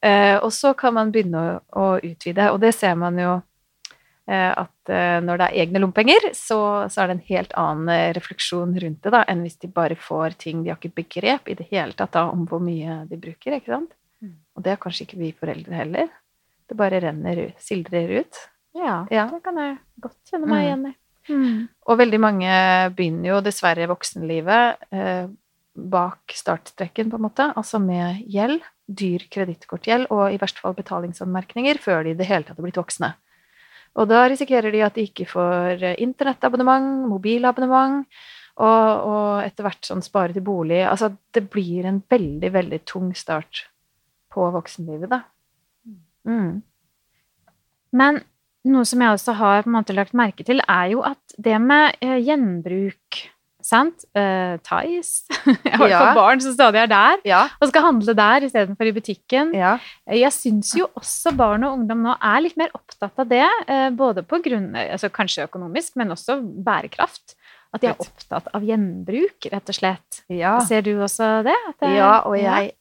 Eh, 0.03 0.37
og 0.43 0.51
så 0.55 0.75
kan 0.77 0.95
man 0.95 1.13
begynne 1.13 1.39
å, 1.39 1.61
å 1.75 1.87
utvide, 2.03 2.51
og 2.53 2.61
det 2.61 2.75
ser 2.75 2.95
man 2.99 3.17
jo 3.19 3.43
eh, 4.29 4.53
at 4.53 4.91
eh, 4.93 5.19
når 5.25 5.39
det 5.41 5.47
er 5.49 5.57
egne 5.65 5.81
lommepenger, 5.83 6.29
så, 6.35 6.59
så 6.91 7.03
er 7.03 7.07
det 7.09 7.17
en 7.17 7.25
helt 7.31 7.53
annen 7.59 7.89
eh, 7.89 8.13
refleksjon 8.15 8.77
rundt 8.79 9.03
det 9.03 9.11
da, 9.15 9.25
enn 9.27 9.43
hvis 9.43 9.59
de 9.63 9.69
bare 9.73 9.97
får 9.97 10.37
ting 10.39 10.63
de 10.63 10.71
har 10.71 10.79
ikke 10.79 10.95
begrep 11.03 11.49
i 11.49 11.55
det 11.59 11.67
hele 11.71 11.93
tatt 11.99 12.13
da, 12.13 12.27
om 12.31 12.47
hvor 12.47 12.61
mye 12.63 13.01
de 13.11 13.17
bruker. 13.17 13.57
ikke 13.59 13.73
sant? 13.75 13.91
Mm. 14.23 14.37
Og 14.57 14.63
det 14.63 14.71
har 14.75 14.83
kanskje 14.83 15.07
ikke 15.07 15.19
vi 15.23 15.33
foreldre 15.33 15.75
heller. 15.75 16.09
Det 16.69 16.77
bare 16.77 17.01
renner 17.01 17.47
ut, 17.49 17.59
sildrer 17.63 18.21
ut. 18.21 18.35
Ja, 18.75 19.07
Ja. 19.11 19.27
det 19.33 19.43
kan 19.43 19.57
jeg 19.57 19.79
godt 20.01 20.19
kjenne 20.31 20.47
meg 20.47 20.59
Mm. 20.59 20.67
igjen 20.67 20.87
i. 20.93 20.95
Mm. 21.29 21.69
Og 21.89 22.01
veldig 22.01 22.21
mange 22.23 22.55
begynner 22.97 23.35
jo 23.35 23.45
dessverre 23.45 23.89
voksenlivet 23.91 24.89
eh, 24.95 25.29
bak 25.79 26.35
startstreken, 26.35 27.11
på 27.11 27.19
en 27.19 27.27
måte, 27.29 27.47
altså 27.57 27.81
med 27.83 28.25
gjeld, 28.31 28.65
dyr 28.89 29.27
kredittkortgjeld 29.31 30.09
og 30.15 30.33
i 30.33 30.39
verste 30.41 30.63
fall 30.65 30.77
betalingsanmerkninger 30.79 31.81
før 31.83 32.07
de 32.07 32.15
i 32.15 32.19
det 32.19 32.27
hele 32.29 32.47
tatt 32.47 32.57
har 32.57 32.65
blitt 32.65 32.81
voksne. 32.81 33.13
Og 33.99 34.09
da 34.09 34.25
risikerer 34.31 34.73
de 34.73 34.83
at 34.85 34.97
de 34.97 35.05
ikke 35.09 35.27
får 35.29 35.85
internettabonnement, 35.99 37.07
mobilabonnement, 37.11 38.05
og, 38.59 39.09
og 39.09 39.45
etter 39.45 39.67
hvert 39.67 39.87
sånn 39.87 40.03
spare 40.03 40.35
til 40.35 40.45
bolig. 40.47 40.81
Altså 40.87 41.13
det 41.35 41.45
blir 41.53 41.87
en 41.87 42.01
veldig, 42.11 42.51
veldig 42.55 42.81
tung 42.89 43.13
start 43.17 43.67
på 44.35 44.49
voksenlivet, 44.55 45.13
da. 45.13 45.23
Mm. 46.29 46.59
Men 47.99 48.21
noe 48.71 48.85
som 48.89 49.01
jeg 49.05 49.17
også 49.17 49.35
har 49.39 49.63
på 49.65 49.71
en 49.71 49.77
måte 49.79 49.97
lagt 49.97 50.15
merke 50.17 50.45
til, 50.47 50.61
er 50.69 50.93
jo 50.93 51.03
at 51.07 51.19
det 51.39 51.59
med 51.61 51.97
eh, 52.05 52.19
gjenbruk 52.27 53.25
Sant? 53.69 54.05
Uh, 54.17 54.55
Thais. 54.65 55.27
Jeg 55.67 55.75
har 55.77 55.89
Ja. 55.91 56.15
barn 56.17 56.41
som 56.41 56.55
stadig 56.55 56.79
er 56.79 56.87
der 56.89 57.19
Ja. 57.27 57.41
og 57.61 57.69
skal 57.69 57.83
handle 57.83 58.15
der 58.17 58.47
istedenfor 58.47 58.87
i 58.87 58.93
butikken. 58.97 59.51
ja. 59.53 59.75
Jeg 60.07 60.31
syns 60.33 60.71
jo 60.79 60.87
også 60.97 61.35
barn 61.37 61.65
og 61.67 61.75
ungdom 61.77 62.01
nå 62.07 62.15
er 62.23 62.41
litt 62.41 62.57
mer 62.57 62.71
opptatt 62.73 63.19
av 63.19 63.29
det, 63.29 63.45
uh, 63.69 63.91
både 63.91 64.23
på 64.23 64.41
grunn 64.47 64.71
altså 64.79 65.11
Kanskje 65.11 65.49
økonomisk, 65.51 65.97
men 65.97 66.09
også 66.15 66.39
bærekraft. 66.65 67.35
At 67.75 67.83
de 67.83 67.89
er 67.91 67.99
opptatt 68.01 68.49
av 68.55 68.63
gjenbruk, 68.65 69.51
rett 69.53 69.69
og 69.69 69.75
slett. 69.77 70.23
ja. 70.31 70.59
Ser 70.65 70.81
du 70.81 70.95
også 71.03 71.43
det? 71.45 71.59
At 71.69 71.77
det 71.83 71.97
Ja, 71.99 72.21
og 72.25 72.39
jeg, 72.39 72.73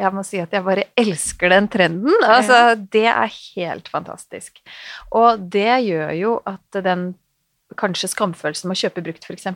jeg 0.00 0.16
må 0.16 0.24
si 0.26 0.40
at 0.42 0.52
jeg 0.54 0.64
bare 0.66 0.88
elsker 0.98 1.52
den 1.52 1.68
trenden. 1.72 2.14
Altså, 2.24 2.76
det 2.92 3.06
er 3.10 3.34
helt 3.56 3.90
fantastisk. 3.92 4.60
Og 5.16 5.42
det 5.52 5.82
gjør 5.86 6.14
jo 6.18 6.36
at 6.48 6.80
den 6.84 7.12
kanskje 7.78 8.10
skamfølelsen 8.10 8.70
med 8.70 8.78
å 8.78 8.82
kjøpe 8.82 9.04
brukt, 9.06 9.26
f.eks., 9.26 9.46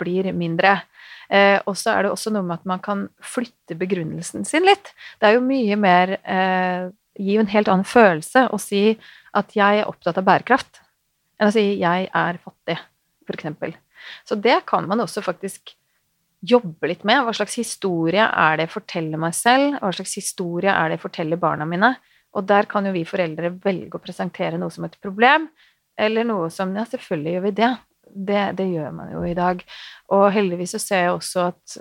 blir 0.00 0.30
mindre. 0.34 0.80
Eh, 1.30 1.58
og 1.68 1.76
så 1.78 1.94
er 1.94 2.06
det 2.06 2.14
også 2.14 2.32
noe 2.34 2.46
med 2.46 2.58
at 2.58 2.66
man 2.66 2.82
kan 2.82 3.04
flytte 3.22 3.76
begrunnelsen 3.78 4.46
sin 4.48 4.66
litt. 4.66 4.90
Det 5.20 5.28
er 5.28 5.36
jo 5.36 5.44
mye 5.46 5.78
mer 5.78 6.16
eh, 6.18 6.88
Gir 7.20 7.36
jo 7.36 7.42
en 7.42 7.50
helt 7.50 7.68
annen 7.68 7.84
følelse 7.84 8.46
å 8.54 8.56
si 8.62 8.94
at 9.36 9.50
jeg 9.52 9.80
er 9.82 9.88
opptatt 9.90 10.16
av 10.16 10.24
bærekraft, 10.24 10.78
enn 11.36 11.50
å 11.50 11.52
si 11.52 11.64
jeg 11.80 12.06
er 12.06 12.38
fattig, 12.40 12.76
f.eks. 13.26 13.74
Så 14.24 14.38
det 14.40 14.60
kan 14.70 14.86
man 14.88 15.02
også 15.04 15.20
faktisk 15.26 15.74
jobbe 16.40 16.88
litt 16.88 17.02
med. 17.08 17.22
Hva 17.24 17.34
slags 17.36 17.58
historie 17.60 18.24
er 18.24 18.56
det 18.56 18.68
jeg 18.68 18.74
forteller 18.74 19.20
meg 19.20 19.36
selv? 19.36 19.76
Hva 19.80 19.92
slags 19.96 20.16
historie 20.18 20.72
er 20.72 20.88
det 20.88 20.98
jeg 20.98 21.04
forteller 21.04 21.40
barna 21.40 21.66
mine? 21.68 21.94
Og 22.36 22.46
der 22.46 22.68
kan 22.70 22.86
jo 22.86 22.94
vi 22.94 23.04
foreldre 23.08 23.52
velge 23.64 23.98
å 23.98 24.02
presentere 24.02 24.58
noe 24.60 24.72
som 24.72 24.86
et 24.86 24.96
problem, 25.02 25.48
eller 25.98 26.26
noe 26.26 26.50
som 26.54 26.74
Ja, 26.76 26.86
selvfølgelig 26.88 27.36
gjør 27.36 27.46
vi 27.48 27.54
det. 27.60 27.70
Det, 28.10 28.42
det 28.58 28.66
gjør 28.72 28.92
man 28.94 29.12
jo 29.12 29.24
i 29.26 29.36
dag. 29.38 29.62
Og 30.16 30.28
heldigvis 30.34 30.74
så 30.76 30.82
ser 30.82 31.04
jeg 31.06 31.16
også 31.16 31.48
at 31.50 31.80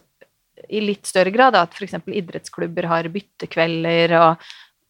i 0.69 0.81
litt 0.83 1.07
større 1.07 1.31
grad 1.33 1.55
at 1.55 1.73
f.eks. 1.73 1.95
idrettsklubber 2.03 2.89
har 2.89 3.07
byttekvelder 3.13 4.13
og, 4.19 4.49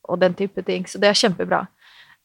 og 0.09 0.19
den 0.23 0.35
type 0.39 0.63
ting. 0.65 0.87
Så 0.89 0.99
det 1.01 1.11
er 1.11 1.19
kjempebra. 1.19 1.61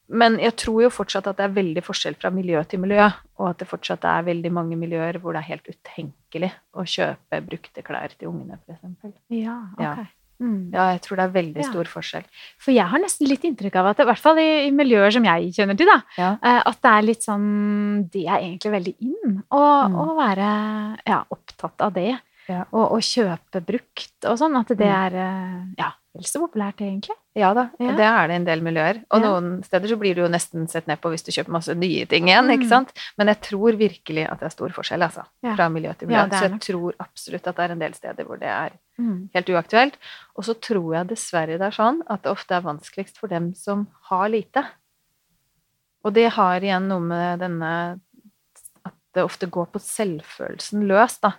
Men 0.09 0.37
jeg 0.39 0.55
tror 0.55 0.83
jo 0.83 0.89
fortsatt 0.93 1.27
at 1.27 1.37
det 1.37 1.45
er 1.47 1.53
veldig 1.55 1.81
forskjell 1.83 2.15
fra 2.21 2.29
miljø 2.29 2.59
til 2.69 2.79
miljø, 2.79 3.07
og 3.39 3.49
at 3.49 3.57
det 3.57 3.67
fortsatt 3.67 4.03
er 4.05 4.21
veldig 4.27 4.51
mange 4.53 4.77
miljøer 4.77 5.17
hvor 5.19 5.33
det 5.33 5.41
er 5.41 5.49
helt 5.55 5.65
utenkelig 5.71 6.51
å 6.77 6.85
kjøpe 6.85 7.39
brukte 7.47 7.81
klær 7.81 8.13
til 8.17 8.27
ungene, 8.29 8.59
f.eks. 8.69 9.15
Ja, 9.29 9.57
ok. 9.73 9.81
Ja. 9.81 10.05
Mm. 10.37 10.69
Ja, 10.73 10.89
jeg 10.91 10.99
tror 11.01 11.15
det 11.15 11.23
er 11.23 11.31
veldig 11.31 11.61
Ja. 11.63 11.69
stor 11.71 11.85
forskjell. 11.87 12.23
For 12.59 12.71
jeg 12.75 12.85
har 12.91 12.99
nesten 12.99 13.27
litt 13.29 13.41
inntrykk 13.47 13.75
av 13.79 13.85
at, 13.93 13.99
i 13.99 14.03
hvert 14.03 14.19
fall 14.19 14.37
i, 14.37 14.67
i 14.67 14.71
miljøer 14.75 15.09
som 15.15 15.23
jeg 15.23 15.53
kjenner 15.55 15.77
til, 15.79 15.87
da, 15.87 16.01
Ja. 16.17 16.31
eh, 16.43 16.61
at 16.65 16.81
det 16.81 16.91
er 16.91 17.01
litt 17.07 17.23
sånn 17.23 18.09
Det 18.11 18.25
er 18.27 18.39
egentlig 18.43 18.71
veldig 18.71 18.95
in 18.99 19.43
å, 19.49 19.61
Mm. 19.89 19.95
å 19.95 20.15
være 20.19 20.99
ja, 21.07 21.23
opptatt 21.31 21.79
av 21.81 21.93
det. 21.93 22.19
Ja. 22.49 22.65
Og, 22.73 22.91
og 22.91 22.99
kjøpe 22.99 23.63
brukt 23.65 24.25
og 24.25 24.37
sånn. 24.37 24.59
At 24.59 24.67
det 24.67 24.77
Mm. 24.77 25.05
er 25.05 25.15
eh, 25.15 25.65
ja, 25.79 25.91
vel 26.15 26.23
så 26.27 26.39
populært, 26.41 26.79
egentlig. 26.81 27.15
Ja 27.35 27.53
da, 27.53 27.69
Ja. 27.79 27.91
det 27.97 28.05
er 28.07 28.27
det 28.27 28.35
en 28.35 28.45
del 28.45 28.61
miljøer. 28.61 29.03
Og 29.11 29.21
Ja. 29.21 29.27
noen 29.27 29.63
steder 29.63 29.87
så 29.91 29.97
blir 29.99 30.15
du 30.15 30.21
jo 30.21 30.27
nesten 30.29 30.67
sett 30.69 30.87
ned 30.87 31.01
på 31.01 31.09
hvis 31.11 31.23
du 31.25 31.31
kjøper 31.31 31.51
masse 31.51 31.75
nye 31.75 32.05
ting 32.07 32.25
igjen, 32.29 32.45
Mm. 32.47 32.55
ikke 32.59 32.69
sant. 32.69 32.93
Men 33.17 33.27
jeg 33.27 33.41
tror 33.41 33.75
virkelig 33.77 34.25
at 34.31 34.39
det 34.39 34.45
er 34.45 34.49
stor 34.55 34.69
forskjell, 34.69 35.01
altså. 35.03 35.25
Ja. 35.43 35.55
Fra 35.55 35.67
miljø 35.69 35.93
til 35.97 36.07
miljø. 36.07 36.29
Så 36.31 36.49
jeg 36.49 36.59
tror 36.61 36.93
absolutt 36.99 37.47
at 37.47 37.55
det 37.55 37.63
er 37.69 37.71
en 37.73 37.79
del 37.79 37.93
steder 37.93 38.23
hvor 38.25 38.39
det 38.39 38.47
er 38.47 38.71
Mm. 38.97 39.29
helt 39.33 39.47
uaktuelt. 39.49 39.93
Og 40.37 40.43
så 40.45 40.53
tror 40.59 40.93
jeg 40.95 41.07
dessverre 41.07 41.57
det 41.57 41.61
er 41.61 41.71
sånn 41.71 42.01
at 42.09 42.21
det 42.23 42.31
ofte 42.31 42.51
er 42.55 42.61
vanskeligst 42.61 43.17
for 43.17 43.27
dem 43.27 43.53
som 43.53 43.87
har 44.09 44.29
lite. 44.29 44.65
Og 46.05 46.13
det 46.13 46.31
har 46.33 46.59
igjen 46.61 46.87
noe 46.87 46.99
med 46.99 47.39
denne 47.39 47.99
At 48.85 48.93
det 49.15 49.23
ofte 49.23 49.47
går 49.49 49.65
på 49.71 49.79
selvfølelsen 49.81 50.85
løs, 50.87 51.19
da. 51.19 51.33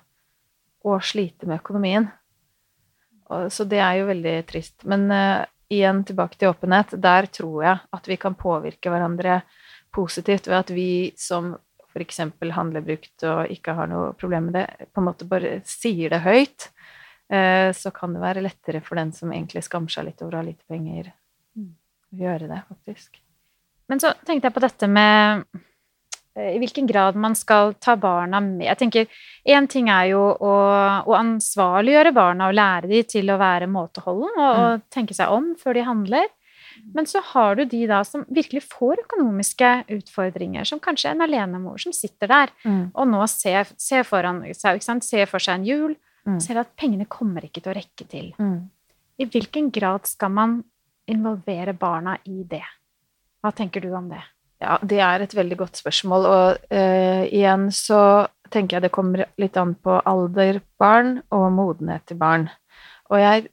Og 0.85 1.01
slite 1.03 1.47
med 1.47 1.61
økonomien. 1.63 2.11
Så 3.51 3.65
det 3.67 3.79
er 3.83 4.01
jo 4.01 4.09
veldig 4.11 4.35
trist. 4.47 4.85
Men 4.87 5.07
uh, 5.11 5.45
igjen 5.73 6.05
tilbake 6.07 6.39
til 6.39 6.53
åpenhet. 6.53 6.95
Der 7.03 7.27
tror 7.27 7.65
jeg 7.65 7.79
at 7.99 8.09
vi 8.09 8.17
kan 8.23 8.37
påvirke 8.39 8.93
hverandre 8.93 9.41
positivt 9.95 10.47
ved 10.47 10.59
at 10.61 10.71
vi 10.77 10.89
som 11.19 11.55
f.eks. 11.97 12.21
handler 12.53 12.85
brukt 12.85 13.25
og 13.25 13.51
ikke 13.51 13.73
har 13.79 13.89
noe 13.89 14.13
problem 14.21 14.51
med 14.51 14.59
det, 14.59 14.89
på 14.93 15.01
en 15.01 15.07
måte 15.09 15.29
bare 15.29 15.61
sier 15.65 16.13
det 16.13 16.21
høyt. 16.27 16.69
uh, 17.33 17.73
så 17.73 17.91
kan 17.91 18.13
det 18.15 18.21
være 18.23 18.45
lettere 18.45 18.83
for 18.85 19.01
den 19.01 19.13
som 19.17 19.33
egentlig 19.33 19.65
skammer 19.67 19.91
seg 19.91 20.11
litt 20.11 20.21
over 20.23 20.37
å 20.37 20.43
ha 20.43 20.49
lite 20.51 20.65
penger, 20.69 21.13
Mm. 21.57 21.71
å 22.13 22.17
gjøre 22.21 22.49
det, 22.51 22.59
faktisk. 22.69 23.17
Men 23.89 23.99
så 24.03 24.11
tenkte 24.27 24.51
jeg 24.51 24.55
på 24.55 24.61
dette 24.61 24.87
med 24.93 25.47
i 26.37 26.59
hvilken 26.61 26.87
grad 26.89 27.17
man 27.17 27.35
skal 27.39 27.75
ta 27.81 27.97
barna 27.97 28.41
med. 28.45 28.67
Jeg 28.67 28.79
tenker, 28.83 29.21
Én 29.47 29.69
ting 29.71 29.87
er 29.93 30.11
jo 30.11 30.23
å, 30.35 30.55
å, 31.07 31.13
ansvarliggjøre 31.15 32.11
barna 32.17 32.49
og 32.51 32.57
lære 32.59 32.91
dem 32.91 33.07
til 33.07 33.31
å 33.31 33.39
være 33.39 33.69
måteholden 33.71 34.33
og, 34.35 34.41
mm. 34.43 34.65
og, 34.65 34.83
tenke 34.91 35.15
seg 35.15 35.31
om 35.33 35.53
før 35.61 35.79
de 35.79 35.87
handler. 35.87 36.27
Men 36.95 37.07
så 37.09 37.23
har 37.33 37.57
du 37.57 37.65
de 37.65 37.85
da 37.89 38.03
som 38.05 38.27
virkelig 38.29 38.67
får 38.67 39.05
økonomiske 39.07 39.71
utfordringer, 39.97 40.67
som 40.69 40.83
kanskje 40.83 41.15
en 41.15 41.25
alenemor 41.25 41.81
som 41.81 41.95
sitter 41.95 42.29
der 42.29 42.53
mm. 42.67 42.83
og 42.93 43.09
nå 43.09 43.23
ser, 43.33 43.71
ser, 43.81 44.05
foran 44.05 44.43
ser 44.53 45.31
for 45.31 45.41
seg 45.41 45.55
en 45.55 45.67
jul, 45.67 45.97
mm. 46.29 46.41
ser 46.43 46.61
at 46.61 46.75
pengene 46.77 47.09
kommer 47.09 47.47
ikke 47.47 47.63
til 47.63 47.73
å 47.73 47.79
rekke 47.79 48.09
til. 48.11 48.33
Mm. 48.43 48.67
I 49.17 49.31
hvilken 49.31 49.71
grad 49.73 50.11
skal 50.11 50.35
man 50.37 50.59
involvere 51.09 51.73
barna 51.73 52.19
i 52.29 52.43
det? 52.45 52.65
Hva 53.41 53.55
tenker 53.55 53.81
du 53.81 53.93
om 53.95 54.11
det? 54.11 54.21
Ja, 54.67 54.79
det 54.83 54.99
er 54.99 55.23
et 55.23 55.35
veldig 55.37 55.59
godt 55.61 55.79
spørsmål, 55.79 56.25
og 56.27 56.73
uh, 56.75 57.23
igjen 57.31 57.69
så 57.75 58.01
tenker 58.51 58.77
jeg 58.77 58.87
det 58.87 58.95
kommer 58.95 59.27
litt 59.39 59.59
an 59.61 59.77
på 59.79 60.01
alder 60.07 60.59
barn 60.81 61.21
og 61.35 61.53
modenhet 61.55 62.07
til 62.11 62.19
barn. 62.19 62.49
Og 63.11 63.21
jeg 63.23 63.47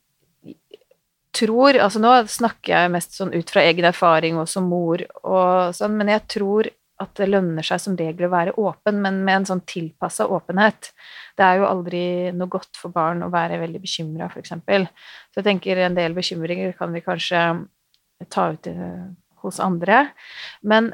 tror 1.34 1.80
Altså 1.82 1.98
nå 1.98 2.12
snakker 2.30 2.76
jeg 2.76 2.92
mest 2.94 3.16
sånn 3.18 3.32
ut 3.34 3.50
fra 3.50 3.64
egen 3.66 3.88
erfaring 3.90 4.36
og 4.38 4.46
som 4.52 4.68
mor 4.70 5.02
og 5.26 5.74
sånn, 5.74 5.96
men 5.98 6.12
jeg 6.14 6.22
tror 6.30 6.70
at 7.02 7.10
det 7.18 7.26
lønner 7.32 7.66
seg 7.66 7.82
som 7.82 7.96
regel 7.98 8.28
å 8.28 8.32
være 8.32 8.54
åpen, 8.62 9.00
men 9.02 9.24
med 9.26 9.40
en 9.40 9.48
sånn 9.50 9.64
tilpassa 9.68 10.28
åpenhet. 10.30 10.92
Det 11.38 11.46
er 11.46 11.60
jo 11.60 11.68
aldri 11.68 12.04
noe 12.38 12.52
godt 12.54 12.78
for 12.78 12.94
barn 12.94 13.26
å 13.26 13.32
være 13.34 13.58
veldig 13.64 13.82
bekymra, 13.82 14.30
f.eks. 14.30 14.54
Så 14.54 15.42
jeg 15.42 15.48
tenker 15.50 15.82
en 15.82 15.98
del 15.98 16.16
bekymringer 16.16 16.76
kan 16.78 16.94
vi 16.94 17.02
kanskje 17.04 17.42
ta 18.32 18.52
ut 18.54 18.70
eh, 18.70 19.02
hos 19.44 19.60
andre. 19.64 20.06
Men 20.62 20.94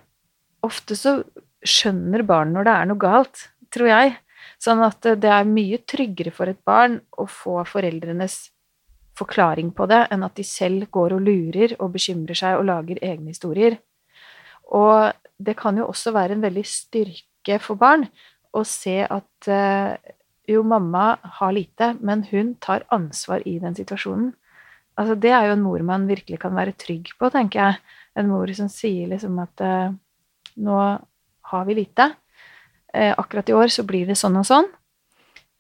ofte 0.66 0.98
så 0.98 1.20
skjønner 1.66 2.24
barn 2.28 2.54
når 2.56 2.68
det 2.68 2.76
er 2.76 2.90
noe 2.90 3.02
galt, 3.02 3.46
tror 3.74 3.92
jeg. 3.92 4.16
Sånn 4.60 4.82
at 4.84 5.06
det 5.22 5.32
er 5.32 5.48
mye 5.48 5.80
tryggere 5.88 6.32
for 6.36 6.52
et 6.52 6.60
barn 6.68 6.98
å 7.20 7.26
få 7.30 7.62
foreldrenes 7.68 8.50
forklaring 9.20 9.72
på 9.76 9.88
det, 9.92 10.06
enn 10.12 10.24
at 10.24 10.36
de 10.40 10.46
selv 10.48 10.88
går 10.96 11.16
og 11.16 11.24
lurer 11.26 11.76
og 11.80 11.94
bekymrer 11.96 12.38
seg 12.40 12.60
og 12.60 12.68
lager 12.70 13.00
egne 13.04 13.34
historier. 13.34 13.78
Og 14.76 15.12
det 15.40 15.56
kan 15.60 15.80
jo 15.80 15.90
også 15.90 16.14
være 16.16 16.36
en 16.36 16.44
veldig 16.44 16.66
styrke 16.68 17.60
for 17.64 17.80
barn 17.80 18.06
å 18.56 18.64
se 18.68 18.98
at 19.04 19.50
eh, 19.52 19.96
jo, 20.50 20.64
mamma 20.66 21.14
har 21.40 21.54
lite, 21.54 21.94
men 22.02 22.24
hun 22.32 22.56
tar 22.62 22.86
ansvar 22.96 23.44
i 23.48 23.58
den 23.62 23.76
situasjonen. 23.78 24.32
Altså, 25.00 25.16
det 25.16 25.32
er 25.32 25.48
jo 25.48 25.56
en 25.56 25.64
mor 25.64 25.84
man 25.86 26.08
virkelig 26.10 26.42
kan 26.42 26.56
være 26.58 26.76
trygg 26.80 27.14
på, 27.20 27.30
tenker 27.32 27.62
jeg. 27.62 27.98
En 28.20 28.32
mor 28.32 28.52
som 28.58 28.68
sier 28.72 29.08
liksom 29.12 29.38
at 29.40 29.64
uh, 29.64 29.94
nå 30.60 30.80
har 31.52 31.66
vi 31.68 31.78
lite. 31.78 32.12
Uh, 32.96 33.14
akkurat 33.18 33.50
i 33.50 33.56
år 33.58 33.72
så 33.74 33.86
blir 33.88 34.10
det 34.10 34.18
sånn 34.20 34.40
og 34.40 34.48
sånn. 34.50 34.70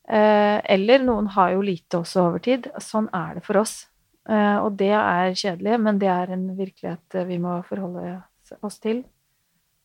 Uh, 0.09 0.57
eller 0.65 1.03
noen 1.05 1.29
har 1.35 1.53
jo 1.53 1.63
lite 1.65 2.01
også 2.01 2.25
over 2.29 2.43
tid. 2.45 2.69
Sånn 2.81 3.09
er 3.15 3.39
det 3.39 3.45
for 3.47 3.61
oss. 3.61 3.85
og 4.29 4.75
det 4.77 4.91
er 4.93 5.31
kjedelig, 5.33 5.79
men 5.81 5.97
det 5.97 6.09
er 6.13 6.29
en 6.35 6.43
virkelighet 6.53 7.15
vi 7.25 7.39
må 7.41 7.55
forholde 7.65 8.19
oss 8.61 8.75
til. 8.77 8.99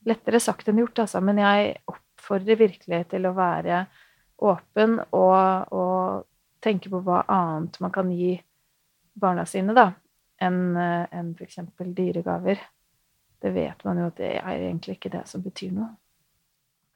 Lettere 0.05 0.41
sagt 0.43 0.69
enn 0.69 0.83
gjort, 0.83 1.01
altså. 1.07 1.23
Men 1.25 1.41
jeg 1.41 1.79
oppfordrer 1.89 2.59
virkelig 2.61 2.99
til 3.15 3.25
å 3.25 3.33
være 3.33 3.87
åpen 4.45 4.99
og, 5.17 5.73
og 5.73 6.27
tenke 6.65 6.91
på 6.93 7.01
hva 7.05 7.23
annet 7.31 7.79
man 7.81 7.93
kan 7.95 8.11
gi 8.13 8.35
barna 9.15 9.45
sine, 9.47 9.75
da, 9.77 9.91
enn 10.43 10.77
eh, 10.81 11.05
en 11.15 11.33
f.eks. 11.39 11.61
dyregaver. 11.97 12.61
Det 13.45 13.53
vet 13.53 13.85
man 13.85 14.01
jo 14.01 14.09
at 14.09 14.17
det 14.17 14.33
er 14.39 14.63
egentlig 14.71 14.97
ikke 14.97 15.13
det 15.13 15.27
som 15.29 15.43
betyr 15.45 15.75
noe. 15.77 15.91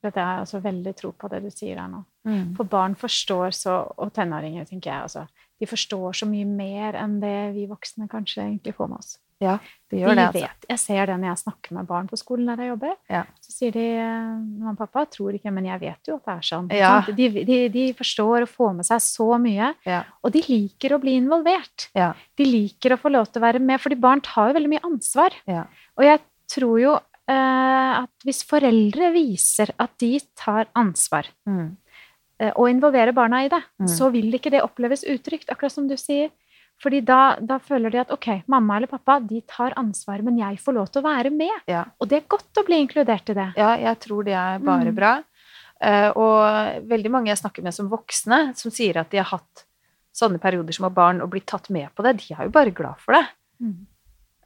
Dette 0.05 0.23
har 0.23 0.41
altså 0.45 0.61
veldig 0.63 0.95
tro 0.97 1.11
på 1.13 1.29
det 1.29 1.43
du 1.43 1.51
sier 1.51 1.77
her 1.77 1.91
nå. 1.91 2.05
Mm. 2.29 2.53
For 2.57 2.71
barn 2.71 2.95
forstår 2.97 3.55
så, 3.57 3.81
og 3.99 4.13
tenåringer, 4.15 4.69
tenker 4.69 4.93
jeg 4.93 5.09
altså, 5.09 5.25
de 5.59 5.67
forstår 5.67 6.21
så 6.21 6.29
mye 6.31 6.47
mer 6.47 6.97
enn 7.01 7.19
det 7.23 7.39
vi 7.57 7.67
voksne 7.69 8.07
kanskje 8.11 8.45
egentlig 8.45 8.77
får 8.79 8.93
med 8.93 9.03
oss. 9.03 9.17
Ja, 9.39 9.55
de 9.93 10.01
gjør 10.01 10.11
de 10.11 10.19
det. 10.19 10.23
Altså. 10.27 10.41
Vet, 10.43 10.65
jeg 10.67 10.81
ser 10.83 11.11
det 11.11 11.17
når 11.21 11.29
jeg 11.29 11.41
snakker 11.45 11.75
med 11.77 11.87
barn 11.87 12.09
på 12.11 12.17
skolen 12.19 12.49
der 12.51 12.63
jeg 12.63 12.73
jobber. 12.73 12.95
Ja. 13.11 13.21
Så 13.45 13.53
sier 13.55 13.75
de 13.75 13.85
mamma 13.99 14.73
og 14.73 14.81
pappa 14.81 15.05
tror 15.15 15.37
ikke, 15.39 15.53
men 15.55 15.69
jeg 15.69 15.83
vet 15.85 16.11
jo 16.11 16.17
at 16.19 16.25
det 16.27 16.35
er 16.35 16.49
sånn. 16.49 16.71
Ja. 16.75 16.91
De, 17.07 17.29
de, 17.47 17.59
de, 17.75 17.85
forstår 17.99 18.47
å 18.47 18.51
få 18.51 18.73
med 18.75 18.89
seg 18.89 19.03
så 19.05 19.29
mye. 19.43 19.71
Ja. 19.87 20.01
Og 20.27 20.35
de 20.35 20.43
liker 20.49 20.97
å 20.97 21.01
bli 21.03 21.15
involvert. 21.21 21.87
De 21.95 22.49
liker 22.49 22.97
å 22.97 23.01
få 23.01 23.15
lov 23.15 23.31
til 23.31 23.43
å 23.43 23.47
være 23.47 23.63
med, 23.63 23.79
fordi 23.83 24.01
barn 24.03 24.23
tar 24.27 24.51
jo 24.51 24.59
veldig 24.59 24.73
mye 24.75 24.87
ansvar. 24.91 25.39
Og 25.47 26.07
jeg 26.07 26.23
tror 26.51 26.81
jo 26.81 26.97
eh, 26.97 27.93
at 27.99 28.27
hvis 28.27 28.43
foreldre 28.49 29.13
viser 29.15 29.73
at 29.77 29.95
de 30.01 30.17
tar 30.39 30.69
ansvar, 30.79 31.29
mm. 31.49 31.69
eh, 32.43 32.53
og 32.55 32.71
involverer 32.71 33.17
barna 33.17 33.45
i 33.45 33.53
det, 33.53 33.63
mm. 33.81 33.89
så 33.93 34.11
vil 34.15 34.33
ikke 34.35 34.53
det 34.55 34.65
oppleves 34.65 35.07
utrygt, 35.09 35.51
akkurat 35.53 35.75
som 35.75 35.89
du 35.91 35.97
sier. 36.01 36.33
Fordi 36.79 37.01
da, 37.03 37.35
da, 37.43 37.57
føler 37.59 37.91
de 37.91 37.99
at 38.05 38.11
ok, 38.15 38.29
mamma 38.47 38.77
eller 38.79 38.91
pappa 38.91 39.17
de 39.19 39.41
tar 39.51 39.75
ansvar, 39.81 40.23
men 40.23 40.37
jeg 40.39 40.61
får 40.63 40.77
lov 40.77 40.93
til 40.95 41.03
å 41.03 41.09
være 41.09 41.33
med. 41.35 41.65
Ja. 41.67 41.83
Og 41.99 42.11
det 42.11 42.21
er 42.21 42.29
godt 42.31 42.61
å 42.61 42.63
bli 42.67 42.79
inkludert 42.85 43.33
i 43.33 43.35
det. 43.35 43.49
Ja, 43.59 43.73
jeg 43.83 43.99
tror 44.05 44.29
det 44.29 44.37
er 44.39 44.63
bare 44.63 44.93
mm. 44.93 44.95
bra. 44.95 45.17
Uh, 45.79 46.11
og 46.19 46.87
veldig 46.91 47.11
mange 47.15 47.31
jeg 47.31 47.39
snakker 47.39 47.67
med 47.67 47.75
som 47.75 47.91
voksne, 47.91 48.39
som 48.59 48.71
sier 48.75 48.99
at 49.03 49.11
de 49.11 49.19
har 49.19 49.29
hatt 49.31 49.67
sånne 50.19 50.41
perioder 50.43 50.75
som 50.75 50.89
har 50.89 50.95
barn 50.95 51.23
og 51.23 51.31
blitt 51.35 51.47
tatt 51.51 51.69
med 51.75 51.91
på 51.95 52.07
det, 52.07 52.17
de 52.23 52.35
er 52.35 52.47
jo 52.47 52.55
bare 52.55 52.75
glad 52.75 52.99
for 53.03 53.19
det. 53.19 53.25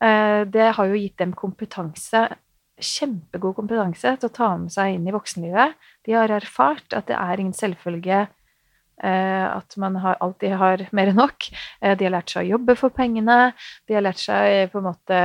Uh, 0.03 0.43
det 0.51 0.73
har 0.77 0.91
jo 0.91 0.99
gitt 0.99 1.19
dem 1.23 1.35
kompetanse, 1.38 2.27
kjempegod 2.83 3.55
kompetanse, 3.61 4.17
til 4.19 4.31
å 4.31 4.35
ta 4.35 4.53
med 4.59 4.75
seg 4.75 4.97
inn 4.97 5.07
i 5.07 5.15
voksenlivet. 5.15 5.77
De 6.07 6.17
har 6.19 6.33
erfart 6.35 6.97
at 6.97 7.07
det 7.11 7.19
er 7.19 7.43
ingen 7.43 7.55
selvfølge 7.57 8.25
Eh, 9.03 9.57
at 9.57 9.77
man 9.77 9.97
alltid 9.99 10.53
har 10.61 10.85
mer 10.95 11.11
enn 11.11 11.19
nok. 11.19 11.49
Eh, 11.81 11.97
de 11.99 12.07
har 12.07 12.15
lært 12.15 12.31
seg 12.31 12.45
å 12.45 12.53
jobbe 12.55 12.77
for 12.79 12.95
pengene. 12.95 13.53
De 13.88 13.97
har 13.97 14.05
lært 14.05 14.21
seg 14.23 14.71
på 14.73 14.79
en 14.79 14.91
måte 14.91 15.23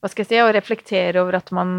hva 0.00 0.08
skal 0.08 0.24
jeg 0.24 0.30
si, 0.30 0.38
å 0.40 0.52
reflektere 0.56 1.20
over 1.20 1.36
at 1.36 1.50
man 1.52 1.74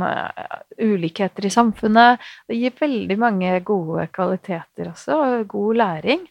Ulikheter 0.78 1.48
i 1.48 1.50
samfunnet. 1.52 2.22
Det 2.46 2.60
gir 2.60 2.76
veldig 2.78 3.18
mange 3.18 3.56
gode 3.66 4.06
kvaliteter 4.14 4.92
også, 4.92 5.18
og 5.18 5.48
god 5.50 5.80
læring. 5.80 6.28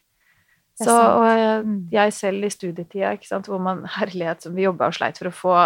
Så, 0.80 0.94
og 0.96 1.26
jeg, 1.28 1.56
mm. 1.66 1.80
jeg 1.92 2.12
selv 2.16 2.46
i 2.46 2.52
studietida, 2.52 3.40
hvor 3.46 3.60
man 3.60 3.82
herlighet 3.98 4.46
som 4.46 4.54
vi 4.56 4.64
jobba 4.64 4.88
og 4.88 4.96
sleit 4.96 5.18
for 5.20 5.28
å 5.28 5.34
få 5.34 5.56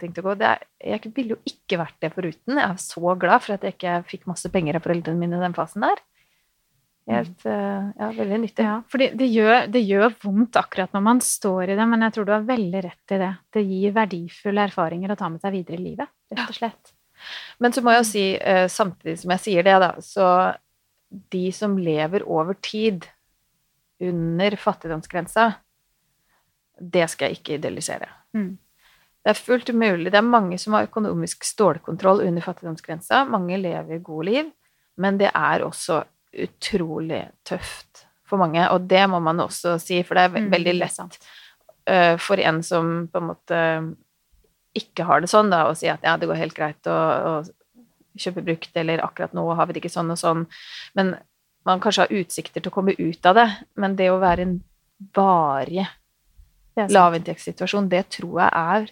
ting 0.00 0.14
til 0.14 0.24
å 0.24 0.30
gå 0.30 0.38
det 0.40 0.48
er, 0.50 0.64
Jeg 0.82 1.12
ville 1.14 1.36
jo 1.36 1.38
ikke 1.46 1.78
vært 1.78 2.00
det 2.02 2.10
foruten. 2.16 2.58
Jeg 2.58 2.64
er 2.66 2.80
så 2.82 3.14
glad 3.20 3.44
for 3.44 3.54
at 3.54 3.66
jeg 3.66 3.76
ikke 3.76 4.00
fikk 4.08 4.26
masse 4.30 4.50
penger 4.50 4.80
av 4.80 4.84
foreldrene 4.86 5.20
mine 5.20 5.38
i 5.38 5.44
den 5.44 5.56
fasen 5.56 5.86
der. 5.86 6.02
Helt, 7.04 7.46
eh, 7.46 7.88
ja, 7.98 8.10
veldig 8.16 8.38
nyttig. 8.40 8.64
Ja, 8.64 8.78
fordi 8.88 9.10
det 9.18 9.26
gjør, 9.28 9.66
det 9.68 9.82
gjør, 9.84 10.14
vondt 10.22 10.56
akkurat 10.56 10.94
når 10.96 11.02
man 11.04 11.20
står 11.20 11.74
i 11.74 11.76
det, 11.76 11.86
men 11.90 12.04
jeg 12.06 12.14
tror 12.16 12.28
du 12.28 12.32
har 12.32 12.46
veldig 12.48 12.84
rett 12.86 13.14
i 13.14 13.18
det. 13.20 13.32
Det 13.52 13.64
gir 13.68 13.96
verdifulle 13.96 14.64
erfaringer 14.70 15.12
å 15.12 15.18
ta 15.20 15.28
med 15.32 15.44
seg 15.44 15.52
videre 15.58 15.76
i 15.76 15.84
livet, 15.90 16.12
rett 16.32 16.48
og 16.48 16.56
slett. 16.56 16.94
Men 17.60 17.76
så 17.76 17.84
må 17.84 17.92
jeg 17.92 18.00
jo 18.00 18.06
si, 18.08 18.24
eh, 18.40 18.64
samtidig 18.72 19.18
som 19.20 19.34
jeg 19.34 19.44
sier 19.44 19.66
det, 19.68 19.76
da, 19.84 19.90
så 20.00 20.28
de 21.30 21.44
som 21.52 21.76
lever 21.78 22.24
over 22.24 22.56
tid 22.64 23.04
under 24.08 24.56
fattigdomsgrensa, 24.60 25.52
det 26.80 27.06
skal 27.10 27.30
jeg 27.30 27.40
ikke 27.40 27.58
idealisere. 27.58 28.08
Mm. 28.34 28.56
Det 29.24 29.32
er 29.32 29.40
fullt 29.40 29.70
mulig. 29.72 30.10
Det 30.12 30.20
er 30.20 30.26
mange 30.26 30.58
som 30.60 30.76
har 30.76 30.88
økonomisk 30.88 31.46
stålkontroll 31.48 32.24
under 32.26 32.44
fattigdomsgrensa. 32.44 33.22
Mange 33.24 33.56
lever 33.60 34.02
gode 34.04 34.26
liv, 34.28 34.50
men 35.00 35.20
det 35.20 35.30
er 35.32 35.64
også 35.64 36.02
utrolig 36.44 37.22
tøft 37.46 38.04
for 38.28 38.40
mange, 38.40 38.64
og 38.72 38.88
det 38.90 39.04
må 39.12 39.20
man 39.22 39.40
også 39.44 39.76
si, 39.82 40.00
for 40.02 40.16
det 40.16 40.26
er 40.26 40.44
mm, 40.44 40.50
veldig 40.52 40.74
lett 40.76 41.18
for 42.24 42.40
en 42.40 42.62
som 42.64 42.86
på 43.12 43.20
en 43.20 43.26
måte 43.28 43.58
ikke 44.74 45.04
har 45.06 45.20
det 45.22 45.28
sånn, 45.30 45.52
da, 45.52 45.66
å 45.68 45.76
si 45.76 45.90
at 45.92 46.02
ja, 46.02 46.16
det 46.18 46.26
går 46.30 46.40
helt 46.40 46.56
greit 46.56 46.88
å, 46.90 46.94
å 46.96 48.18
kjøpe 48.18 48.44
brukt, 48.46 48.72
eller 48.80 49.02
akkurat 49.04 49.34
nå 49.36 49.44
har 49.54 49.68
vi 49.68 49.76
det 49.76 49.84
ikke 49.84 49.92
sånn 49.92 50.12
og 50.14 50.18
sånn, 50.18 50.46
men 50.98 51.14
man 51.64 51.80
kanskje 51.80 52.06
har 52.06 52.16
utsikter 52.20 52.60
til 52.60 52.70
å 52.72 52.74
komme 52.74 52.94
ut 52.98 53.26
av 53.26 53.38
det, 53.38 53.48
men 53.80 53.96
det 53.96 54.10
å 54.12 54.20
være 54.22 54.46
en 54.46 54.56
varig 55.16 55.86
lavinntektssituasjon, 56.74 57.88
det 57.88 58.04
tror 58.16 58.40
jeg 58.42 58.50
er 58.60 58.88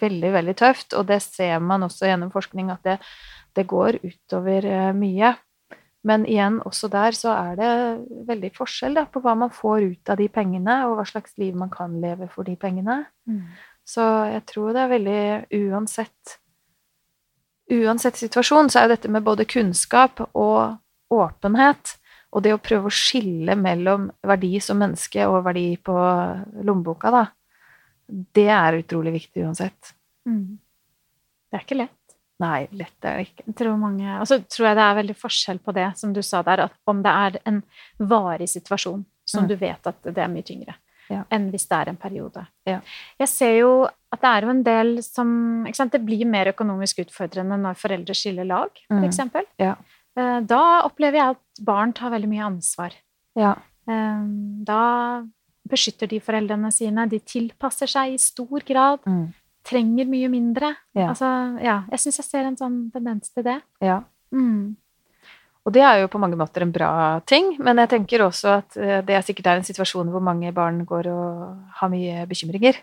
veldig, 0.00 0.30
veldig 0.34 0.54
tøft, 0.58 0.94
og 0.98 1.08
det 1.10 1.20
ser 1.24 1.58
man 1.62 1.86
også 1.86 2.08
gjennom 2.10 2.32
forskning 2.34 2.70
at 2.74 2.86
det, 2.86 2.96
det 3.56 3.66
går 3.68 4.00
utover 4.04 4.66
uh, 4.66 4.92
mye. 4.96 5.34
Men 6.06 6.22
igjen, 6.30 6.60
også 6.62 6.88
der 6.92 7.16
så 7.18 7.32
er 7.34 7.56
det 7.58 7.70
veldig 8.28 8.52
forskjell 8.54 8.94
da, 8.94 9.06
på 9.10 9.22
hva 9.24 9.34
man 9.38 9.50
får 9.50 9.88
ut 9.90 10.12
av 10.12 10.20
de 10.20 10.28
pengene, 10.30 10.76
og 10.86 11.00
hva 11.00 11.06
slags 11.08 11.34
liv 11.40 11.56
man 11.58 11.72
kan 11.72 11.96
leve 12.02 12.28
for 12.30 12.46
de 12.46 12.54
pengene. 12.60 13.00
Mm. 13.26 13.42
Så 13.86 14.04
jeg 14.30 14.44
tror 14.50 14.74
det 14.74 14.82
er 14.82 14.92
veldig 14.96 15.22
uansett 15.66 16.40
Uansett 17.66 18.14
situasjon 18.14 18.68
så 18.70 18.84
er 18.84 18.92
dette 18.92 19.08
med 19.10 19.24
både 19.26 19.42
kunnskap 19.50 20.20
og 20.38 20.76
åpenhet, 21.10 21.96
og 22.32 22.42
det 22.42 22.52
å 22.54 22.58
prøve 22.62 22.90
å 22.90 22.92
skille 22.94 23.54
mellom 23.56 24.10
verdi 24.26 24.58
som 24.60 24.78
menneske 24.82 25.24
og 25.28 25.44
verdi 25.46 25.76
på 25.82 25.94
lommeboka, 26.66 27.10
da, 27.14 27.24
det 28.36 28.48
er 28.52 28.80
utrolig 28.82 29.12
viktig 29.16 29.44
uansett. 29.46 29.92
Mm. 30.28 30.58
Det 31.50 31.58
er 31.58 31.64
ikke 31.64 31.78
lett. 31.80 31.92
Nei, 32.42 32.66
lett 32.76 33.06
er 33.08 33.16
det 33.16 33.28
ikke. 33.30 33.52
Tror 33.56 33.78
mange, 33.80 34.18
og 34.20 34.26
så 34.28 34.36
tror 34.44 34.66
jeg 34.68 34.76
det 34.76 34.84
er 34.84 34.98
veldig 34.98 35.16
forskjell 35.16 35.60
på 35.64 35.72
det, 35.72 35.86
som 35.96 36.12
du 36.12 36.20
sa 36.26 36.42
der, 36.44 36.66
at 36.66 36.74
om 36.86 36.98
det 37.02 37.12
er 37.12 37.38
en 37.48 37.62
varig 37.98 38.48
situasjon 38.52 39.04
som 39.26 39.44
Mm. 39.44 39.48
du 39.48 39.56
vet 39.56 39.86
at 39.86 40.02
det 40.02 40.18
er 40.18 40.28
mye 40.28 40.42
tyngre, 40.44 40.74
Ja. 41.08 41.24
enn 41.30 41.50
hvis 41.50 41.66
det 41.68 41.76
er 41.78 41.88
en 41.88 41.96
periode. 41.96 42.46
Ja. 42.66 42.80
Jeg 43.18 43.28
ser 43.28 43.56
jo 43.58 43.84
at 44.12 44.20
det 44.20 44.28
er 44.28 44.40
jo 44.42 44.50
en 44.50 44.62
del 44.62 45.02
som 45.02 45.64
ikke 45.66 45.76
sant, 45.76 45.92
Det 45.92 46.04
blir 46.04 46.26
mer 46.26 46.46
økonomisk 46.52 46.98
utfordrende 47.06 47.56
når 47.58 47.74
foreldre 47.76 48.14
skiller 48.14 48.44
lag, 48.46 48.70
for 48.88 48.96
Mm. 49.00 49.44
Ja. 49.58 49.74
Eh, 50.16 50.40
Da 50.40 50.82
opplever 50.86 51.18
jeg 51.20 51.36
at 51.36 51.64
barn 51.64 51.92
tar 51.92 52.10
veldig 52.10 52.28
mye 52.28 52.44
ansvar. 52.46 52.92
Ja. 53.36 53.54
Eh, 53.88 54.22
Da 54.64 55.22
beskytter 55.68 56.06
de 56.08 56.20
foreldrene 56.20 56.70
sine, 56.72 57.08
de 57.08 57.18
tilpasser 57.18 57.86
seg 57.90 58.12
i 58.14 58.16
stor 58.18 58.60
grad, 58.64 59.00
Mm. 59.04 59.32
trenger 59.64 60.06
mye 60.06 60.28
mindre. 60.30 60.76
Ja. 60.94 61.08
Altså, 61.08 61.60
ja, 61.60 61.82
jeg 61.90 61.98
syns 61.98 62.16
jeg 62.18 62.24
ser 62.26 62.44
en 62.46 62.56
sånn 62.56 62.90
tendens 62.92 63.30
til 63.34 63.42
det. 63.42 63.62
ja. 63.80 64.02
Mm. 64.32 64.76
Og 65.66 65.72
det 65.72 65.82
er 65.82 66.00
jo 66.00 66.06
på 66.08 66.18
mange 66.20 66.36
måter 66.36 66.62
en 66.62 66.70
bra 66.70 67.18
ting, 67.26 67.56
men 67.58 67.76
jeg 67.76 67.88
tenker 67.88 68.20
også 68.22 68.58
at 68.58 68.76
eh, 68.76 69.00
det 69.02 69.10
er 69.16 69.22
sikkert 69.22 69.46
er 69.46 69.56
en 69.56 69.62
situasjon 69.66 70.10
hvor 70.10 70.22
mange 70.22 70.52
barn 70.54 70.84
går 70.86 71.06
og 71.08 71.58
har 71.80 71.88
mye 71.88 72.26
bekymringer. 72.26 72.76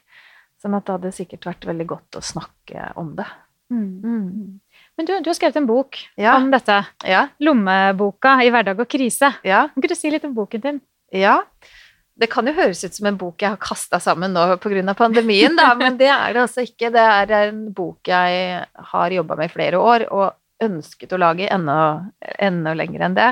Sånn 0.62 0.76
at 0.76 0.84
det 0.86 0.92
hadde 0.92 1.12
sikkert 1.14 1.46
vært 1.46 1.66
veldig 1.66 1.88
godt 1.88 2.12
å 2.20 2.22
snakke 2.22 2.92
om 2.98 3.16
det. 3.16 3.26
Mm. 3.72 4.60
Men 4.98 5.08
du, 5.10 5.14
du 5.26 5.30
har 5.32 5.38
skrevet 5.38 5.56
en 5.58 5.66
bok 5.70 5.98
Ja. 6.20 6.36
om 6.38 6.52
dette. 6.54 6.80
Ja, 7.10 7.28
Lommeboka 7.42 8.36
i 8.46 8.52
hverdag 8.54 8.80
og 8.84 8.90
krise. 8.90 9.34
ja, 9.44 9.68
Kan 9.74 9.82
ikke 9.82 9.94
du 9.96 9.98
si 9.98 10.12
litt 10.14 10.26
om 10.28 10.36
boken 10.38 10.62
din? 10.62 10.82
ja. 11.12 11.40
Det 12.16 12.28
kan 12.30 12.46
jo 12.46 12.54
høres 12.54 12.84
ut 12.86 12.94
som 12.94 13.08
en 13.10 13.16
bok 13.18 13.42
jeg 13.42 13.50
har 13.50 13.58
kasta 13.58 13.98
sammen 14.00 14.36
nå 14.36 14.42
pga. 14.62 14.94
pandemien, 14.94 15.56
da, 15.58 15.72
men 15.74 15.96
det 15.98 16.12
er 16.14 16.34
det 16.36 16.44
altså 16.44 16.62
ikke. 16.62 16.92
Det 16.94 17.02
er 17.02 17.32
en 17.50 17.64
bok 17.74 18.06
jeg 18.06 18.68
har 18.92 19.10
jobba 19.16 19.36
med 19.40 19.50
i 19.50 19.54
flere 19.54 19.80
år, 19.82 20.06
og 20.14 20.36
ønsket 20.62 21.12
å 21.12 21.18
lage 21.18 21.50
enda, 21.50 22.06
enda 22.38 22.76
lenger 22.78 23.02
enn 23.08 23.16
det. 23.18 23.32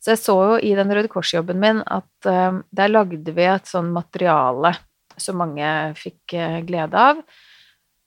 Så 0.00 0.14
jeg 0.14 0.22
så 0.22 0.38
jo 0.40 0.56
i 0.56 0.72
den 0.74 0.88
Røde 0.88 1.08
Kors-jobben 1.12 1.60
min 1.60 1.82
at 1.84 2.26
uh, 2.26 2.62
der 2.72 2.88
lagde 2.88 3.32
vi 3.36 3.44
et 3.44 3.68
sånn 3.68 3.92
materiale 3.92 4.72
som 5.20 5.36
mange 5.36 5.92
fikk 6.00 6.32
uh, 6.32 6.62
glede 6.64 6.96
av, 6.96 7.20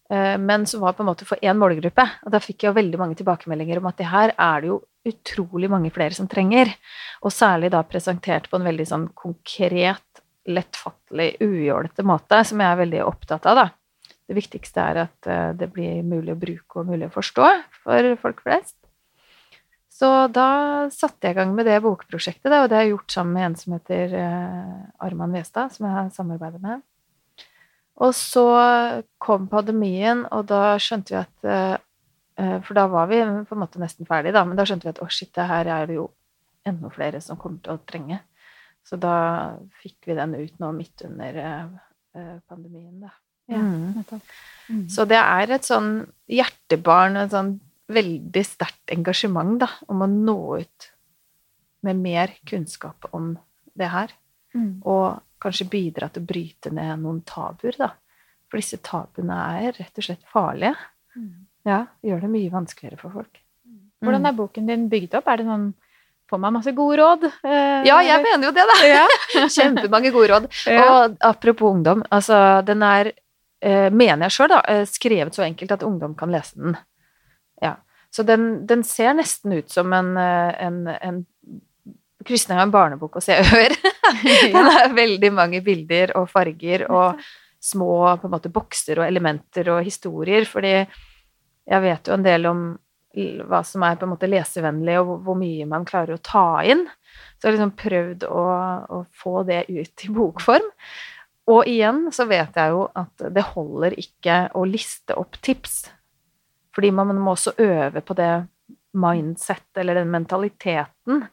men 0.09 0.63
som 0.69 0.79
var 0.79 0.93
på 0.95 1.03
en 1.03 1.09
måte 1.09 1.25
for 1.27 1.41
én 1.43 1.57
målgruppe. 1.59 2.05
Og 2.23 2.31
da 2.31 2.39
fikk 2.39 2.63
jeg 2.63 2.77
veldig 2.77 2.99
mange 3.01 3.17
tilbakemeldinger 3.19 3.81
om 3.81 3.89
at 3.89 3.97
det 3.99 4.07
her 4.07 4.31
er 4.31 4.63
det 4.63 4.69
jo 4.69 4.77
utrolig 5.07 5.69
mange 5.71 5.91
flere 5.95 6.15
som 6.15 6.29
trenger. 6.31 6.71
Og 7.25 7.33
særlig 7.33 7.71
da 7.73 7.83
presentert 7.87 8.47
på 8.47 8.59
en 8.59 8.67
veldig 8.67 8.87
sånn 8.87 9.09
konkret, 9.17 10.23
lettfattelig, 10.47 11.33
ujålete 11.43 12.05
måte, 12.07 12.39
som 12.47 12.63
jeg 12.63 12.71
er 12.71 12.81
veldig 12.85 13.03
opptatt 13.03 13.47
av, 13.51 13.59
da. 13.59 13.67
Det 14.27 14.35
viktigste 14.35 14.83
er 14.83 14.99
at 15.05 15.29
eh, 15.31 15.53
det 15.55 15.69
blir 15.71 16.03
mulig 16.07 16.33
å 16.33 16.39
bruke 16.39 16.81
og 16.81 16.89
mulig 16.89 17.07
å 17.07 17.13
forstå 17.13 17.47
for 17.83 18.11
folk 18.23 18.43
flest. 18.43 18.75
Så 19.97 20.09
da 20.29 20.49
satte 20.93 21.25
jeg 21.25 21.33
i 21.33 21.37
gang 21.39 21.55
med 21.57 21.65
det 21.65 21.79
bokprosjektet, 21.81 22.51
og 22.51 22.67
det 22.69 22.77
har 22.77 22.85
jeg 22.85 22.93
gjort 22.93 23.15
sammen 23.15 23.37
med 23.37 23.47
en 23.47 23.55
som 23.57 23.73
heter 23.77 24.13
eh, 24.19 25.05
Arman 25.07 25.33
Westad, 25.33 25.73
som 25.73 25.87
jeg 25.87 25.95
har 25.95 26.11
samarbeidet 26.13 26.61
med. 26.61 26.83
Og 28.03 28.13
så 28.13 28.45
kom 29.21 29.47
pandemien, 29.49 30.25
og 30.33 30.45
da 30.51 30.77
skjønte 30.81 31.15
vi 31.15 31.19
at 31.19 31.49
eh, 31.49 31.75
eh, 32.37 32.57
For 32.65 32.77
da 32.77 32.85
var 32.91 33.09
vi 33.09 33.23
på 33.49 33.55
en 33.55 33.63
måte 33.63 33.81
nesten 33.81 34.09
ferdig, 34.09 34.35
da, 34.35 34.45
men 34.45 34.59
da 34.59 34.67
skjønte 34.67 34.87
vi 34.87 34.93
at 34.93 35.01
å, 35.01 35.09
shit, 35.09 35.33
det 35.35 35.47
her 35.49 35.69
er 35.73 35.89
det 35.89 35.97
jo 35.97 36.09
enda 36.67 36.91
flere 36.93 37.21
som 37.23 37.39
kommer 37.39 37.63
til 37.63 37.77
å 37.77 37.83
trenge. 37.87 38.19
Så 38.87 38.99
da 39.01 39.15
fikk 39.81 40.07
vi 40.07 40.17
den 40.17 40.35
ut 40.37 40.59
nå 40.61 40.71
midt 40.75 41.03
under 41.07 41.39
eh, 41.43 42.35
pandemien, 42.49 42.99
da. 43.07 43.13
Ja, 43.47 43.61
Mm. 43.63 44.03
Mm. 44.67 44.89
Så 44.91 45.05
det 45.07 45.15
er 45.15 45.51
et 45.55 45.63
sånn 45.63 46.01
hjertebarn, 46.27 47.15
et 47.15 47.31
sånn 47.31 47.53
veldig 47.87 48.43
sterkt 48.43 48.91
engasjement 48.91 49.61
da, 49.61 49.69
om 49.87 50.03
å 50.03 50.09
nå 50.11 50.39
ut 50.59 50.87
med 51.87 52.01
mer 52.03 52.33
kunnskap 52.49 53.07
om 53.15 53.37
det 53.79 53.87
her. 53.93 54.11
Mm. 54.51 54.81
Og 54.83 55.21
kanskje 55.43 55.69
bidra 55.71 56.09
til 56.11 56.23
å 56.23 56.27
bryte 56.29 56.71
ned 56.73 57.01
noen 57.03 57.21
tabuer, 57.27 57.75
da. 57.77 57.91
For 58.47 58.61
disse 58.61 58.79
tabuene 58.83 59.37
er 59.63 59.75
rett 59.77 59.99
og 59.99 60.05
slett 60.07 60.23
farlige. 60.31 60.75
Mm. 61.17 61.33
Ja, 61.67 61.81
gjør 62.05 62.23
det 62.23 62.29
mye 62.31 62.53
vanskeligere 62.53 62.99
for 63.01 63.11
folk. 63.11 63.41
Hvordan 64.03 64.29
er 64.29 64.35
boken 64.37 64.67
din 64.69 64.87
bygd 64.91 65.15
opp? 65.19 65.27
Er 65.27 65.41
det 65.41 65.47
noen 65.49 65.73
Får 66.27 66.41
man 66.43 66.51
masse 66.57 66.73
gode 66.75 66.97
råd? 66.99 67.21
Eh, 67.23 67.85
Ja, 67.87 68.01
jeg 68.03 68.19
mener 68.19 68.49
jo 68.49 68.51
det, 68.51 68.63
da! 68.67 68.73
ja. 68.83 69.05
Kjempemange 69.55 70.09
gode 70.11 70.27
råd. 70.33 70.47
Ja. 70.67 70.81
Og 71.05 71.15
apropos 71.23 71.71
ungdom, 71.71 72.01
altså 72.11 72.59
den 72.67 72.83
er, 72.83 73.13
eh, 73.63 73.87
mener 73.95 74.27
jeg 74.27 74.35
sjøl, 74.35 74.49
da, 74.51 74.57
eh, 74.67 74.83
skrevet 74.91 75.37
så 75.37 75.45
enkelt 75.45 75.71
at 75.71 75.85
ungdom 75.87 76.17
kan 76.19 76.33
lese 76.35 76.59
den. 76.59 76.75
Ja. 77.63 77.77
Så 78.11 78.25
den, 78.27 78.65
den 78.67 78.83
ser 78.83 79.15
nesten 79.15 79.55
ut 79.55 79.71
som 79.71 79.93
en, 79.95 80.17
eh, 80.19 80.51
en, 80.67 80.81
en 80.99 81.21
krysning 82.27 82.59
av 82.59 82.67
en 82.67 82.73
barnebok 82.75 83.17
å 83.19 83.23
se 83.23 83.37
over. 83.41 83.75
Den 84.53 84.71
er 84.71 84.95
veldig 84.95 85.31
mange 85.35 85.61
bilder 85.65 86.13
og 86.19 86.29
farger 86.31 86.85
og 86.91 87.21
små 87.63 88.17
på 88.21 88.27
en 88.27 88.33
måte 88.35 88.51
bokser 88.53 89.01
og 89.01 89.07
elementer 89.07 89.71
og 89.73 89.85
historier, 89.87 90.45
fordi 90.47 90.75
jeg 90.77 91.83
vet 91.83 92.07
jo 92.07 92.15
en 92.15 92.27
del 92.27 92.45
om 92.47 92.67
hva 93.49 93.63
som 93.65 93.81
er 93.87 93.95
på 93.97 94.05
en 94.05 94.11
måte 94.13 94.29
lesevennlig, 94.29 94.99
og 95.01 95.23
hvor- 95.25 95.39
mye 95.39 95.65
man 95.65 95.85
klarer 95.89 96.13
å 96.15 96.21
ta 96.21 96.61
inn. 96.61 96.83
Så 97.37 97.47
jeg 97.47 97.49
har 97.49 97.55
liksom 97.55 97.75
prøvd 97.79 98.25
å, 98.29 98.43
å 98.93 98.99
få 99.23 99.41
det 99.47 99.63
ut 99.69 100.05
i 100.05 100.09
bokform. 100.13 100.67
Og 101.49 101.65
igjen 101.71 102.11
så 102.13 102.27
vet 102.29 102.59
jeg 102.59 102.75
jo 102.75 102.83
at 102.93 103.23
det 103.33 103.45
holder 103.55 103.95
ikke 103.97 104.37
å 104.53 104.65
liste 104.69 105.15
opp 105.17 105.39
tips. 105.41 105.87
Fordi 106.75 106.91
man 106.93 107.15
må 107.17 107.33
også 107.33 107.55
øve 107.57 108.03
på 108.05 108.13
det 108.19 108.31
mindset, 108.97 109.65
eller 109.79 109.97
den 109.97 110.11
mentaliteten 110.13 111.25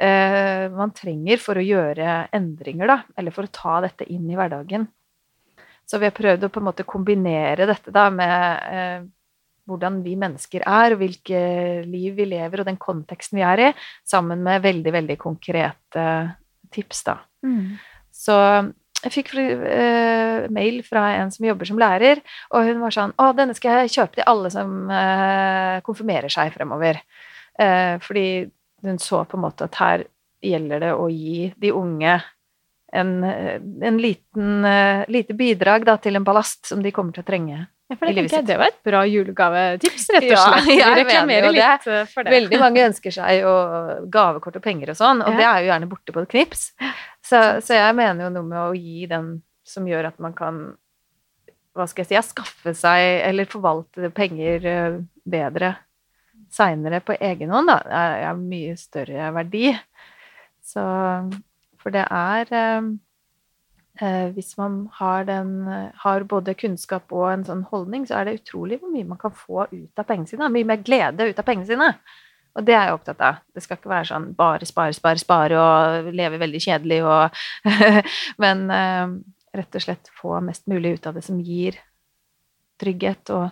man 0.00 0.94
trenger 0.96 1.40
for 1.42 1.60
å 1.60 1.64
gjøre 1.64 2.14
endringer, 2.32 2.88
da. 2.88 2.96
Eller 3.20 3.34
for 3.36 3.44
å 3.44 3.52
ta 3.52 3.74
dette 3.84 4.06
inn 4.08 4.24
i 4.30 4.38
hverdagen. 4.38 4.86
Så 5.90 5.98
vi 5.98 6.06
har 6.06 6.14
prøvd 6.14 6.46
å 6.46 6.50
på 6.54 6.60
en 6.60 6.68
måte 6.68 6.86
kombinere 6.86 7.66
dette 7.66 7.92
da 7.92 8.06
med 8.14 8.68
eh, 8.70 9.00
hvordan 9.70 10.00
vi 10.04 10.16
mennesker 10.18 10.62
er, 10.62 10.94
og 10.94 11.02
hvilke 11.02 11.40
liv 11.86 12.18
vi 12.18 12.26
lever, 12.30 12.62
og 12.62 12.68
den 12.68 12.78
konteksten 12.80 13.40
vi 13.40 13.46
er 13.46 13.64
i, 13.64 13.70
sammen 14.06 14.42
med 14.46 14.62
veldig, 14.66 14.92
veldig 14.94 15.16
konkrete 15.20 16.04
tips, 16.70 17.02
da. 17.08 17.16
Mm. 17.46 17.74
Så 18.14 18.36
jeg 19.00 19.14
fikk 19.14 19.32
eh, 19.40 20.46
mail 20.52 20.82
fra 20.86 21.06
en 21.18 21.32
som 21.34 21.46
jobber 21.48 21.66
som 21.66 21.80
lærer, 21.80 22.22
og 22.54 22.68
hun 22.68 22.82
var 22.84 22.94
sånn 22.94 23.14
Å, 23.16 23.30
denne 23.34 23.56
skal 23.56 23.82
jeg 23.82 23.94
kjøpe 23.96 24.20
til 24.20 24.30
alle 24.30 24.50
som 24.52 24.94
eh, 24.94 25.76
konfirmerer 25.86 26.30
seg 26.30 26.52
fremover. 26.54 27.00
Eh, 27.58 27.96
fordi 28.04 28.26
hun 28.86 28.98
så 29.02 29.24
på 29.28 29.38
en 29.38 29.44
måte 29.44 29.66
at 29.66 29.80
her 29.80 30.04
gjelder 30.44 30.80
det 30.80 30.92
å 30.96 31.08
gi 31.12 31.50
de 31.60 31.72
unge 31.76 32.14
en, 32.92 33.10
en 33.24 33.98
liten, 34.02 34.64
uh, 34.64 35.04
lite 35.12 35.36
bidrag 35.38 35.84
da, 35.86 35.98
til 36.02 36.16
en 36.18 36.24
ballast 36.26 36.66
som 36.66 36.80
de 36.82 36.90
kommer 36.94 37.14
til 37.14 37.22
å 37.22 37.28
trenge. 37.28 37.60
Ja, 37.90 37.96
for 37.98 38.06
det, 38.06 38.24
jeg, 38.30 38.46
det 38.46 38.56
var 38.58 38.70
et 38.70 38.82
bra 38.86 39.02
julegavetips, 39.06 40.08
rett 40.14 40.26
og 40.28 40.32
Ja, 40.32 40.42
slett. 40.46 40.66
Vi 40.66 40.76
jeg 40.80 40.96
reklamerer 41.00 41.54
litt 41.54 41.86
for 42.12 42.26
det. 42.26 42.34
Veldig 42.36 42.60
mange 42.62 42.84
ønsker 42.86 43.14
seg 43.14 43.46
gavekort 44.14 44.58
og 44.60 44.64
penger 44.64 44.92
og 44.94 44.98
sånn, 44.98 45.22
og 45.26 45.34
Ja. 45.34 45.38
det 45.38 45.46
er 45.48 45.62
jo 45.64 45.70
gjerne 45.72 45.88
borte 45.90 46.14
på 46.14 46.22
et 46.22 46.34
knips. 46.34 46.68
Så, 47.26 47.40
så 47.66 47.78
jeg 47.78 47.96
mener 47.98 48.28
jo 48.28 48.34
noe 48.36 48.46
med 48.46 48.60
å 48.62 48.70
gi 48.78 49.08
den 49.10 49.32
som 49.66 49.86
gjør 49.90 50.10
at 50.12 50.22
man 50.22 50.34
kan 50.38 50.62
hva 51.76 51.86
skal 51.90 52.02
jeg 52.04 52.22
si, 52.22 52.30
skaffe 52.32 52.74
seg 52.74 53.22
eller 53.28 53.50
forvalte 53.50 54.10
penger 54.14 54.66
eh, 54.66 54.98
bedre 55.30 55.74
seinere 56.52 57.00
på 57.04 57.16
egen 57.20 57.52
hånd, 57.54 57.70
da, 57.70 57.78
er, 57.86 58.16
er 58.30 58.40
mye 58.40 58.74
større 58.78 59.30
verdi. 59.36 59.70
Så 60.66 60.82
For 61.80 61.94
det 61.94 62.02
er 62.04 62.50
eh, 62.52 62.88
eh, 64.02 64.26
Hvis 64.36 64.56
man 64.58 64.82
har, 64.98 65.24
den, 65.24 65.52
har 66.04 66.26
både 66.28 66.56
kunnskap 66.58 67.12
og 67.16 67.30
en 67.32 67.46
sånn 67.46 67.62
holdning, 67.70 68.06
så 68.06 68.20
er 68.20 68.28
det 68.28 68.40
utrolig 68.42 68.80
hvor 68.80 68.92
mye 68.92 69.08
man 69.08 69.20
kan 69.20 69.34
få 69.34 69.68
ut 69.70 70.02
av 70.02 70.08
pengene 70.08 70.28
sine. 70.30 70.50
Mye 70.52 70.68
mer 70.68 70.82
glede 70.84 71.30
ut 71.30 71.38
av 71.38 71.46
pengene 71.46 71.70
sine. 71.70 71.94
Og 72.58 72.66
det 72.66 72.74
er 72.74 72.88
jeg 72.88 72.96
opptatt 72.96 73.20
av. 73.22 73.42
Det 73.54 73.62
skal 73.62 73.78
ikke 73.78 73.92
være 73.92 74.08
sånn 74.10 74.32
bare 74.38 74.66
spare, 74.66 74.94
spare, 74.96 75.22
spare 75.22 75.60
og 75.60 76.10
leve 76.16 76.40
veldig 76.42 76.62
kjedelig 76.64 77.04
og 77.06 77.42
Men 78.42 78.64
eh, 78.74 79.14
rett 79.60 79.78
og 79.78 79.84
slett 79.84 80.10
få 80.20 80.40
mest 80.44 80.66
mulig 80.70 80.98
ut 80.98 81.08
av 81.10 81.16
det 81.18 81.24
som 81.26 81.38
gir 81.42 81.78
trygghet 82.80 83.32
og 83.34 83.50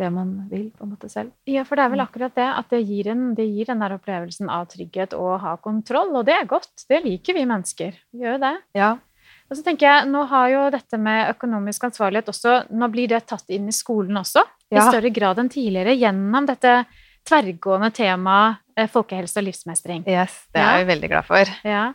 det 0.00 0.08
man 0.14 0.30
vil, 0.50 0.70
på 0.74 0.86
en 0.86 0.94
måte 0.94 1.10
selv. 1.12 1.30
Ja, 1.50 1.62
for 1.68 1.76
det 1.78 1.84
er 1.84 1.92
vel 1.92 2.02
akkurat 2.06 2.34
det, 2.38 2.46
at 2.62 2.72
det 2.72 2.80
gir, 2.88 3.10
en, 3.12 3.28
det 3.36 3.46
gir 3.46 3.68
den 3.68 3.84
der 3.84 3.94
opplevelsen 3.98 4.48
av 4.50 4.66
trygghet 4.72 5.12
og 5.18 5.34
å 5.34 5.38
ha 5.44 5.52
kontroll, 5.62 6.14
og 6.16 6.24
det 6.28 6.34
er 6.40 6.48
godt. 6.50 6.72
Det 6.88 7.02
liker 7.04 7.36
vi 7.36 7.44
mennesker. 7.50 8.00
Vi 8.14 8.24
gjør 8.24 8.38
jo 8.38 8.42
det. 8.46 8.54
Ja. 8.80 8.90
Og 9.50 9.58
så 9.58 9.64
tenker 9.66 9.86
jeg, 9.88 10.08
Nå 10.12 10.24
har 10.30 10.48
jo 10.52 10.64
dette 10.70 10.98
med 11.02 11.32
økonomisk 11.34 11.84
ansvarlighet 11.88 12.28
også, 12.32 12.56
nå 12.70 12.88
blir 12.92 13.08
det 13.10 13.24
tatt 13.30 13.48
inn 13.50 13.68
i 13.68 13.74
skolen 13.74 14.16
også, 14.20 14.44
i 14.70 14.78
større 14.78 15.10
grad 15.10 15.40
enn 15.42 15.48
tidligere, 15.50 15.96
gjennom 15.98 16.46
dette 16.46 16.74
tverrgående 17.26 17.90
temaet 17.94 18.60
eh, 18.78 18.86
folkehelse 18.90 19.40
og 19.42 19.48
livsmestring. 19.48 20.04
Yes, 20.08 20.44
det 20.54 20.62
Ja. 20.62 20.76
er 20.76 20.84
vi 20.84 20.92
veldig 20.94 21.10
glad 21.10 21.26
for. 21.26 21.50
Ja. 21.66 21.92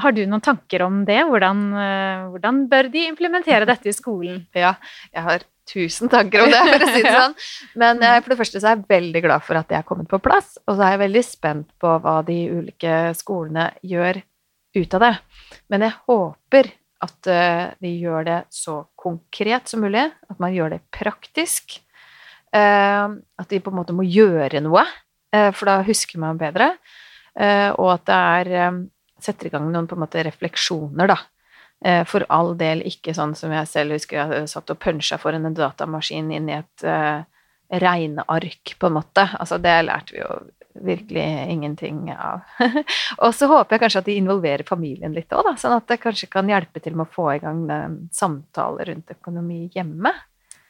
Har 0.00 0.12
du 0.16 0.22
noen 0.24 0.40
tanker 0.40 0.82
om 0.86 1.02
det? 1.04 1.18
Hvordan, 1.28 1.58
eh, 1.76 2.22
hvordan 2.32 2.62
bør 2.70 2.88
de 2.92 3.02
implementere 3.10 3.66
dette 3.68 3.90
i 3.90 3.92
skolen? 3.92 4.46
Ja, 4.54 4.74
jeg 5.12 5.22
har 5.26 5.42
tusen 5.70 6.10
tanker 6.10 6.44
om 6.44 6.50
det, 6.52 6.60
for 6.66 6.84
å 6.84 6.90
si 6.90 7.02
det 7.04 7.14
sånn. 7.14 7.36
Men 7.82 8.02
eh, 8.06 8.18
for 8.20 8.32
det 8.32 8.38
første 8.40 8.60
så 8.60 8.70
er 8.70 8.76
jeg 8.76 8.90
veldig 8.90 9.22
glad 9.26 9.46
for 9.46 9.60
at 9.60 9.70
det 9.70 9.78
er 9.78 9.86
kommet 9.86 10.10
på 10.10 10.20
plass, 10.22 10.56
og 10.66 10.74
så 10.74 10.86
er 10.86 10.94
jeg 10.94 11.02
veldig 11.04 11.24
spent 11.26 11.70
på 11.80 11.94
hva 12.04 12.18
de 12.26 12.38
ulike 12.50 12.98
skolene 13.18 13.70
gjør 13.86 14.22
ut 14.78 14.96
av 14.98 15.06
det. 15.06 15.12
Men 15.72 15.86
jeg 15.86 15.98
håper 16.10 16.72
at 17.06 17.30
eh, 17.32 17.66
de 17.80 17.94
gjør 18.02 18.26
det 18.28 18.40
så 18.52 18.80
konkret 18.98 19.70
som 19.70 19.84
mulig, 19.84 20.08
at 20.10 20.42
man 20.42 20.54
gjør 20.54 20.74
det 20.76 20.82
praktisk. 20.94 21.78
Eh, 22.52 23.06
at 23.08 23.52
de 23.52 23.62
på 23.62 23.72
en 23.72 23.80
måte 23.80 23.96
må 23.96 24.06
gjøre 24.06 24.62
noe, 24.64 24.84
for 25.30 25.68
da 25.68 25.76
husker 25.86 26.18
man 26.18 26.40
bedre. 26.40 26.72
Og 27.78 27.86
at 27.92 28.02
det 28.08 28.16
er 28.18 28.72
setter 29.22 29.46
i 29.46 29.52
gang 29.52 29.68
noen 29.70 29.86
på 29.86 29.94
en 29.94 30.02
måte 30.02 30.24
refleksjoner, 30.26 31.12
da. 31.12 31.18
Eh, 31.84 32.04
for 32.04 32.26
all 32.28 32.52
del 32.60 32.82
ikke 32.84 33.14
sånn 33.16 33.32
som 33.38 33.52
jeg 33.56 33.68
selv 33.70 33.96
husker 33.96 34.20
jeg 34.20 34.48
satt 34.52 34.72
og 34.72 34.80
punsja 34.82 35.16
foran 35.20 35.48
en 35.48 35.56
datamaskin 35.56 36.28
inn 36.36 36.50
i 36.50 36.58
et 36.58 36.84
uh, 36.84 37.22
regneark, 37.72 38.74
på 38.76 38.90
en 38.90 38.98
måte. 38.98 39.24
Altså, 39.40 39.56
det 39.62 39.76
lærte 39.88 40.16
vi 40.16 40.20
jo 40.20 40.34
virkelig 40.84 41.24
ingenting 41.50 42.10
av. 42.12 42.44
og 43.24 43.32
så 43.34 43.48
håper 43.50 43.76
jeg 43.76 43.84
kanskje 43.84 44.02
at 44.02 44.10
de 44.10 44.18
involverer 44.20 44.66
familien 44.68 45.16
litt 45.16 45.32
òg, 45.32 45.54
sånn 45.58 45.78
at 45.78 45.88
det 45.88 45.98
kanskje 46.02 46.28
kan 46.30 46.50
hjelpe 46.52 46.82
til 46.84 46.98
med 46.98 47.08
å 47.08 47.14
få 47.14 47.30
i 47.32 47.40
gang 47.42 47.64
samtaler 48.14 48.92
rundt 48.92 49.16
økonomi 49.16 49.64
hjemme. 49.74 50.12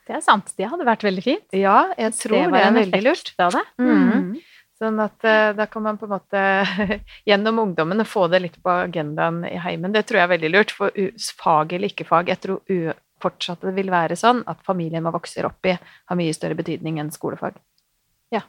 Det 0.08 0.16
er 0.16 0.22
sant. 0.24 0.54
Det 0.58 0.66
hadde 0.66 0.86
vært 0.88 1.04
veldig 1.06 1.22
fint. 1.22 1.44
Ja, 1.54 1.90
jeg 1.98 2.14
tror 2.18 2.38
det, 2.38 2.46
var 2.54 2.64
det 2.64 2.80
veldig 2.80 3.02
lurt. 3.04 3.34
Av 3.38 3.52
det. 3.54 3.66
Mm. 3.78 4.32
Sånn 4.80 5.00
at 5.04 5.26
uh, 5.28 5.50
da 5.52 5.66
kan 5.68 5.84
man 5.84 5.98
på 6.00 6.06
en 6.08 6.14
måte 6.14 6.42
gjennom 7.28 7.58
ungdommen 7.66 8.00
få 8.08 8.26
det 8.32 8.40
litt 8.40 8.58
på 8.64 8.72
agendaen 8.86 9.42
i 9.44 9.58
heimen. 9.60 9.92
Det 9.92 10.06
tror 10.08 10.22
jeg 10.22 10.28
er 10.28 10.34
veldig 10.34 10.52
lurt. 10.54 10.72
For 10.72 10.94
fag 11.42 11.74
eller 11.76 11.92
ikke 11.92 12.08
fag, 12.08 12.32
jeg 12.32 12.40
tror 12.40 12.94
fortsatt 13.20 13.66
det 13.66 13.74
vil 13.76 13.90
være 13.92 14.16
sånn 14.18 14.42
at 14.48 14.62
familien 14.66 15.04
man 15.04 15.14
vokser 15.14 15.48
opp 15.48 15.68
i, 15.68 15.74
har 15.76 16.18
mye 16.18 16.36
større 16.36 16.56
betydning 16.58 17.00
enn 17.02 17.12
skolefag. 17.14 17.58
Ja. 18.32 18.42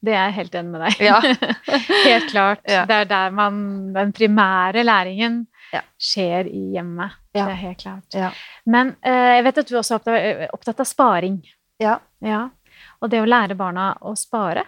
Det 0.00 0.14
er 0.14 0.28
jeg 0.28 0.36
helt 0.38 0.58
enig 0.60 0.74
med 0.74 0.84
deg. 0.86 1.00
Ja. 1.04 1.20
helt 2.10 2.28
klart. 2.32 2.62
Ja. 2.68 2.84
Det 2.88 3.02
er 3.02 3.08
der 3.10 3.34
man 3.36 3.62
Den 3.96 4.12
primære 4.16 4.84
læringen 4.84 5.46
Ja. 5.72 5.82
skjer 5.96 6.48
i 6.50 6.72
hjemmet. 6.74 7.16
Det 7.32 7.44
er 7.44 7.58
helt 7.60 7.78
klart. 7.78 8.16
Ja. 8.16 8.32
Men 8.66 8.96
eh, 9.06 9.36
jeg 9.36 9.44
vet 9.46 9.58
at 9.62 9.68
du 9.68 9.76
også 9.78 10.00
er 10.10 10.48
opptatt, 10.50 10.80
av 10.82 10.88
sparing. 10.88 11.40
Ja. 11.78 12.00
Ja. 12.20 12.48
Og 13.00 13.10
det 13.12 13.20
å 13.22 13.28
lære 13.28 13.54
barna 13.54 13.92
å 14.02 14.16
spare. 14.18 14.64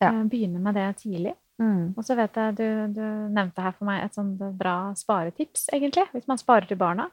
Ja. 0.00 0.10
eh, 0.12 0.24
Begynne 0.32 0.60
med 0.62 0.74
det 0.74 0.88
tidlig. 1.02 1.34
Mm. 1.60 1.92
Og 1.96 2.04
så 2.06 2.16
vet 2.16 2.36
jeg 2.40 2.56
du, 2.56 2.66
du 2.96 3.04
nevnte 3.36 3.60
her 3.60 3.74
for 3.76 3.84
meg 3.84 4.04
et 4.04 4.16
sånt 4.16 4.40
bra 4.56 4.94
sparetips, 4.96 5.68
egentlig. 5.76 6.06
Hvis 6.14 6.28
man 6.30 6.40
sparer 6.40 6.66
til 6.70 6.80
barna. 6.80 7.10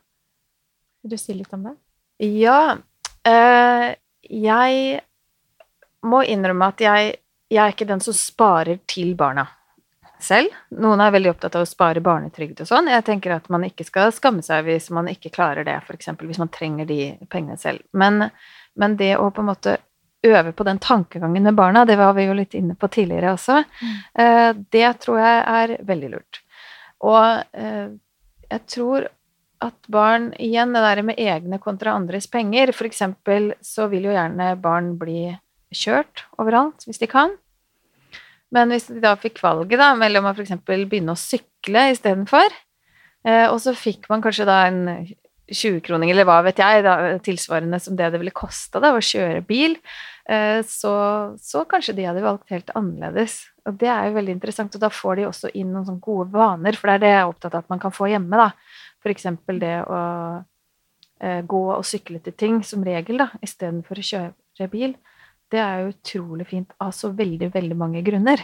Vil 1.03 1.11
du 1.11 1.17
si 1.19 1.35
litt 1.35 1.51
om 1.53 1.67
det? 1.67 1.75
Ja. 2.23 2.77
Øh, 3.27 3.89
jeg 4.31 5.01
må 6.07 6.23
innrømme 6.23 6.71
at 6.71 6.81
jeg, 6.81 7.13
jeg 7.51 7.61
er 7.63 7.75
ikke 7.75 7.89
den 7.89 8.01
som 8.03 8.15
sparer 8.15 8.79
til 8.87 9.13
barna 9.19 9.45
selv. 10.23 10.49
Noen 10.73 11.01
er 11.03 11.11
veldig 11.13 11.29
opptatt 11.35 11.55
av 11.59 11.65
å 11.65 11.69
spare 11.69 12.01
barnetrygd 12.01 12.63
og 12.63 12.69
sånn. 12.69 12.87
Jeg 12.89 13.05
tenker 13.05 13.35
at 13.35 13.49
man 13.53 13.67
ikke 13.67 13.85
skal 13.85 14.13
skamme 14.15 14.41
seg 14.45 14.65
hvis 14.65 14.89
man 14.95 15.09
ikke 15.11 15.29
klarer 15.35 15.67
det, 15.67 15.75
f.eks. 15.83 16.09
hvis 16.23 16.39
man 16.41 16.49
trenger 16.53 16.87
de 16.89 17.01
pengene 17.29 17.59
selv. 17.61 17.83
Men, 17.93 18.29
men 18.79 18.95
det 18.97 19.11
å 19.19 19.27
på 19.29 19.43
en 19.43 19.51
måte 19.51 19.77
øve 20.25 20.51
på 20.57 20.65
den 20.65 20.79
tankegangen 20.81 21.43
med 21.45 21.55
barna, 21.55 21.85
det 21.85 21.97
var 21.99 22.15
vi 22.17 22.25
jo 22.25 22.33
litt 22.37 22.55
inne 22.57 22.73
på 22.75 22.89
tidligere 22.89 23.35
også, 23.35 23.61
mm. 23.61 24.65
det 24.73 24.87
tror 25.03 25.19
jeg 25.21 25.43
er 25.61 25.75
veldig 25.85 26.09
lurt. 26.15 26.39
Og 27.05 27.43
eh, 27.53 27.93
jeg 28.47 28.63
tror 28.71 29.07
at 29.63 29.89
barn 29.89 30.29
igjen, 30.41 30.73
det 30.75 30.83
der 30.85 31.01
med 31.05 31.19
egne 31.19 31.57
kontra 31.61 31.95
andres 31.97 32.27
penger 32.29 32.69
For 32.77 32.85
eksempel 32.85 33.51
så 33.65 33.87
vil 33.89 34.05
jo 34.05 34.13
gjerne 34.13 34.51
barn 34.61 34.93
bli 35.01 35.31
kjørt 35.73 36.27
overalt 36.37 36.85
hvis 36.85 37.01
de 37.01 37.09
kan. 37.09 37.33
Men 38.53 38.71
hvis 38.71 38.87
de 38.91 39.01
da 39.03 39.15
fikk 39.19 39.41
valget 39.43 39.81
da, 39.81 39.91
mellom 39.97 40.29
å 40.29 40.33
f.eks. 40.35 40.53
begynne 40.63 41.11
å 41.11 41.19
sykle 41.19 41.89
istedenfor, 41.91 42.53
eh, 43.27 43.47
og 43.49 43.59
så 43.59 43.73
fikk 43.75 44.07
man 44.11 44.23
kanskje 44.23 44.47
da 44.47 44.61
en 44.69 44.83
20-kroning, 45.47 46.11
eller 46.11 46.27
hva 46.27 46.41
vet 46.45 46.59
jeg, 46.59 46.83
da, 46.85 46.95
tilsvarende 47.23 47.79
som 47.81 47.95
det 47.97 48.09
det 48.13 48.19
ville 48.21 48.35
kosta 48.35 48.81
å 48.83 48.99
kjøre 49.03 49.43
bil, 49.47 49.77
eh, 50.29 50.59
så, 50.67 50.93
så 51.39 51.63
kanskje 51.69 51.95
de 51.97 52.07
hadde 52.09 52.25
valgt 52.25 52.51
helt 52.51 52.73
annerledes. 52.75 53.39
Og 53.67 53.77
det 53.79 53.89
er 53.91 54.09
jo 54.09 54.17
veldig 54.17 54.35
interessant, 54.35 54.75
og 54.75 54.83
da 54.83 54.91
får 54.91 55.19
de 55.19 55.27
også 55.29 55.51
inn 55.53 55.71
noen 55.73 55.87
sånne 55.87 56.03
gode 56.03 56.31
vaner, 56.35 56.77
for 56.79 56.89
det 56.91 56.97
er 56.97 57.03
det 57.03 57.13
jeg 57.13 57.21
er 57.21 57.31
opptatt 57.31 57.55
av 57.55 57.65
at 57.65 57.71
man 57.73 57.83
kan 57.83 57.95
få 57.95 58.11
hjemme, 58.11 58.43
da. 58.43 58.49
For 59.03 59.13
eksempel 59.13 59.61
det 59.63 59.75
å 59.87 60.01
eh, 61.21 61.41
gå 61.47 61.63
og 61.75 61.85
sykle 61.87 62.19
til 62.23 62.35
ting 62.35 62.59
som 62.67 62.83
regel, 62.87 63.23
da, 63.23 63.29
istedenfor 63.45 64.03
å 64.03 64.07
kjøre 64.11 64.71
bil. 64.73 64.97
Det 65.47 65.63
er 65.63 65.83
jo 65.83 65.93
utrolig 65.93 66.47
fint 66.49 66.75
av 66.83 66.91
så 66.95 67.13
veldig, 67.15 67.53
veldig 67.53 67.79
mange 67.79 68.03
grunner. 68.03 68.43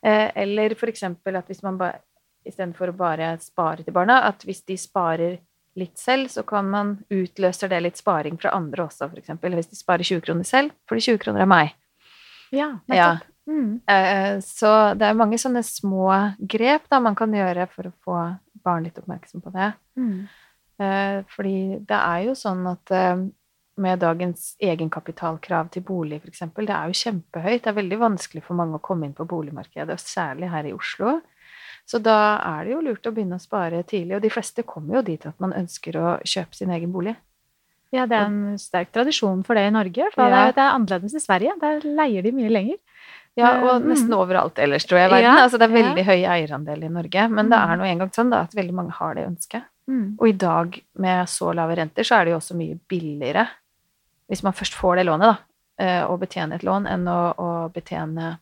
Eh, 0.00 0.30
eller 0.44 0.76
for 0.78 0.92
eksempel 0.92 1.36
at 1.40 1.50
hvis 1.50 1.64
man 1.66 1.78
bare 1.80 2.04
istedenfor 2.46 2.92
å 2.92 2.96
bare 2.96 3.34
spare 3.42 3.84
til 3.84 3.94
barna, 3.94 4.22
at 4.28 4.44
hvis 4.46 4.62
de 4.68 4.76
sparer 4.80 5.40
litt 5.80 5.98
selv, 6.00 6.30
så 6.32 6.44
kan 6.46 6.68
man 6.70 6.94
utløser 7.12 7.70
det 7.72 7.80
litt 7.82 8.00
sparing 8.00 8.38
fra 8.40 8.52
andre 8.56 8.86
også, 8.86 9.10
eksempel. 9.18 9.56
Hvis 9.58 9.72
de 9.72 9.78
sparer 9.78 10.06
20 10.06 10.22
kroner 10.26 10.48
selv, 10.48 10.76
får 10.88 11.00
de 11.00 11.06
20 11.08 11.22
kroner 11.24 11.46
av 11.46 11.50
meg. 11.50 11.74
Ja, 12.54 12.72
Ja. 12.90 13.10
Mm. 13.50 13.80
Eh, 13.88 14.38
Så 14.40 14.94
det 14.94 15.08
er 15.08 15.18
mange 15.18 15.38
sånne 15.40 15.62
små 15.66 16.12
grep 16.38 16.86
da 16.90 17.00
man 17.00 17.16
kan 17.18 17.32
gjøre 17.34 17.66
for 17.72 17.88
å 17.88 17.96
få 18.04 18.18
barn 18.62 18.84
litt 18.84 18.98
oppmerksom 19.00 19.42
på 19.42 19.52
det. 19.54 19.72
Mm. 19.98 20.28
Eh, 20.80 21.22
Fordi 21.34 21.80
det 21.82 21.98
er 21.98 22.24
jo 22.28 22.36
sånn 22.38 22.62
at 22.70 22.90
eh, 22.94 23.26
med 23.80 23.98
dagens 24.02 24.54
egenkapitalkrav 24.60 25.70
til 25.72 25.82
bolig, 25.82 26.20
eksempel, 26.28 26.66
det 26.68 26.76
er 26.76 26.90
jo 26.90 27.00
kjempehøyt. 27.00 27.62
Det 27.64 27.70
er 27.70 27.78
veldig 27.80 27.98
vanskelig 27.98 28.42
for 28.44 28.58
mange 28.58 28.76
å 28.76 28.84
komme 28.84 29.08
inn 29.08 29.16
på 29.16 29.26
boligmarkedet, 29.28 29.96
og 29.96 30.02
særlig 30.04 30.50
her 30.52 30.68
i 30.68 30.74
Oslo. 30.76 31.20
Så 31.90 31.98
da 32.02 32.16
er 32.46 32.68
det 32.68 32.74
jo 32.76 32.82
lurt 32.86 33.08
å 33.08 33.12
begynne 33.14 33.38
å 33.40 33.42
spare 33.42 33.80
tidlig, 33.88 34.14
og 34.20 34.22
de 34.22 34.30
fleste 34.30 34.62
kommer 34.68 35.00
jo 35.00 35.02
dit 35.08 35.24
at 35.26 35.34
man 35.42 35.54
ønsker 35.58 35.96
å 35.98 36.10
kjøpe 36.22 36.54
sin 36.54 36.70
egen 36.70 36.92
bolig. 36.94 37.16
Ja, 37.90 38.04
det 38.06 38.14
er 38.20 38.28
en 38.28 38.58
sterk 38.62 38.92
tradisjon 38.94 39.40
for 39.44 39.58
det 39.58 39.64
i 39.66 39.72
Norge. 39.74 40.06
For 40.14 40.22
Ja. 40.22 40.44
det, 40.52 40.54
er, 40.54 40.60
er 40.68 40.76
annerledes 40.76 41.16
i 41.18 41.22
Sverige. 41.24 41.56
Der 41.58 41.80
leier 41.82 42.22
de 42.22 42.30
mye 42.36 42.52
lenger. 42.52 42.78
Ja, 43.38 43.50
og 43.64 43.82
Mm. 43.82 43.88
nesten 43.90 44.14
overalt 44.14 44.58
ellers, 44.62 44.84
tror 44.86 44.98
jeg, 45.00 45.08
i 45.08 45.12
verden. 45.14 45.24
Ja, 45.26 45.42
altså, 45.42 45.58
det 45.58 45.66
er 45.70 45.82
veldig 45.82 46.04
høy 46.06 46.22
eierandel 46.36 46.84
i 46.84 46.88
Norge, 46.94 47.28
men 47.30 47.50
det 47.50 47.58
Mm. 47.58 47.70
er 47.72 47.76
nå 47.76 47.84
engang 47.90 48.10
sånn 48.14 48.30
da, 48.30 48.40
at 48.42 48.54
veldig 48.54 48.74
mange 48.74 48.92
har 48.92 49.14
det 49.14 49.26
ønsket. 49.26 49.64
Mm. 49.88 50.16
Og 50.20 50.28
i 50.28 50.32
dag, 50.32 50.80
med 50.98 51.26
så 51.26 51.52
lave 51.54 51.76
renter, 51.76 52.02
så 52.04 52.20
er 52.20 52.24
det 52.26 52.30
jo 52.32 52.38
også 52.38 52.54
mye 52.56 52.78
billigere, 52.88 53.48
hvis 54.28 54.42
man 54.44 54.52
først 54.52 54.74
får 54.74 54.96
det 54.96 55.06
lånet, 55.06 55.20
da, 55.20 55.38
eh, 55.84 56.02
å 56.06 56.18
betjene 56.18 56.54
et 56.54 56.62
lån, 56.62 56.86
enn 56.86 57.04
å, 57.08 57.34
å 57.38 57.72
betjene 57.72 58.38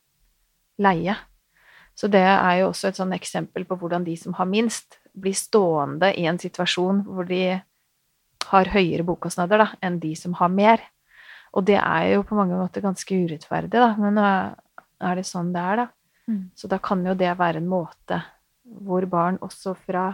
leie. 0.78 1.16
Så 1.98 2.06
det 2.12 2.22
er 2.22 2.60
jo 2.60 2.68
også 2.70 2.92
et 2.92 2.98
sånn 3.00 3.14
eksempel 3.16 3.64
på 3.66 3.78
hvordan 3.80 4.04
de 4.06 4.14
som 4.20 4.36
har 4.38 4.46
minst, 4.46 5.00
blir 5.18 5.34
stående 5.34 6.12
i 6.14 6.28
en 6.30 6.38
situasjon 6.38 7.02
hvor 7.08 7.26
de 7.26 7.58
har 8.52 8.70
høyere 8.70 9.02
bokostnader 9.06 9.64
da, 9.64 9.66
enn 9.82 9.98
de 9.98 10.12
som 10.16 10.36
har 10.38 10.52
mer. 10.52 10.84
Og 11.58 11.66
det 11.66 11.78
er 11.80 12.12
jo 12.12 12.22
på 12.28 12.38
mange 12.38 12.54
måter 12.54 12.84
ganske 12.84 13.18
urettferdig, 13.18 13.74
da, 13.74 13.90
men 13.98 14.20
er 14.22 15.18
det 15.18 15.26
sånn 15.26 15.50
det 15.54 15.64
er, 15.64 15.82
da. 15.82 15.88
Mm. 16.28 16.42
Så 16.54 16.70
da 16.70 16.78
kan 16.78 17.02
jo 17.02 17.16
det 17.18 17.32
være 17.40 17.58
en 17.62 17.70
måte 17.70 18.20
hvor 18.84 19.04
barn 19.08 19.40
også 19.42 19.74
fra 19.80 20.12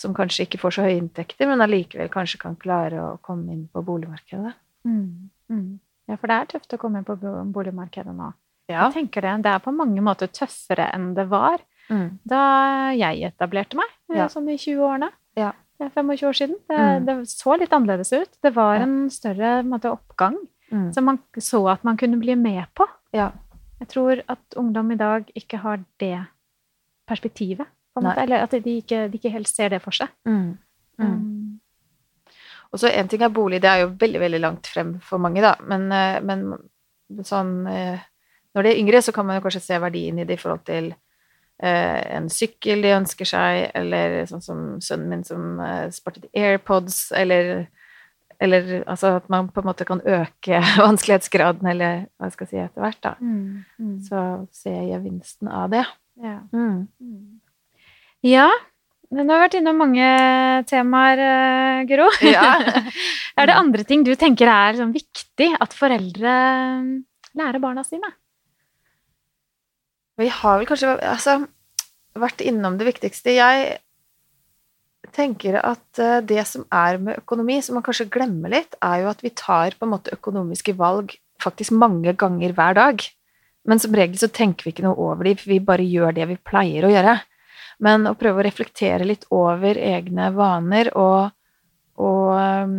som 0.00 0.14
kanskje 0.16 0.46
ikke 0.46 0.60
får 0.62 0.76
så 0.76 0.84
høye 0.86 0.96
inntekter, 1.02 1.48
men 1.50 1.60
allikevel 1.60 2.08
kanskje 2.12 2.40
kan 2.40 2.56
klare 2.56 3.02
å 3.02 3.16
komme 3.20 3.52
inn 3.52 3.66
på 3.68 3.82
boligmarkedet. 3.84 4.54
Mm. 4.88 5.28
Mm. 5.52 5.80
Ja, 6.08 6.16
for 6.16 6.30
det 6.30 6.36
er 6.38 6.48
tøft 6.54 6.72
å 6.72 6.80
komme 6.80 7.02
inn 7.02 7.08
på 7.08 7.18
boligmarkedet 7.20 8.14
nå. 8.16 8.30
Ja. 8.70 8.86
Jeg 8.88 8.94
tenker 8.94 9.20
det, 9.26 9.42
det 9.44 9.52
er 9.54 9.58
på 9.64 9.72
mange 9.74 10.00
måter 10.04 10.28
tøffere 10.30 10.90
enn 10.94 11.14
det 11.14 11.28
var 11.28 11.58
Mm. 11.90 12.18
da 12.24 12.92
jeg 12.94 13.22
etablerte 13.32 13.74
meg, 13.74 13.88
eh, 14.12 14.16
Ja. 14.16 14.26
sånn 14.28 14.48
i 14.48 14.56
20-årene. 14.56 15.10
Ja. 15.36 15.52
Det 15.78 15.86
er 15.86 15.90
25 16.02 16.28
år 16.28 16.34
siden. 16.38 16.56
Det, 16.68 16.78
Mm. 16.78 17.04
det 17.06 17.14
så 17.28 17.58
litt 17.58 17.70
annerledes 17.72 18.12
ut. 18.12 18.28
Det 18.42 18.54
var 18.54 18.76
en 18.76 19.08
større 19.10 19.58
en 19.60 19.68
måte, 19.70 19.90
oppgang 19.90 20.36
Mm. 20.70 20.92
som 20.94 21.04
man 21.04 21.18
så 21.38 21.66
at 21.72 21.82
man 21.82 21.96
kunne 21.96 22.20
bli 22.20 22.34
med 22.36 22.66
på. 22.76 22.86
Ja. 23.12 23.32
Jeg 23.80 23.88
tror 23.88 24.22
at 24.28 24.38
ungdom 24.56 24.92
i 24.92 24.96
dag 24.96 25.26
ikke 25.34 25.58
har 25.58 25.78
det 25.98 26.26
perspektivet. 27.08 27.66
På 27.94 27.98
en 28.00 28.04
Nei. 28.04 28.12
måte, 28.14 28.22
eller 28.22 28.36
at 28.44 28.50
de 28.50 28.76
ikke, 28.82 29.10
de 29.10 29.18
ikke 29.18 29.32
helt 29.32 29.48
ser 29.48 29.68
det 29.70 29.82
for 29.82 29.90
seg. 29.90 30.08
Mm. 30.26 30.58
Mm. 31.00 31.06
Um, 31.06 31.60
Og 32.72 32.78
så 32.78 32.88
en 32.94 33.08
ting 33.08 33.22
er 33.22 33.28
bolig, 33.34 33.60
det 33.60 33.64
er 33.68 33.80
jo 33.80 33.88
veldig, 33.98 34.20
veldig 34.20 34.40
langt 34.40 34.66
frem 34.68 35.00
for 35.02 35.18
mange, 35.18 35.40
da, 35.42 35.56
men, 35.66 35.90
eh, 35.90 36.20
men 36.20 36.44
sånn 37.26 37.66
eh, 37.68 37.98
Når 38.54 38.66
de 38.66 38.72
er 38.72 38.80
yngre, 38.80 39.02
så 39.02 39.12
kan 39.14 39.26
man 39.26 39.38
jo 39.38 39.44
kanskje 39.44 39.62
se 39.62 39.78
verdien 39.82 40.18
i 40.18 40.26
det 40.26 40.34
i 40.38 40.40
forhold 40.40 40.64
til 40.66 40.92
eh, 41.62 42.00
en 42.16 42.28
sykkel 42.32 42.82
de 42.82 42.94
ønsker 42.96 43.28
seg, 43.28 43.68
eller 43.78 44.24
sånn 44.30 44.42
som 44.42 44.64
sønnen 44.82 45.12
min 45.12 45.26
som 45.26 45.60
eh, 45.62 45.84
spartet 45.94 46.30
AirPods, 46.34 47.10
eller 47.16 47.68
eller 48.40 48.86
altså 48.88 49.18
at 49.18 49.26
man 49.28 49.50
på 49.52 49.60
en 49.60 49.68
måte 49.68 49.84
kan 49.84 50.00
øke 50.00 50.62
vanskelighetsgraden, 50.86 51.66
eller 51.74 52.06
hva 52.16 52.30
skal 52.32 52.46
jeg 52.48 52.54
si, 52.54 52.62
etter 52.64 52.84
hvert, 52.86 53.00
da. 53.04 53.14
mm, 53.20 53.64
mm, 53.76 53.94
Så 54.08 54.22
ser 54.56 54.78
jeg 54.78 54.94
gevinsten 54.94 55.50
av 55.52 55.68
det. 55.74 55.84
ja. 56.22 56.38
Mm. 56.52 56.88
Mm. 57.00 57.38
Ja, 58.24 58.48
du 59.10 59.20
har 59.24 59.40
vært 59.42 59.56
innom 59.58 59.78
mange 59.80 60.08
temaer, 60.70 61.20
eh, 61.24 61.84
Guro. 61.88 62.08
Ja. 62.36 62.56
er 63.40 63.48
det 63.48 63.56
andre 63.56 63.84
ting 63.84 64.04
du 64.04 64.12
tenker 64.16 64.48
er 64.52 64.76
sånn 64.80 64.92
viktig 64.96 65.50
at 65.60 65.76
foreldre 65.76 66.34
lærer 67.36 67.60
barna 67.62 67.84
sine? 67.86 68.08
Vi 70.20 70.28
har 70.28 70.58
vel 70.60 70.68
kanskje 70.68 70.96
altså, 70.98 71.38
vært 72.18 72.42
innom 72.44 72.76
det 72.80 72.88
viktigste. 72.90 73.32
Jeg 73.36 73.78
tenker 75.16 75.58
at 75.62 76.00
eh, 76.02 76.20
det 76.26 76.44
som 76.48 76.66
er 76.74 77.00
med 77.02 77.22
økonomi, 77.22 77.60
som 77.64 77.78
man 77.78 77.86
kanskje 77.86 78.10
glemmer 78.12 78.52
litt, 78.52 78.76
er 78.84 79.04
jo 79.04 79.10
at 79.12 79.24
vi 79.24 79.32
tar 79.32 79.76
på 79.78 79.86
en 79.86 79.94
måte 79.94 80.14
økonomiske 80.16 80.76
valg 80.78 81.16
faktisk 81.40 81.74
mange 81.76 82.14
ganger 82.20 82.54
hver 82.56 82.76
dag. 82.76 83.04
Men 83.68 83.80
som 83.80 83.94
regel 83.96 84.20
så 84.20 84.30
tenker 84.32 84.66
vi 84.66 84.74
ikke 84.74 84.86
noe 84.86 84.98
over 85.10 85.26
dem, 85.28 85.38
for 85.40 85.52
vi 85.52 85.60
bare 85.64 85.86
gjør 85.86 86.16
det 86.16 86.28
vi 86.30 86.40
pleier 86.50 86.86
å 86.86 86.92
gjøre. 86.92 87.18
Men 87.84 88.08
å 88.08 88.16
prøve 88.18 88.42
å 88.42 88.44
reflektere 88.44 89.06
litt 89.08 89.26
over 89.32 89.78
egne 89.80 90.28
vaner 90.36 90.90
og, 91.00 91.32
og 92.00 92.32
um, 92.36 92.74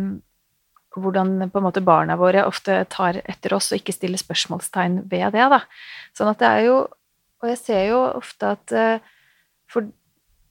hvordan 0.94 1.50
på 1.50 1.58
en 1.58 1.66
måte 1.66 1.82
barna 1.82 2.18
våre 2.20 2.44
ofte 2.46 2.82
tar 2.92 3.18
etter 3.24 3.54
oss 3.56 3.72
og 3.72 3.80
ikke 3.80 3.94
stiller 3.96 4.20
spørsmålstegn 4.20 5.00
ved 5.10 5.34
det. 5.34 5.48
da. 5.54 5.62
Sånn 6.14 6.30
at 6.30 6.42
det 6.42 6.50
er 6.50 6.66
jo 6.68 6.76
Og 7.42 7.50
jeg 7.50 7.58
ser 7.58 7.82
jo 7.90 7.98
ofte 8.12 8.52
at 8.54 8.74
uh, 8.76 9.10
For 9.70 9.88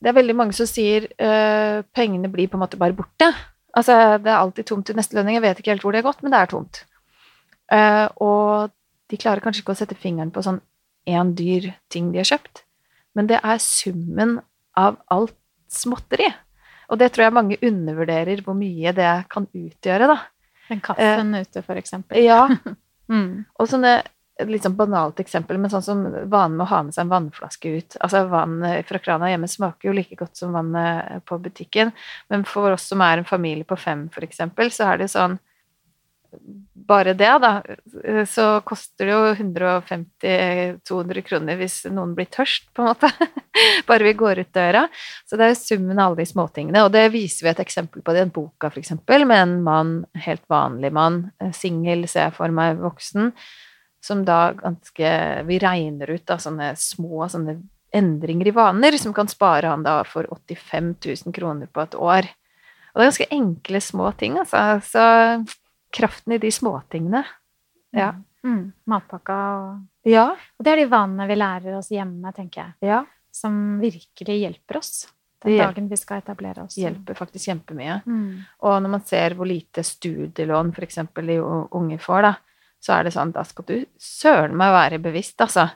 det 0.02 0.10
er 0.10 0.18
veldig 0.18 0.34
mange 0.36 0.56
som 0.56 0.66
sier 0.68 1.06
uh, 1.16 1.84
pengene 1.94 2.30
blir 2.32 2.50
på 2.50 2.58
en 2.58 2.64
måte 2.64 2.80
bare 2.80 2.96
borte. 2.96 3.30
Altså, 3.72 4.18
det 4.20 4.28
er 4.28 4.40
alltid 4.40 4.66
tomt 4.68 4.90
i 4.90 4.96
neste 4.98 5.16
lønning. 5.16 5.38
Jeg 5.38 5.44
vet 5.46 5.62
ikke 5.62 5.72
helt 5.72 5.86
hvor 5.86 5.94
det 5.94 6.02
er 6.02 6.08
gått, 6.08 6.24
men 6.24 6.34
det 6.34 6.40
er 6.40 6.50
tomt. 6.50 6.82
Uh, 7.72 8.08
og 8.20 8.74
de 9.12 9.20
klarer 9.20 9.44
kanskje 9.44 9.62
ikke 9.62 9.76
å 9.76 9.78
sette 9.78 9.96
fingeren 9.96 10.34
på 10.34 10.42
sånn 10.44 10.58
én 11.08 11.32
dyr 11.38 11.70
ting 11.92 12.10
de 12.12 12.20
har 12.20 12.28
kjøpt 12.28 12.64
men 13.16 13.28
det 13.28 13.40
er 13.42 13.60
summen 13.62 14.38
av 14.78 14.98
alt 15.12 15.36
småtteri. 15.72 16.28
Og 16.92 17.00
det 17.00 17.12
tror 17.12 17.26
jeg 17.26 17.36
mange 17.36 17.58
undervurderer 17.64 18.42
hvor 18.44 18.56
mye 18.56 18.92
det 18.96 19.12
kan 19.32 19.46
utgjøre, 19.48 20.08
da. 20.10 20.18
Den 20.68 20.82
kaffen 20.84 21.36
uh, 21.36 21.42
ute, 21.44 21.64
for 21.64 21.80
eksempel. 21.80 22.24
Ja. 22.24 22.46
Mm. 23.12 23.42
Og 23.60 23.66
sånne 23.68 23.96
et 24.40 24.48
litt 24.48 24.64
sånn 24.64 24.76
banalt 24.78 25.20
eksempel, 25.20 25.58
men 25.60 25.70
sånn 25.70 25.84
som 25.84 26.02
vanen 26.30 26.56
med 26.56 26.64
å 26.64 26.70
ha 26.70 26.80
med 26.86 26.96
seg 26.96 27.04
en 27.04 27.12
vannflaske 27.12 27.72
ut. 27.76 27.96
Altså 28.00 28.24
Vann 28.32 28.58
fra 28.88 29.00
krana 29.02 29.28
hjemme 29.30 29.50
smaker 29.50 29.90
jo 29.90 29.96
like 29.96 30.16
godt 30.18 30.40
som 30.40 30.56
vannet 30.56 31.24
på 31.28 31.38
butikken, 31.42 31.92
men 32.32 32.46
for 32.48 32.72
oss 32.72 32.88
som 32.92 33.04
er 33.04 33.20
en 33.20 33.28
familie 33.28 33.68
på 33.68 33.78
fem, 33.78 34.08
for 34.14 34.24
eksempel, 34.24 34.72
så 34.72 34.88
er 34.88 35.00
det 35.00 35.10
jo 35.10 35.16
sånn 35.18 35.40
bare 36.72 37.12
det, 37.14 37.28
da, 37.42 37.50
så 38.26 38.46
koster 38.64 39.06
det 39.06 39.12
jo 39.12 39.32
150-200 39.36 41.24
kroner 41.26 41.58
hvis 41.60 41.82
noen 41.92 42.14
blir 42.16 42.30
tørst, 42.32 42.70
på 42.74 42.82
en 42.82 42.88
måte. 42.88 43.10
Bare 43.88 44.06
vi 44.06 44.14
går 44.18 44.40
ut 44.42 44.52
døra. 44.54 44.86
Så 45.28 45.36
det 45.36 45.46
er 45.46 45.52
jo 45.52 45.60
summen 45.60 46.00
av 46.00 46.10
alle 46.10 46.22
de 46.22 46.28
småtingene. 46.30 46.84
Og 46.86 46.92
det 46.94 47.04
viser 47.12 47.46
vi 47.46 47.52
et 47.52 47.62
eksempel 47.62 48.02
på 48.02 48.14
i 48.14 48.18
den 48.18 48.32
boka, 48.34 48.70
for 48.70 48.80
eksempel, 48.80 49.26
med 49.28 49.44
en 49.44 49.54
mann, 49.66 49.92
helt 50.26 50.44
vanlig 50.52 50.92
mann, 50.96 51.20
singel, 51.54 52.06
ser 52.08 52.30
jeg 52.30 52.36
for 52.40 52.54
meg, 52.54 52.80
voksen, 52.80 53.30
som 54.02 54.24
da 54.26 54.52
ganske 54.58 55.10
Vi 55.46 55.58
regner 55.62 56.10
ut 56.10 56.24
da 56.26 56.38
sånne 56.42 56.72
små 56.76 57.28
sånne 57.30 57.60
endringer 57.92 58.48
i 58.48 58.54
vaner 58.56 58.96
som 58.98 59.12
kan 59.14 59.28
spare 59.28 59.68
han 59.68 59.84
da 59.84 60.00
for 60.08 60.26
85 60.32 60.94
000 61.26 61.34
kroner 61.36 61.68
på 61.68 61.84
et 61.84 61.94
år. 61.94 62.28
Og 62.92 62.98
det 62.98 63.04
er 63.04 63.10
ganske 63.10 63.30
enkle, 63.36 63.80
små 63.80 64.10
ting, 64.18 64.38
altså. 64.40 64.80
Så 64.84 65.04
kraften 65.92 66.34
i 66.36 66.40
de 66.40 66.50
småtingene. 66.52 67.22
Ja. 67.92 68.12
Mm. 68.16 68.28
Mm. 68.42 68.62
Matpakka 68.90 69.38
og 69.62 70.08
Ja. 70.08 70.32
Og 70.58 70.64
det 70.64 70.72
er 70.72 70.82
de 70.82 70.90
vanene 70.90 71.28
vi 71.30 71.36
lærer 71.38 71.76
oss 71.78 71.92
hjemme, 71.92 72.32
tenker 72.34 72.64
jeg, 72.64 72.88
ja. 72.90 73.04
som 73.30 73.78
virkelig 73.80 74.40
hjelper 74.40 74.80
oss 74.80 75.06
den 75.42 75.58
dagen 75.58 75.88
vi 75.90 75.98
skal 75.98 76.22
etablere 76.22 76.64
oss. 76.64 76.76
Hjelper 76.78 77.16
faktisk 77.18 77.50
kjempemye. 77.50 78.00
Mm. 78.06 78.42
Og 78.66 78.76
når 78.82 78.92
man 78.94 79.04
ser 79.06 79.36
hvor 79.38 79.48
lite 79.48 79.84
studielån 79.86 80.72
f.eks. 80.74 81.00
de 81.18 81.38
unge 81.42 81.98
får, 82.02 82.28
da, 82.28 82.32
så 82.82 82.96
er 82.98 83.06
det 83.06 83.12
sånn 83.14 83.30
da 83.34 83.44
skal 83.46 83.64
du 83.68 83.76
søren 84.02 84.56
meg 84.58 84.72
være 84.74 84.98
bevisst, 85.02 85.38
altså. 85.44 85.68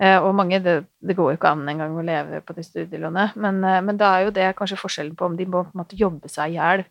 Eh, 0.00 0.16
Og 0.18 0.32
mange, 0.34 0.58
det, 0.64 0.78
det 1.04 1.14
går 1.16 1.32
jo 1.34 1.36
ikke 1.38 1.50
an 1.54 1.68
engang 1.70 1.92
å 2.00 2.02
leve 2.02 2.40
på 2.42 2.54
de 2.56 2.64
studielånet, 2.66 3.36
men, 3.36 3.60
eh, 3.64 3.80
men 3.84 3.96
da 4.00 4.14
er 4.16 4.24
jo 4.26 4.32
det 4.34 4.48
kanskje 4.58 4.80
forskjellen 4.80 5.14
på 5.16 5.28
om 5.28 5.36
de 5.38 5.46
må 5.46 5.62
på 5.68 5.70
en 5.76 5.82
måte 5.84 5.98
jobbe 6.00 6.28
seg 6.32 6.50
i 6.50 6.56
hjel 6.58 6.82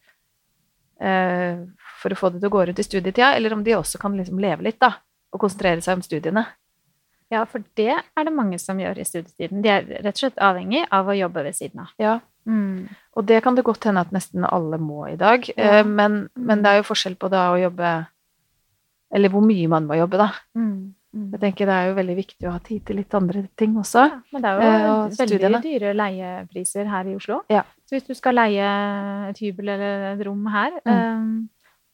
eh, 1.03 1.63
for 2.01 2.13
å 2.13 2.19
få 2.19 2.29
det 2.33 2.41
til 2.43 2.49
å 2.51 2.53
gå 2.53 2.65
rundt 2.69 2.79
i 2.79 2.85
studietida, 2.85 3.33
eller 3.35 3.55
om 3.55 3.63
de 3.65 3.75
også 3.77 3.99
kan 4.01 4.15
liksom 4.17 4.39
leve 4.43 4.63
litt, 4.69 4.79
da, 4.81 4.93
og 5.33 5.41
konsentrere 5.43 5.81
seg 5.83 5.97
om 5.99 6.05
studiene. 6.05 6.45
Ja, 7.33 7.45
for 7.49 7.63
det 7.79 7.89
er 7.97 8.27
det 8.27 8.33
mange 8.35 8.59
som 8.61 8.77
gjør 8.77 8.99
i 9.01 9.05
studietiden. 9.07 9.63
De 9.65 9.71
er 9.73 9.87
rett 10.03 10.13
og 10.13 10.19
slett 10.21 10.41
avhengig 10.43 10.83
av 10.93 11.07
å 11.09 11.15
jobbe 11.17 11.43
ved 11.47 11.55
siden 11.57 11.81
av. 11.81 11.93
Ja. 11.97 12.19
Mm. 12.45 12.89
Og 13.17 13.25
det 13.25 13.39
kan 13.45 13.55
det 13.55 13.63
godt 13.65 13.87
hende 13.87 14.03
at 14.03 14.11
nesten 14.13 14.43
alle 14.45 14.77
må 14.77 15.07
i 15.09 15.15
dag, 15.17 15.47
Ja. 15.57 15.79
eh, 15.79 15.83
men, 15.87 16.27
men 16.35 16.61
det 16.61 16.69
er 16.71 16.81
jo 16.81 16.89
forskjell 16.91 17.15
på 17.17 17.29
da 17.33 17.47
å 17.53 17.59
jobbe 17.61 17.93
Eller 19.13 19.29
hvor 19.29 19.43
mye 19.45 19.67
man 19.69 19.85
må 19.87 19.97
jobbe, 19.99 20.17
da. 20.17 20.31
Mm. 20.57 20.93
Mm. 21.13 21.27
Jeg 21.35 21.39
tenker 21.43 21.67
det 21.69 21.73
er 21.77 21.87
jo 21.91 21.95
veldig 21.99 22.15
viktig 22.17 22.47
å 22.49 22.53
ha 22.55 22.59
tid 22.65 22.81
til 22.87 22.97
litt 22.97 23.13
andre 23.13 23.43
ting 23.61 23.75
også. 23.77 24.07
Ja, 24.09 24.15
men 24.33 24.41
det 24.41 24.49
er 24.49 24.63
jo 24.63 24.63
eh, 24.65 25.11
veldig 25.19 25.37
studiene. 25.37 25.59
dyre 25.61 25.91
leiepriser 25.99 26.89
her 26.89 27.11
i 27.11 27.13
Oslo. 27.19 27.43
Ja. 27.53 27.61
Så 27.85 27.93
hvis 27.99 28.07
du 28.07 28.15
skal 28.17 28.33
leie 28.39 28.71
et 29.29 29.37
hybel 29.43 29.69
eller 29.75 30.07
et 30.15 30.23
rom 30.25 30.47
her 30.49 30.79
eh, 30.81 31.27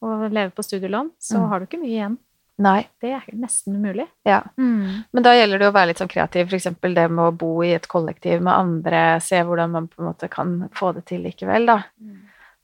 og 0.00 0.24
leve 0.32 0.54
på 0.56 0.64
studielån, 0.64 1.10
så 1.20 1.36
Mm. 1.42 1.48
har 1.50 1.60
du 1.60 1.66
ikke 1.68 1.82
mye 1.82 1.92
igjen. 1.98 2.16
Nei. 2.60 2.86
Det 3.00 3.10
er 3.16 3.22
nesten 3.36 3.76
umulig. 3.76 4.06
Ja. 4.24 4.40
Mm. 4.56 5.04
Men 5.12 5.22
da 5.24 5.30
gjelder 5.36 5.58
det 5.58 5.68
å 5.68 5.72
være 5.76 5.88
litt 5.92 6.00
sånn 6.00 6.08
kreativ, 6.12 6.48
f.eks. 6.48 6.66
det 6.80 7.06
med 7.10 7.24
å 7.24 7.36
bo 7.36 7.62
i 7.64 7.74
et 7.76 7.86
kollektiv 7.88 8.40
med 8.40 8.52
andre, 8.52 9.20
se 9.20 9.36
hvordan 9.44 9.70
man 9.76 9.86
på 9.88 10.00
en 10.00 10.08
måte 10.10 10.28
kan 10.32 10.68
få 10.76 10.94
det 10.96 11.04
til 11.08 11.22
likevel, 11.24 11.64
da. 11.68 11.78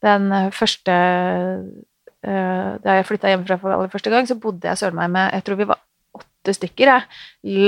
Den 0.04 0.32
eh, 0.32 0.50
første 0.52 0.96
Da 2.26 2.96
jeg 2.98 3.06
flytta 3.06 3.30
hjemmefra 3.30 3.58
for 3.60 3.70
aller 3.70 3.90
første 3.92 4.10
gang, 4.10 4.26
så 4.26 4.34
bodde 4.40 4.66
jeg 4.66 4.80
søren 4.80 4.96
meg 4.98 5.12
med 5.14 5.34
Jeg 5.36 5.44
tror 5.46 5.58
vi 5.60 5.68
var 5.70 5.78
åtte 6.16 6.54
stykker, 6.56 6.90
jeg. 6.90 7.04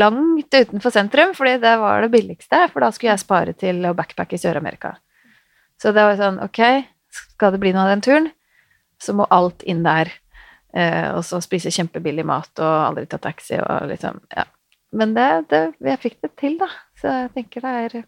Langt 0.00 0.54
utenfor 0.54 0.94
sentrum, 0.94 1.34
fordi 1.36 1.59
det 1.62 1.74
var 1.78 2.02
det 2.02 2.11
billigste. 2.14 2.64
For 2.72 2.82
da 2.82 2.90
skulle 2.94 3.12
jeg 3.12 3.22
spare 3.22 3.54
til 3.59 3.82
å 3.86 3.94
backpacke 3.98 4.38
i 4.38 4.42
Sør-Amerika. 4.42 4.96
Så 5.78 5.92
det 5.94 6.04
var 6.04 6.18
sånn 6.18 6.40
Ok, 6.42 6.61
skal 7.14 7.54
det 7.54 7.61
bli 7.62 7.72
noe 7.74 7.86
av 7.86 7.92
den 7.94 8.04
turen, 8.04 8.30
så 8.98 9.14
må 9.14 9.28
alt 9.34 9.62
inn 9.62 9.84
der. 9.86 10.11
Eh, 10.74 11.09
og 11.14 11.22
så 11.24 11.40
spise 11.40 11.72
kjempebillig 11.72 12.26
mat 12.28 12.50
og 12.61 12.74
aldri 12.90 13.06
ta 13.09 13.20
taxi 13.22 13.56
og 13.62 13.88
liksom 13.88 14.20
Ja. 14.36 14.44
Men 14.92 15.14
det, 15.14 15.48
det 15.48 15.74
Jeg 15.84 16.00
fikk 16.00 16.20
det 16.22 16.36
til, 16.36 16.59
da. 16.59 16.68
Så 16.98 17.09
jeg 17.09 17.34
tenker 17.34 17.61
det 17.61 17.74
er 17.84 18.04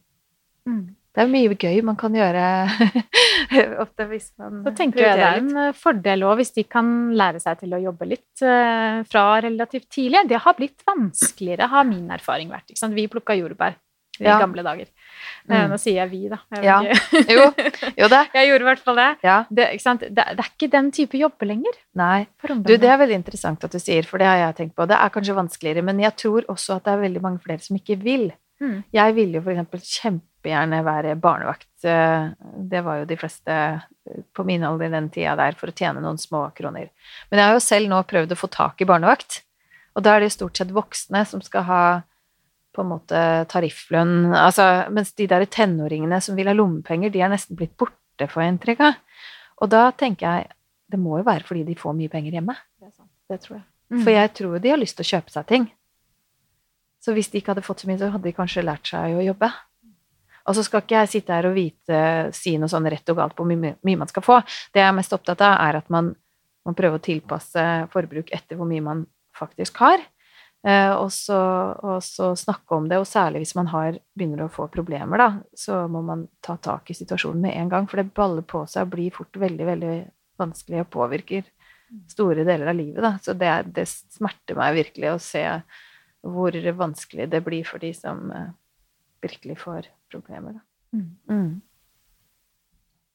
Mm. 0.68 0.94
Det 1.10 1.22
er 1.24 1.30
mye 1.32 1.56
gøy 1.58 1.80
man 1.82 1.96
kan 1.98 2.14
gjøre 2.14 2.42
ofte 3.82 4.06
hvis 4.12 4.30
man 4.38 4.60
Så 4.66 4.72
tenker 4.78 5.02
jeg 5.02 5.18
det 5.18 5.26
er 5.26 5.40
en 5.42 5.74
fordel 5.76 6.22
òg 6.28 6.38
hvis 6.40 6.52
de 6.54 6.64
kan 6.70 7.10
lære 7.18 7.42
seg 7.42 7.58
til 7.64 7.74
å 7.74 7.82
jobbe 7.82 8.06
litt 8.12 8.42
eh, 8.46 9.00
fra 9.10 9.24
relativt 9.42 9.88
tidlig. 9.90 10.26
Det 10.30 10.38
har 10.44 10.54
blitt 10.58 10.84
vanskeligere, 10.86 11.70
har 11.72 11.86
min 11.88 12.10
erfaring 12.14 12.52
vært. 12.52 12.70
Vi 12.94 13.08
plukka 13.10 13.34
jordbær 13.38 13.74
i 14.20 14.24
Ja. 14.28 14.38
gamle 14.38 14.62
dager. 14.62 14.86
Eh, 15.48 15.64
Mm. 15.64 15.70
Nå 15.72 15.76
sier 15.80 15.96
jeg 16.04 16.10
vi, 16.10 16.28
da. 16.28 16.36
Jeg, 16.54 16.64
Ja. 16.64 16.78
Jo, 17.26 17.46
jo 17.98 18.08
det. 18.12 18.20
jeg 18.36 18.48
gjorde 18.50 18.60
i 18.62 18.68
hvert 18.68 18.84
fall 18.84 18.96
det. 19.00 19.08
Ja. 19.24 19.38
Det? 19.50 19.66
Det, 19.82 20.10
det 20.14 20.26
er 20.38 20.50
ikke 20.50 20.68
den 20.70 20.90
type 20.92 21.18
jobber 21.18 21.46
lenger 21.48 21.74
Nei. 21.96 22.26
Du, 22.46 22.76
det 22.76 22.86
er 22.86 23.00
veldig 23.00 23.16
interessant 23.18 23.64
at 23.64 23.72
du 23.72 23.78
sier, 23.80 24.04
for 24.06 24.18
det 24.18 24.28
har 24.28 24.36
jeg 24.44 24.56
tenkt 24.60 24.76
på. 24.76 24.86
Det 24.86 24.94
er 25.00 25.10
kanskje 25.10 25.34
vanskeligere, 25.34 25.82
men 25.82 25.98
jeg 25.98 26.14
tror 26.20 26.46
også 26.52 26.76
at 26.76 26.84
det 26.86 26.92
er 26.92 27.02
veldig 27.08 27.22
mange 27.24 27.40
flere 27.42 27.58
som 27.64 27.76
ikke 27.80 27.98
vil. 27.98 28.30
Mm. 28.60 28.82
Jeg 28.92 29.14
ville 29.16 29.38
jo 29.38 29.44
for 29.44 29.54
eksempel 29.54 29.80
kjempegjerne 29.80 30.82
være 30.84 31.14
barnevakt. 31.20 31.70
Eh, 31.84 32.30
Det 32.70 32.82
var 32.84 33.00
jo 33.00 33.08
de 33.08 33.16
fleste 33.16 33.56
eh, 33.56 34.20
på 34.36 34.44
min 34.44 34.64
alder 34.64 34.92
den 34.92 35.08
tida 35.12 35.36
der 35.36 35.56
for 35.56 35.72
å 35.72 35.76
tjene 35.76 36.02
noen 36.04 36.20
små 36.20 36.50
kroner. 36.56 36.90
Men 37.30 37.40
jeg 37.40 37.46
har 37.46 37.56
jo 37.56 37.64
selv 37.64 37.88
nå 37.88 38.02
prøvd 38.04 38.32
å 38.36 38.40
få 38.40 38.50
tak 38.52 38.80
i 38.80 38.88
barnevakt. 38.88 39.42
Og 39.96 40.04
da 40.04 40.16
er 40.16 40.20
det 40.20 40.32
stort 40.32 40.56
sett 40.56 40.70
voksne 40.70 41.24
som 41.26 41.42
skal 41.42 41.66
ha 41.66 41.82
på 42.70 42.84
en 42.84 42.92
måte 42.92 43.20
tarifflønn. 43.50 44.30
Altså, 44.36 44.86
mens 44.94 45.12
de 45.18 45.26
der 45.26 45.44
tenåringene 45.50 46.20
som 46.22 46.36
vil 46.38 46.46
ha 46.46 46.54
lommepenger, 46.54 47.10
de 47.10 47.24
er 47.24 47.32
nesten 47.32 47.58
blitt 47.58 47.74
borte, 47.76 47.96
jeg 48.20 48.30
inntrykk 48.52 48.84
av. 48.84 49.00
Og 49.60 49.70
da 49.72 49.90
tenker 49.90 50.26
jeg 50.26 50.52
det 50.90 50.98
må 50.98 51.20
jo 51.20 51.26
være 51.26 51.46
fordi 51.46 51.64
de 51.68 51.76
får 51.78 51.94
mye 51.96 52.10
penger 52.12 52.36
hjemme. 52.38 52.54
Det 52.80 52.90
sant. 52.92 53.10
Det 53.30 53.38
tror 53.44 53.60
jeg. 53.60 53.66
For 54.04 54.10
jeg 54.14 54.32
tror 54.38 54.58
de 54.62 54.70
har 54.70 54.78
lyst 54.78 54.96
til 54.98 55.06
å 55.06 55.10
kjøpe 55.16 55.34
seg 55.34 55.46
ting. 55.50 55.64
Så 57.00 57.14
hvis 57.16 57.30
de 57.32 57.40
ikke 57.40 57.54
hadde 57.54 57.64
fått 57.64 57.82
så 57.82 57.88
mye, 57.88 57.98
så 58.00 58.10
hadde 58.12 58.28
de 58.28 58.36
kanskje 58.36 58.64
lært 58.66 58.90
seg 58.90 59.16
å 59.16 59.24
jobbe. 59.24 59.50
Og 60.48 60.56
så 60.56 60.64
skal 60.66 60.82
ikke 60.82 61.02
jeg 61.02 61.12
sitte 61.14 61.36
her 61.36 61.48
og 61.48 61.56
vite, 61.56 61.98
si 62.36 62.56
noe 62.58 62.70
sånn 62.70 62.88
rett 62.90 63.12
og 63.12 63.20
galt 63.20 63.36
på 63.36 63.44
hvor 63.46 63.60
mye, 63.60 63.96
man 63.96 64.10
skal 64.10 64.24
få. 64.24 64.38
Det 64.74 64.82
jeg 64.82 64.88
er 64.88 64.96
mest 64.96 65.12
opptatt 65.16 65.42
av, 65.46 65.58
er 65.68 65.80
at 65.80 65.90
man, 65.92 66.14
man 66.66 66.76
prøver 66.76 67.00
å 67.00 67.04
tilpasse 67.04 67.66
forbruk 67.92 68.32
etter 68.34 68.58
hvor 68.58 68.68
mye 68.68 68.84
man 68.84 69.04
faktisk 69.36 69.80
har. 69.84 70.02
Eh, 70.66 70.92
og, 70.92 71.08
så, 71.14 71.38
og 71.80 72.02
så 72.04 72.34
snakke 72.36 72.76
om 72.76 72.88
det, 72.90 72.98
og 73.00 73.08
særlig 73.08 73.44
hvis 73.44 73.54
man 73.56 73.70
har, 73.72 73.96
begynner 74.16 74.44
å 74.44 74.52
få 74.52 74.66
problemer, 74.72 75.22
da, 75.22 75.28
så 75.56 75.86
må 75.92 76.02
man 76.04 76.26
ta 76.44 76.58
tak 76.60 76.90
i 76.92 76.96
situasjonen 76.98 77.44
med 77.46 77.56
en 77.56 77.70
gang. 77.72 77.88
For 77.88 78.02
det 78.02 78.12
baller 78.16 78.44
på 78.44 78.64
seg 78.68 78.88
og 78.88 78.96
blir 78.96 79.14
fort 79.14 79.40
veldig, 79.40 79.68
veldig 79.70 79.94
vanskelig 80.40 80.84
og 80.84 80.92
påvirker 80.96 81.46
store 82.10 82.44
deler 82.46 82.70
av 82.70 82.76
livet. 82.76 83.00
Da. 83.02 83.14
Så 83.22 83.34
det, 83.38 83.54
det 83.76 83.86
smerter 83.88 84.58
meg 84.58 84.76
virkelig 84.76 85.14
å 85.14 85.22
se 85.22 85.44
hvor 86.26 86.52
vanskelig 86.76 87.28
det 87.32 87.40
blir 87.44 87.64
for 87.64 87.82
de 87.82 87.92
som 87.96 88.30
eh, 88.34 88.52
virkelig 89.24 89.58
får 89.62 89.88
problemer. 90.12 90.58
Da. 90.58 90.98
Mm. 90.98 91.10
Mm. 91.30 91.50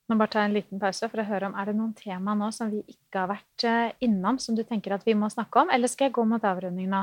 Nå 0.05 0.17
bare 0.19 0.33
ta 0.35 0.43
en 0.45 0.53
liten 0.53 0.81
pause 0.81 1.07
for 1.09 1.21
å 1.21 1.25
høre 1.25 1.47
om 1.49 1.55
er 1.57 1.71
det 1.71 1.77
noen 1.79 1.93
tema 1.97 2.35
nå 2.37 2.51
som 2.53 2.69
vi 2.69 2.83
ikke 2.85 3.23
har 3.23 3.31
vært 3.31 3.65
eh, 3.65 3.95
innom, 4.05 4.37
som 4.41 4.57
du 4.57 4.61
tenker 4.65 4.93
at 4.97 5.05
vi 5.05 5.15
må 5.17 5.29
snakke 5.33 5.63
om, 5.63 5.73
eller 5.73 5.89
skal 5.91 6.09
jeg 6.09 6.15
gå 6.17 6.25
mot 6.29 6.45
avrunding 6.45 6.91
nå? 6.91 7.01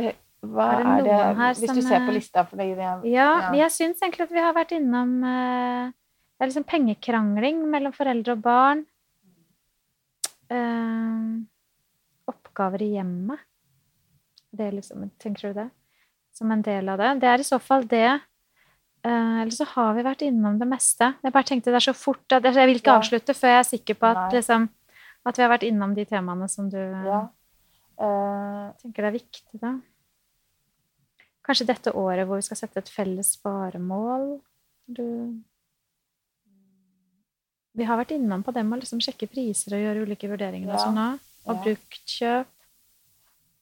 Eh, 0.00 0.12
hva 0.42 0.68
Er 0.74 0.82
det 0.82 0.86
er 0.90 1.06
det, 1.06 1.18
her 1.38 1.54
Hvis 1.54 1.70
som, 1.70 1.78
du 1.78 1.86
ser 1.86 2.04
på 2.04 2.14
lista 2.16 2.44
for 2.48 2.60
deg, 2.60 2.74
det 2.76 3.12
Ja, 3.12 3.28
Ja. 3.46 3.52
jeg 3.62 3.70
syns 3.76 4.02
egentlig 4.02 4.26
at 4.26 4.34
vi 4.34 4.42
har 4.42 4.56
vært 4.56 4.74
innom 4.76 5.12
eh, 5.24 5.92
Det 5.92 6.44
er 6.44 6.50
liksom 6.50 6.66
pengekrangling 6.66 7.62
mellom 7.70 7.94
foreldre 7.94 8.34
og 8.34 8.42
barn. 8.42 8.82
Oppgaver 12.28 12.82
i 12.84 12.90
hjemmet. 12.96 13.40
Det 14.52 14.68
liksom, 14.76 15.06
tenker 15.18 15.48
du 15.48 15.60
det? 15.62 15.70
Som 16.36 16.52
en 16.52 16.62
del 16.64 16.88
av 16.88 16.98
det. 17.00 17.10
Det 17.20 17.28
er 17.28 17.40
i 17.40 17.46
så 17.46 17.58
fall 17.60 17.86
det. 17.88 18.20
Eh, 19.04 19.36
eller 19.42 19.50
så 19.54 19.64
har 19.72 19.94
vi 19.96 20.04
vært 20.06 20.22
innom 20.26 20.58
det 20.60 20.68
meste. 20.68 21.14
Jeg 21.24 21.32
bare 21.34 21.48
tenkte 21.48 21.72
det 21.72 21.80
er 21.80 21.88
så 21.90 21.94
fort 21.96 22.32
at 22.36 22.44
Jeg 22.44 22.66
vil 22.68 22.78
ikke 22.78 22.92
Ja. 22.92 22.98
avslutte 23.00 23.34
før 23.34 23.48
jeg 23.48 23.58
er 23.58 23.70
sikker 23.70 23.94
på 23.98 24.06
at, 24.06 24.32
liksom, 24.32 24.68
at 25.26 25.36
vi 25.36 25.42
har 25.42 25.50
vært 25.50 25.66
innom 25.66 25.94
de 25.94 26.04
temaene 26.04 26.48
som 26.48 26.68
du 26.70 26.78
ja. 26.78 27.22
uh, 28.00 28.72
tenker 28.82 29.04
er 29.08 29.16
viktig, 29.16 29.60
da. 29.60 29.74
Kanskje 31.42 31.66
dette 31.66 31.90
året 31.98 32.26
hvor 32.26 32.36
vi 32.38 32.46
skal 32.46 32.56
sette 32.60 32.78
et 32.78 32.88
felles 32.88 33.32
sparemål. 33.34 34.40
Du 34.86 35.40
Vi 37.74 37.84
har 37.88 37.96
vært 37.96 38.12
innom 38.12 38.42
på 38.44 38.52
det 38.52 38.62
med 38.68 38.76
å 38.76 38.82
liksom 38.82 39.00
sjekke 39.00 39.26
priser 39.32 39.74
og 39.74 39.80
gjøre 39.80 40.02
ulike 40.06 40.28
vurderinger 40.28 40.68
og 40.68 40.76
Ja, 40.76 40.82
sånn 40.84 40.98
òg. 41.00 41.18
Og 41.48 41.54
ja. 41.56 41.62
bruktkjøp. 41.64 42.50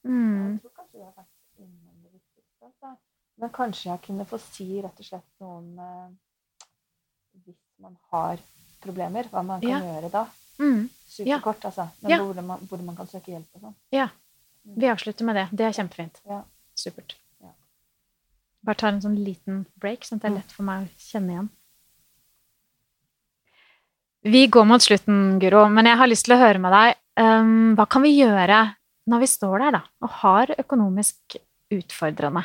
Mm. 0.05 0.59
Jeg 0.59 0.61
tror 0.61 0.80
vi 1.01 1.07
har 1.09 1.15
vært 1.17 1.61
innom 1.65 2.03
det 2.05 2.13
viktigste. 2.13 2.69
Altså. 2.69 2.93
Men 3.41 3.53
kanskje 3.57 3.89
jeg 3.91 4.03
kunne 4.05 4.27
få 4.29 4.39
si 4.43 4.67
rett 4.85 5.01
og 5.01 5.07
slett 5.07 5.29
noe 5.41 5.57
om 5.59 5.79
eh, 5.81 6.65
hvis 7.47 7.61
man 7.81 7.97
har 8.13 8.43
problemer, 8.85 9.29
hva 9.33 9.43
man 9.45 9.61
kan 9.65 9.71
Ja. 9.71 9.81
gjøre 9.81 10.11
da. 10.13 10.27
Mm. 10.61 10.83
Ja. 11.25 11.39
Superkort, 11.41 11.65
altså. 11.65 11.89
Men 12.03 12.11
Ja. 12.13 12.19
hvor, 12.23 12.43
man, 12.45 12.67
hvor 12.69 12.83
man 12.85 12.97
kan 12.97 13.07
søke 13.09 13.33
hjelp 13.33 13.49
og 13.57 13.61
sånn. 13.71 14.11
Vi 14.77 14.87
avslutter 14.93 15.25
med 15.25 15.37
det. 15.37 15.47
Det 15.57 15.65
er 15.67 15.73
kjempefint. 15.73 16.21
Ja. 16.29 16.43
Supert. 16.77 17.15
Ja. 17.41 17.49
Bare 18.63 18.77
tar 18.77 18.93
en 18.93 19.01
sånn 19.01 19.17
liten 19.25 19.65
break, 19.81 20.05
sånn 20.05 20.17
at 20.21 20.23
det 20.23 20.29
er 20.31 20.35
Mm. 20.35 20.37
lett 20.43 20.53
for 20.53 20.63
meg 20.63 20.85
å 20.85 20.91
kjenne 20.99 21.31
igjen. 21.33 21.49
Vi 24.23 24.47
går 24.49 24.67
mot 24.69 24.83
slutten, 24.85 25.39
Guro, 25.41 25.63
men 25.73 25.87
jeg 25.87 25.97
har 25.97 26.07
lyst 26.11 26.27
til 26.29 26.35
å 26.37 26.41
høre 26.43 26.61
med 26.61 26.73
deg. 26.77 26.97
Um, 27.17 27.75
hva 27.77 27.87
kan 27.89 28.03
vi 28.05 28.13
gjøre 28.21 28.77
når 29.11 29.25
vi 29.25 29.31
står 29.31 29.65
der 29.65 29.77
da, 29.79 29.83
og 30.05 30.17
har 30.23 30.55
økonomisk 30.59 31.37
utfordrende, 31.75 32.45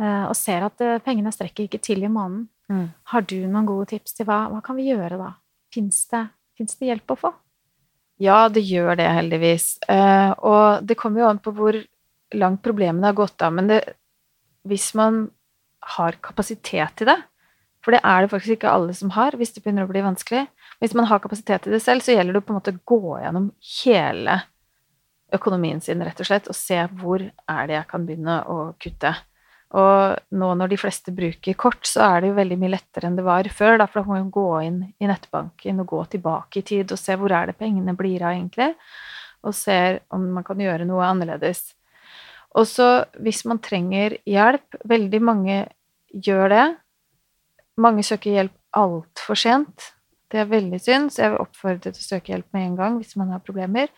eh, 0.00 0.24
og 0.26 0.34
ser 0.38 0.66
at 0.68 0.84
eh, 0.84 1.00
pengene 1.04 1.32
strekker 1.34 1.68
ikke 1.68 1.82
til 1.82 2.04
i 2.04 2.10
måneden? 2.12 2.48
Mm. 2.72 2.86
Har 3.12 3.24
du 3.28 3.38
noen 3.44 3.68
gode 3.68 3.90
tips 3.92 4.16
til 4.16 4.28
hva, 4.28 4.46
hva 4.52 4.62
kan 4.64 4.78
vi 4.78 4.88
gjøre 4.88 5.20
da? 5.20 5.32
Fins 5.72 6.04
det, 6.12 6.26
det 6.58 6.88
hjelp 6.88 7.14
å 7.14 7.18
få? 7.18 7.32
Ja, 8.22 8.46
det 8.52 8.62
gjør 8.64 8.94
det, 9.00 9.08
heldigvis. 9.16 9.76
Eh, 9.90 10.30
og 10.46 10.86
det 10.86 10.98
kommer 11.00 11.24
jo 11.24 11.28
an 11.32 11.42
på 11.42 11.52
hvor 11.56 11.76
langt 12.38 12.62
problemene 12.64 13.10
har 13.10 13.18
gått 13.18 13.42
av. 13.44 13.54
Men 13.56 13.68
det, 13.70 13.80
hvis 14.68 14.92
man 14.98 15.26
har 15.96 16.18
kapasitet 16.22 16.96
til 17.00 17.10
det, 17.10 17.18
for 17.82 17.94
det 17.94 18.02
er 18.06 18.22
det 18.22 18.30
faktisk 18.30 18.60
ikke 18.60 18.72
alle 18.72 18.94
som 18.94 19.10
har 19.16 19.34
hvis 19.34 19.50
det 19.56 19.64
begynner 19.64 19.88
å 19.88 19.90
bli 19.90 20.04
vanskelig 20.04 20.44
Hvis 20.78 20.92
man 20.94 21.08
har 21.10 21.18
kapasitet 21.18 21.64
til 21.64 21.74
det 21.74 21.80
selv, 21.82 22.04
så 22.04 22.14
gjelder 22.14 22.36
det 22.36 22.44
på 22.46 22.52
en 22.52 22.60
måte 22.60 22.74
å 22.76 22.82
gå 22.86 23.16
gjennom 23.24 23.48
hele 23.82 24.36
økonomien 25.32 25.80
sin, 25.80 26.02
rett 26.04 26.20
og 26.20 26.28
slett, 26.28 26.48
og 26.50 26.56
se 26.56 26.78
hvor 27.00 27.22
er 27.22 27.68
det 27.68 27.78
jeg 27.78 27.88
kan 27.90 28.06
begynne 28.08 28.40
å 28.50 28.58
kutte. 28.82 29.14
Og 29.72 30.36
nå 30.36 30.48
når 30.60 30.72
de 30.74 30.78
fleste 30.80 31.14
bruker 31.16 31.56
kort, 31.56 31.86
så 31.88 32.04
er 32.04 32.20
det 32.20 32.32
jo 32.32 32.36
veldig 32.36 32.58
mye 32.60 32.74
lettere 32.74 33.08
enn 33.08 33.16
det 33.16 33.24
var 33.24 33.48
før. 33.48 33.78
Da, 33.80 33.86
for 33.88 34.02
da 34.02 34.04
kan 34.04 34.18
man 34.18 34.32
gå 34.34 34.48
inn 34.66 34.80
i 35.00 35.08
nettbanken 35.08 35.80
og 35.80 35.94
gå 35.94 36.02
tilbake 36.16 36.60
i 36.60 36.66
tid 36.74 36.92
og 36.92 37.00
se 37.00 37.16
hvor 37.16 37.32
er 37.32 37.48
det 37.48 37.56
pengene 37.60 37.96
blir 37.96 38.20
av, 38.20 38.36
egentlig. 38.36 38.74
Og 39.42 39.56
ser 39.56 40.02
om 40.12 40.28
man 40.36 40.44
kan 40.44 40.60
gjøre 40.60 40.84
noe 40.88 41.06
annerledes. 41.08 41.70
Og 42.52 42.68
så 42.68 42.88
hvis 43.24 43.46
man 43.48 43.62
trenger 43.64 44.18
hjelp 44.28 44.76
Veldig 44.84 45.20
mange 45.24 45.56
gjør 46.12 46.52
det. 46.52 46.66
Mange 47.80 48.04
søker 48.04 48.36
hjelp 48.36 48.56
altfor 48.76 49.38
sent. 49.40 49.92
Det 50.28 50.42
er 50.42 50.50
veldig 50.50 50.80
synd, 50.80 51.12
så 51.12 51.24
jeg 51.24 51.32
vil 51.32 51.42
oppfordre 51.44 51.92
til 51.92 52.00
å 52.00 52.08
søke 52.10 52.32
hjelp 52.32 52.52
med 52.56 52.66
en 52.66 52.76
gang 52.76 52.98
hvis 53.00 53.16
man 53.20 53.32
har 53.32 53.40
problemer. 53.44 53.88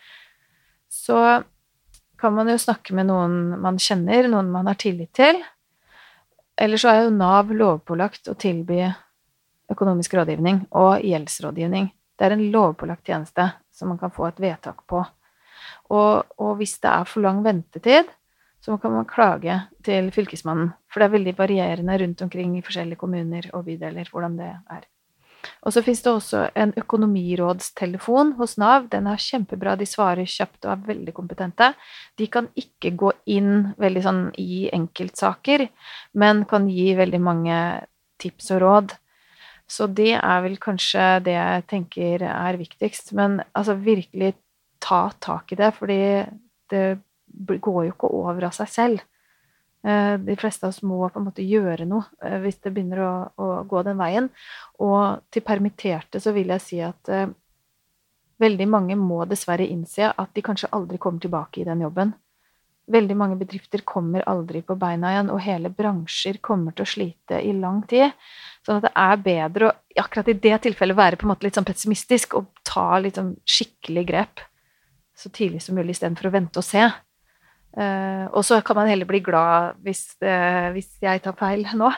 Så 0.95 1.19
kan 2.17 2.33
man 2.33 2.49
jo 2.49 2.55
snakke 2.61 2.95
med 2.95 3.09
noen 3.09 3.57
man 3.61 3.77
kjenner, 3.81 4.29
noen 4.31 4.47
man 4.53 4.69
har 4.69 4.79
tillit 4.79 5.11
til. 5.17 5.41
Eller 6.55 6.79
så 6.79 6.91
er 6.93 7.03
jo 7.03 7.15
Nav 7.17 7.51
lovpålagt 7.51 8.31
å 8.31 8.37
tilby 8.39 8.79
økonomisk 9.71 10.15
rådgivning 10.15 10.63
og 10.77 11.03
gjeldsrådgivning. 11.03 11.89
Det 12.15 12.27
er 12.27 12.35
en 12.37 12.45
lovpålagt 12.53 13.11
tjeneste 13.11 13.49
som 13.75 13.91
man 13.91 13.99
kan 13.99 14.13
få 14.15 14.29
et 14.29 14.39
vedtak 14.39 14.85
på. 14.87 15.03
Og, 15.91 16.23
og 16.39 16.51
hvis 16.59 16.77
det 16.83 16.91
er 16.91 17.09
for 17.09 17.25
lang 17.25 17.43
ventetid, 17.43 18.07
så 18.63 18.79
kan 18.81 18.95
man 18.95 19.09
klage 19.09 19.59
til 19.85 20.07
Fylkesmannen. 20.15 20.71
For 20.89 21.01
det 21.01 21.09
er 21.09 21.17
veldig 21.17 21.37
varierende 21.37 21.97
rundt 22.01 22.23
omkring 22.25 22.55
i 22.57 22.63
forskjellige 22.65 23.01
kommuner 23.01 23.51
og 23.53 23.67
bydeler 23.67 24.09
hvordan 24.09 24.39
det 24.39 24.53
er. 24.55 24.87
Og 25.65 25.73
så 25.73 25.81
finnes 25.85 26.03
det 26.05 26.11
også 26.11 26.43
en 26.57 26.73
økonomirådstelefon 26.79 28.35
hos 28.39 28.55
Nav. 28.61 28.89
Den 28.91 29.09
er 29.11 29.21
kjempebra, 29.21 29.75
de 29.79 29.87
svarer 29.89 30.29
kjapt 30.29 30.65
og 30.65 30.73
er 30.73 30.83
veldig 30.91 31.13
kompetente. 31.15 31.71
De 32.19 32.27
kan 32.31 32.49
ikke 32.59 32.93
gå 32.97 33.11
inn 33.33 33.71
veldig 33.81 34.05
sånn 34.05 34.21
i 34.41 34.65
enkeltsaker, 34.75 35.67
men 36.13 36.45
kan 36.49 36.69
gi 36.69 36.91
veldig 36.97 37.21
mange 37.23 37.57
tips 38.21 38.53
og 38.55 38.63
råd. 38.63 38.95
Så 39.65 39.87
det 39.89 40.13
er 40.19 40.43
vel 40.45 40.59
kanskje 40.61 41.05
det 41.25 41.33
jeg 41.33 41.65
tenker 41.71 42.27
er 42.29 42.59
viktigst. 42.61 43.13
Men 43.17 43.39
altså 43.53 43.77
virkelig 43.81 44.35
ta 44.83 45.07
tak 45.19 45.53
i 45.53 45.59
det, 45.59 45.73
fordi 45.77 46.01
det 46.69 46.85
går 47.41 47.85
jo 47.87 47.93
ikke 47.93 48.13
over 48.13 48.47
av 48.49 48.55
seg 48.55 48.71
selv. 48.71 49.05
Eh, 49.85 50.17
De 50.17 50.35
fleste 50.35 50.65
av 50.65 50.73
oss 50.73 50.81
må 50.81 50.97
på 51.09 51.21
en 51.21 51.27
måte 51.27 51.45
gjøre 51.45 51.85
noe 51.89 52.07
eh, 52.23 52.39
hvis 52.43 52.57
det 52.63 52.73
begynner 52.73 53.03
å, 53.05 53.13
å 53.37 53.47
gå 53.69 53.83
den 53.85 53.99
veien. 54.01 54.29
Og 54.81 55.25
til 55.29 55.45
permitterte 55.45 56.21
så 56.21 56.33
vil 56.35 56.53
jeg 56.55 56.63
si 56.63 56.81
at 56.83 57.11
uh, 57.13 57.27
veldig 58.41 58.67
mange 58.67 58.97
må 58.99 59.21
dessverre 59.29 59.67
innse 59.67 60.09
at 60.09 60.33
de 60.33 60.43
kanskje 60.45 60.71
aldri 60.75 60.99
kommer 61.01 61.23
tilbake 61.23 61.61
i 61.61 61.67
den 61.67 61.85
jobben. 61.85 62.15
Veldig 62.91 63.15
mange 63.17 63.37
bedrifter 63.39 63.81
kommer 63.81 64.25
aldri 64.29 64.61
på 64.61 64.75
beina 64.77 65.13
igjen, 65.13 65.31
og 65.33 65.41
hele 65.41 65.71
bransjer 65.73 66.37
kommer 66.45 66.75
til 66.75 66.85
å 66.85 66.91
slite 66.91 67.39
i 67.41 67.53
lang 67.57 67.79
tid. 67.89 68.13
Sånn 68.65 68.77
at 68.77 68.85
det 68.85 68.91
er 69.05 69.23
bedre 69.25 69.69
å 69.69 70.03
akkurat 70.03 70.29
i 70.29 70.37
det 70.43 70.59
tilfellet 70.65 70.97
være 70.97 71.17
på 71.17 71.25
en 71.25 71.31
måte 71.31 71.47
litt 71.47 71.57
sånn 71.57 71.65
pessimistisk 71.65 72.35
og 72.37 72.51
ta 72.67 72.99
litt 73.01 73.17
sånn 73.17 73.33
skikkelig 73.47 74.05
grep 74.11 74.43
så 75.15 75.29
tidlig 75.29 75.63
som 75.63 75.77
mulig 75.77 75.95
istedenfor 75.95 76.29
å 76.29 76.33
vente 76.35 76.59
og 76.59 76.67
se. 76.67 76.83
Eh, 77.75 78.25
og 78.31 78.45
så 78.47 78.61
kan 78.63 78.77
man 78.77 78.87
heller 78.87 79.07
bli 79.09 79.19
glad 79.19 79.75
hvis, 79.83 80.05
uh, 80.23 80.71
hvis 80.71 80.93
jeg 81.03 81.19
tar 81.25 81.35
feil 81.35 81.65
nå. 81.81 81.89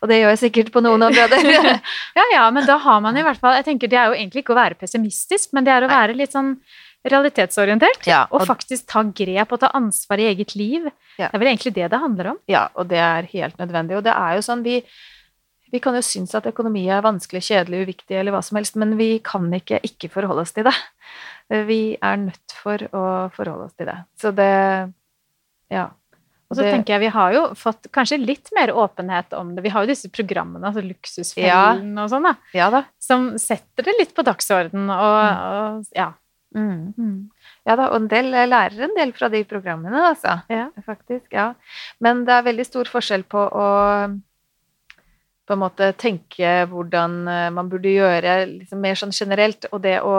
Og 0.00 0.08
det 0.08 0.22
gjør 0.22 0.32
jeg 0.32 0.42
sikkert 0.46 0.72
på 0.72 0.80
noen 0.84 1.02
områder. 1.10 1.44
Ja, 2.16 2.24
ja, 2.32 2.44
men 2.54 2.64
da 2.64 2.78
har 2.80 3.02
man 3.04 3.16
i 3.20 3.22
hvert 3.24 3.36
fall 3.42 3.58
Jeg 3.58 3.66
tenker 3.66 3.90
Det 3.92 3.98
er 4.00 4.06
jo 4.08 4.14
egentlig 4.16 4.40
ikke 4.40 4.54
å 4.54 4.56
være 4.56 4.78
pessimistisk, 4.80 5.50
men 5.52 5.66
det 5.66 5.74
er 5.74 5.84
å 5.84 5.90
være 5.90 6.16
litt 6.16 6.32
sånn 6.32 6.54
realitetsorientert. 7.06 8.06
Ja, 8.08 8.22
og 8.30 8.40
og- 8.40 8.48
faktisk 8.48 8.86
ta 8.90 9.02
grep 9.04 9.52
og 9.52 9.60
ta 9.60 9.70
ansvar 9.76 10.18
i 10.18 10.30
eget 10.32 10.56
liv. 10.56 10.88
Ja. 11.18 11.28
Det 11.28 11.34
er 11.36 11.42
vel 11.44 11.52
egentlig 11.52 11.74
det 11.76 11.90
det 11.92 12.00
handler 12.00 12.32
om. 12.32 12.40
Ja, 12.48 12.68
og 12.74 12.88
det 12.88 12.98
er 12.98 13.28
helt 13.30 13.60
nødvendig. 13.60 13.96
Og 14.00 14.02
det 14.08 14.16
er 14.16 14.34
jo 14.40 14.42
sånn, 14.48 14.64
vi, 14.64 14.80
vi 15.70 15.78
kan 15.84 15.94
jo 15.94 16.02
synes 16.02 16.34
at 16.34 16.48
økonomi 16.50 16.88
er 16.88 17.04
vanskelig, 17.04 17.44
kjedelig, 17.46 17.84
uviktig 17.86 18.18
eller 18.18 18.34
hva 18.34 18.42
som 18.42 18.56
helst, 18.58 18.76
men 18.80 18.96
vi 18.98 19.18
kan 19.20 19.46
ikke 19.52 19.78
ikke 19.86 20.10
forholde 20.16 20.42
oss 20.48 20.56
til 20.56 20.66
det. 20.66 20.74
Vi 21.68 21.96
er 22.02 22.16
nødt 22.24 22.56
for 22.58 22.88
å 22.90 23.04
forholde 23.36 23.68
oss 23.68 23.76
til 23.78 23.86
det. 23.92 24.00
Så 24.18 24.32
det 24.34 24.92
Ja. 25.72 25.88
Og 26.46 26.58
så 26.58 26.62
tenker 26.62 26.94
jeg 26.94 27.02
Vi 27.06 27.08
har 27.10 27.32
jo 27.34 27.40
fått 27.58 27.88
kanskje 27.94 28.20
litt 28.22 28.52
mer 28.54 28.70
åpenhet 28.70 29.34
om 29.34 29.54
det. 29.56 29.64
Vi 29.64 29.72
har 29.74 29.82
jo 29.82 29.90
disse 29.90 30.10
programmene, 30.14 30.68
altså 30.68 30.84
Luksusfellen 30.84 31.96
og 31.98 32.12
sånn, 32.12 32.28
da, 32.28 32.36
Ja 32.54 32.68
da. 32.70 32.84
som 33.02 33.32
setter 33.42 33.88
det 33.88 33.96
litt 33.98 34.14
på 34.14 34.24
dagsordenen 34.26 34.92
og, 34.94 35.18
og 35.26 35.96
Ja. 35.96 36.12
Mm. 36.56 36.94
Mm. 36.96 37.16
Ja 37.66 37.74
da, 37.76 37.90
og 37.90 37.98
en 37.98 38.06
del 38.08 38.30
jeg 38.32 38.48
lærer 38.48 38.86
en 38.86 38.94
del 38.96 39.10
fra 39.12 39.28
de 39.28 39.42
programmene, 39.44 40.06
altså. 40.12 40.38
Ja. 40.48 40.70
Faktisk, 40.86 41.26
ja. 41.34 41.50
Men 42.00 42.22
det 42.24 42.32
er 42.32 42.46
veldig 42.46 42.64
stor 42.68 42.88
forskjell 42.88 43.26
på 43.28 43.42
å 43.42 43.66
på 45.46 45.54
en 45.54 45.62
måte 45.62 45.92
tenke 45.94 46.64
hvordan 46.70 47.20
eh, 47.30 47.50
man 47.54 47.68
burde 47.70 47.92
gjøre 47.92 48.38
liksom 48.50 48.80
mer 48.82 48.98
sånn 48.98 49.14
generelt, 49.14 49.68
og 49.70 49.82
det 49.84 50.00
å 50.02 50.16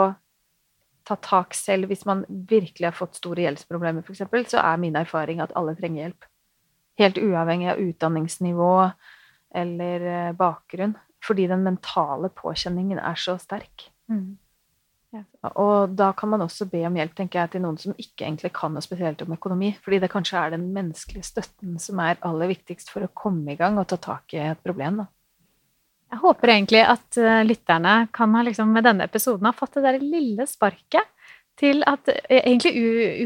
ta 1.08 1.16
tak 1.24 1.56
selv 1.56 1.88
hvis 1.90 2.04
man 2.08 2.24
virkelig 2.28 2.90
har 2.90 2.96
fått 2.96 3.18
store 3.18 3.46
gjeldsproblemer, 3.46 4.04
f.eks., 4.04 4.52
så 4.52 4.62
er 4.62 4.80
min 4.80 4.98
erfaring 5.00 5.42
at 5.44 5.54
alle 5.58 5.74
trenger 5.78 6.04
hjelp. 6.04 6.28
Helt 6.98 7.20
uavhengig 7.22 7.70
av 7.72 7.80
utdanningsnivå 7.82 8.72
eller 9.58 10.08
eh, 10.12 10.34
bakgrunn. 10.36 10.96
Fordi 11.24 11.48
den 11.50 11.64
mentale 11.66 12.30
påkjenningen 12.30 13.00
er 13.02 13.18
så 13.18 13.34
sterk. 13.42 13.88
Mm. 14.10 14.36
Og 15.56 15.94
da 15.96 16.10
kan 16.12 16.28
man 16.28 16.44
også 16.44 16.66
be 16.68 16.82
om 16.86 16.96
hjelp 16.98 17.14
tenker 17.16 17.40
jeg, 17.40 17.52
til 17.54 17.62
noen 17.64 17.78
som 17.80 17.94
ikke 17.96 18.26
egentlig 18.26 18.52
kan 18.56 18.74
noe 18.74 18.84
spesielt 18.84 19.22
om 19.24 19.32
økonomi. 19.34 19.72
Fordi 19.82 20.00
det 20.04 20.10
kanskje 20.12 20.40
er 20.40 20.54
den 20.54 20.68
menneskelige 20.74 21.26
støtten 21.30 21.78
som 21.82 22.00
er 22.04 22.20
aller 22.26 22.52
viktigst 22.52 22.92
for 22.92 23.06
å 23.06 23.12
komme 23.16 23.54
i 23.54 23.58
gang 23.58 23.80
og 23.80 23.88
ta 23.90 23.98
tak 24.00 24.36
i 24.36 24.42
et 24.50 24.62
problem. 24.64 25.02
Da. 25.02 25.08
Jeg 26.08 26.22
håper 26.22 26.54
egentlig 26.54 26.82
at 26.88 27.20
uh, 27.20 27.42
lytterne 27.44 27.94
kan 28.14 28.34
ha 28.36 28.42
liksom, 28.46 28.72
med 28.72 28.86
denne 28.88 29.08
episoden 29.08 29.48
ha 29.48 29.54
fått 29.56 29.76
det 29.76 29.84
der 29.84 29.98
lille 30.02 30.46
sparket 30.48 31.10
til 31.58 31.82
at 31.88 32.08
uh, 32.08 32.22
egentlig 32.32 32.72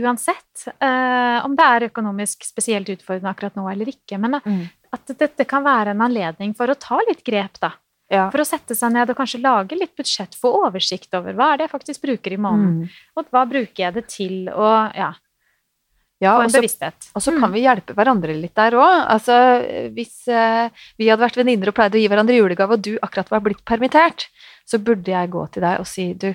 uansett 0.01 0.66
uh, 0.72 1.39
om 1.47 1.55
det 1.59 1.68
er 1.68 1.89
økonomisk 1.91 2.47
spesielt 2.49 2.91
utfordrende 2.91 3.30
akkurat 3.30 3.59
nå 3.59 3.68
eller 3.70 3.93
ikke, 3.93 4.18
men 4.18 4.41
mm. 4.43 4.64
at 4.99 5.14
dette 5.20 5.47
kan 5.49 5.64
være 5.66 5.95
en 5.95 6.05
anledning 6.09 6.57
for 6.59 6.72
å 6.72 6.78
ta 6.80 6.99
litt 7.07 7.22
grep, 7.26 7.61
da. 7.62 7.74
Ja. 8.12 8.26
For 8.28 8.43
å 8.43 8.45
sette 8.45 8.74
seg 8.76 8.93
ned 8.93 9.09
og 9.09 9.16
kanskje 9.16 9.41
lage 9.41 9.76
litt 9.78 9.95
budsjett, 9.97 10.35
få 10.37 10.51
oversikt 10.66 11.14
over 11.16 11.37
hva 11.39 11.53
er 11.53 11.61
det 11.61 11.68
jeg 11.68 11.72
faktisk 11.78 12.03
bruker 12.03 12.35
i 12.35 12.41
måneden, 12.45 12.83
mm. 12.83 12.99
og 13.16 13.30
hva 13.33 13.47
bruker 13.49 13.87
jeg 13.87 13.97
det 13.97 14.05
til, 14.12 14.35
og 14.53 14.99
ja, 14.99 15.14
ja, 16.22 16.36
få 16.38 16.46
en 16.46 16.54
bevissthet. 16.54 17.10
Og 17.16 17.24
så 17.24 17.34
kan 17.34 17.48
mm. 17.48 17.56
vi 17.56 17.64
hjelpe 17.64 17.96
hverandre 17.98 18.36
litt 18.38 18.54
der 18.58 18.76
òg. 18.78 18.94
Altså, 19.10 19.34
hvis 19.96 20.28
eh, 20.30 20.86
vi 21.00 21.10
hadde 21.10 21.24
vært 21.24 21.40
venninner 21.40 21.72
og 21.72 21.76
pleide 21.76 21.98
å 21.98 22.02
gi 22.02 22.08
hverandre 22.12 22.38
julegave, 22.38 22.78
og 22.78 22.86
du 22.86 22.94
akkurat 23.02 23.32
var 23.34 23.44
blitt 23.44 23.64
permittert, 23.68 24.28
så 24.68 24.78
burde 24.78 25.10
jeg 25.10 25.32
gå 25.32 25.44
til 25.52 25.66
deg 25.66 25.82
og 25.82 25.88
si 25.90 26.08
du, 26.14 26.30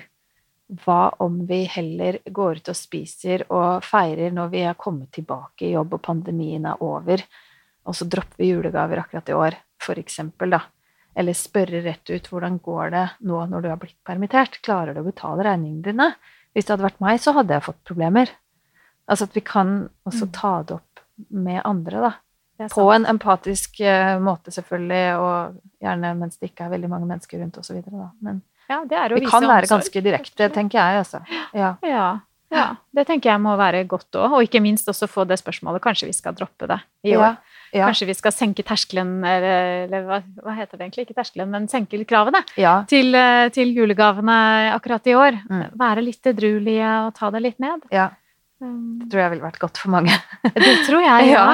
hva 0.84 1.14
om 1.24 1.40
vi 1.48 1.62
heller 1.72 2.18
går 2.24 2.60
ut 2.60 2.70
og 2.70 2.76
spiser 2.76 3.46
og 3.48 3.84
feirer 3.88 4.34
når 4.36 4.50
vi 4.52 4.64
er 4.68 4.76
kommet 4.76 5.08
tilbake 5.16 5.64
i 5.64 5.72
jobb 5.72 5.96
og 5.96 6.02
pandemien 6.04 6.66
er 6.68 6.82
over, 6.84 7.22
og 7.88 7.96
så 7.96 8.04
dropper 8.04 8.42
vi 8.42 8.50
julegaver 8.50 9.00
akkurat 9.00 9.30
i 9.32 9.36
år, 9.36 9.56
for 9.80 10.00
eksempel, 10.00 10.52
da. 10.52 10.66
Eller 11.18 11.34
spørre 11.34 11.80
rett 11.82 12.12
ut 12.12 12.28
hvordan 12.30 12.58
går 12.62 12.92
det 12.92 13.06
nå 13.26 13.40
når 13.48 13.64
du 13.64 13.70
har 13.72 13.80
blitt 13.80 13.96
permittert, 14.06 14.60
klarer 14.62 14.92
du 14.92 15.00
å 15.00 15.08
betale 15.08 15.46
regningene 15.46 15.88
dine? 15.88 16.10
Hvis 16.52 16.68
det 16.68 16.74
hadde 16.74 16.86
vært 16.90 17.02
meg, 17.02 17.22
så 17.22 17.32
hadde 17.36 17.56
jeg 17.56 17.64
fått 17.64 17.80
problemer. 17.88 18.30
Altså 19.08 19.28
at 19.28 19.36
vi 19.36 19.42
kan 19.44 19.88
også 20.08 20.28
mm. 20.28 20.32
ta 20.36 20.52
det 20.68 20.78
opp 20.78 21.02
med 21.34 21.62
andre, 21.64 22.08
da. 22.08 22.12
På 22.74 22.88
en 22.90 23.06
empatisk 23.06 23.78
uh, 23.80 24.16
måte, 24.22 24.50
selvfølgelig, 24.50 25.02
og 25.22 25.58
gjerne 25.82 26.14
mens 26.18 26.40
det 26.40 26.50
ikke 26.50 26.66
er 26.66 26.72
veldig 26.74 26.90
mange 26.90 27.06
mennesker 27.06 27.38
rundt 27.40 27.58
osv. 27.60 27.82
Men 28.24 28.40
ja, 28.68 28.80
vi 28.82 29.22
kan 29.24 29.46
være 29.46 29.64
omsorg. 29.64 29.70
ganske 29.76 30.02
direkte, 30.04 30.48
tenker 30.52 30.80
jeg, 30.80 31.04
altså. 31.04 31.20
Ja. 31.56 31.76
ja. 31.86 32.08
ja. 32.52 32.66
Det 32.94 33.06
tenker 33.08 33.30
jeg 33.32 33.42
må 33.44 33.54
være 33.56 33.84
godt 33.88 34.18
òg, 34.18 34.40
og 34.40 34.48
ikke 34.48 34.60
minst 34.64 34.90
også 34.90 35.08
få 35.08 35.24
det 35.28 35.38
spørsmålet 35.40 35.84
kanskje 35.84 36.10
vi 36.10 36.16
skal 36.16 36.36
droppe 36.36 36.68
det 36.68 36.80
i 37.06 37.16
år. 37.16 37.38
Ja. 37.72 37.84
Kanskje 37.84 38.08
vi 38.08 38.16
skal 38.16 38.32
senke 38.32 38.64
terskelen, 38.64 39.18
eller, 39.28 39.84
eller 39.86 40.06
hva, 40.06 40.20
hva, 40.40 40.54
heter 40.56 40.78
det 40.78 40.86
egentlig? 40.86 41.04
Ikke 41.06 41.18
terskelen, 41.18 41.50
men 41.52 41.66
senke 41.68 42.00
kravene 42.08 42.40
ja. 42.56 42.78
til, 42.88 43.12
eh, 43.16 43.48
til, 43.52 43.74
julegavene 43.76 44.38
akkurat 44.72 45.04
i 45.08 45.16
år. 45.16 45.36
Mm. 45.48 45.66
Være 45.80 46.04
litt 46.06 46.30
edruelige 46.32 46.94
og 47.04 47.12
ta 47.18 47.30
det 47.34 47.44
litt 47.44 47.60
ned. 47.62 47.84
Ja. 47.92 48.08
Um, 48.58 48.98
det 49.02 49.10
tror 49.12 49.22
jeg 49.22 49.32
ville 49.34 49.46
vært 49.46 49.60
godt 49.62 49.78
for 49.78 49.94
mange. 49.94 50.14
det 50.56 50.76
tror 50.86 51.04
jeg, 51.04 51.28
ja. 51.36 51.44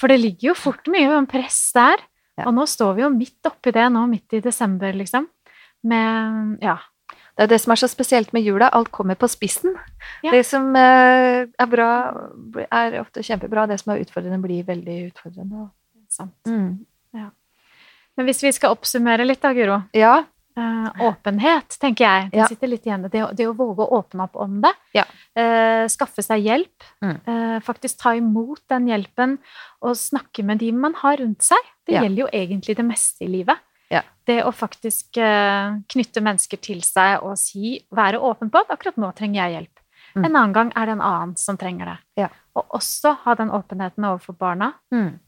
For 0.00 0.10
det 0.10 0.20
ligger 0.22 0.52
jo 0.52 0.56
fort 0.58 0.88
mye 0.90 1.20
press 1.30 1.60
der. 1.76 2.02
Ja. 2.38 2.46
Og 2.48 2.56
nå 2.56 2.64
står 2.68 2.96
vi 2.96 3.04
jo 3.04 3.12
midt 3.12 3.50
oppi 3.50 3.74
det 3.74 3.84
nå, 3.92 4.06
midt 4.10 4.38
i 4.38 4.42
desember, 4.44 4.94
liksom. 4.96 5.28
Med 5.88 6.58
Ja. 6.64 6.78
Det 7.32 7.46
er 7.46 7.48
det 7.48 7.62
som 7.62 7.72
er 7.72 7.80
så 7.80 7.88
spesielt 7.88 8.34
med 8.36 8.44
jula. 8.44 8.66
Alt 8.76 8.90
kommer 8.92 9.16
på 9.16 9.24
spissen. 9.30 9.72
Ja. 10.20 10.34
Det 10.34 10.42
som 10.44 10.66
uh, 10.76 11.48
er 11.48 11.68
bra, 11.70 11.86
er 12.68 12.98
ofte 13.00 13.24
kjempebra. 13.24 13.64
Det 13.70 13.78
som 13.80 13.94
er 13.94 14.02
utfordrende, 14.04 14.36
blir 14.42 14.66
veldig 14.68 14.98
utfordrende. 15.06 15.70
Sant. 16.12 16.34
Mm. 16.44 16.84
Ja. 17.16 17.30
Men 18.18 18.28
hvis 18.28 18.42
vi 18.44 18.52
skal 18.52 18.76
oppsummere 18.76 19.24
litt 19.24 19.40
da, 19.40 19.54
Guro. 19.56 19.80
Ja. 19.96 20.18
Uh, 20.52 20.88
åpenhet, 21.08 21.78
tenker 21.80 22.04
jeg. 22.04 22.24
Det 22.34 22.40
ja. 22.42 22.46
sitter 22.50 22.68
litt 22.68 22.84
igjen 22.84 23.06
det, 23.06 23.22
det, 23.38 23.46
å 23.48 23.54
våge 23.56 23.86
å 23.86 24.00
åpne 24.02 24.26
opp 24.26 24.36
om 24.36 24.58
det. 24.60 24.72
Ja. 24.92 25.06
Uh, 25.32 25.88
skaffe 25.92 26.20
seg 26.24 26.44
hjelp. 26.44 26.88
Mm. 27.00 27.14
Uh, 27.24 27.58
faktisk 27.64 28.02
ta 28.02 28.12
imot 28.18 28.60
den 28.68 28.90
hjelpen 28.90 29.38
og 29.80 29.96
snakke 29.96 30.44
med 30.44 30.60
de 30.60 30.68
man 30.76 30.96
har 31.00 31.16
rundt 31.22 31.46
seg. 31.46 31.70
Det 31.88 31.96
ja. 31.96 32.02
gjelder 32.04 32.26
jo 32.26 32.28
egentlig 32.36 32.76
det 32.76 32.86
meste 32.88 33.24
i 33.24 33.30
livet. 33.32 33.68
Det 34.24 34.36
å 34.46 34.52
faktisk 34.54 35.18
knytte 35.18 36.20
mennesker 36.22 36.60
til 36.62 36.78
seg 36.86 37.24
og 37.26 37.34
si, 37.36 37.74
være 37.92 38.20
åpen 38.22 38.52
på 38.54 38.60
at 38.62 38.70
'akkurat 38.70 39.00
nå 39.02 39.08
trenger 39.18 39.40
jeg 39.42 39.56
hjelp'. 39.56 39.80
Mm. 40.14 40.22
En 40.22 40.30
annen 40.30 40.54
gang 40.54 40.70
er 40.78 40.86
det 40.86 40.94
en 40.94 41.02
annen 41.02 41.32
som 41.36 41.58
trenger 41.58 41.90
det. 41.90 42.28
Og 42.54 42.76
også 42.78 43.16
ha 43.24 43.34
den 43.34 43.50
åpenheten 43.50 44.06
overfor 44.06 44.38
barna. 44.38 44.70
Mm. 44.94 45.18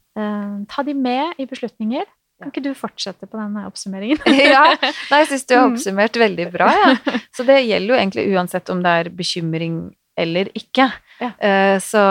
ta 0.71 0.87
de 0.87 0.95
med 0.95 1.43
i 1.43 1.49
beslutninger. 1.51 2.07
Kan 2.43 2.51
ikke 2.51 2.65
du 2.65 2.73
fortsette 2.77 3.29
på 3.31 3.39
denne 3.39 3.65
oppsummeringen? 3.69 4.23
ja, 4.55 4.65
Nei, 4.75 5.21
jeg 5.23 5.29
syns 5.31 5.47
du 5.47 5.55
har 5.57 5.69
mm. 5.69 5.77
oppsummert 5.77 6.17
veldig 6.19 6.49
bra. 6.55 6.71
Ja. 6.75 7.19
Så 7.37 7.47
det 7.47 7.61
gjelder 7.63 7.95
jo 7.95 8.01
egentlig 8.01 8.25
uansett 8.35 8.73
om 8.75 8.83
det 8.85 8.95
er 9.01 9.13
bekymring 9.15 9.79
eller 10.19 10.51
ikke. 10.59 10.89
Ja. 11.21 11.31
Uh, 11.39 11.77
så, 11.83 12.03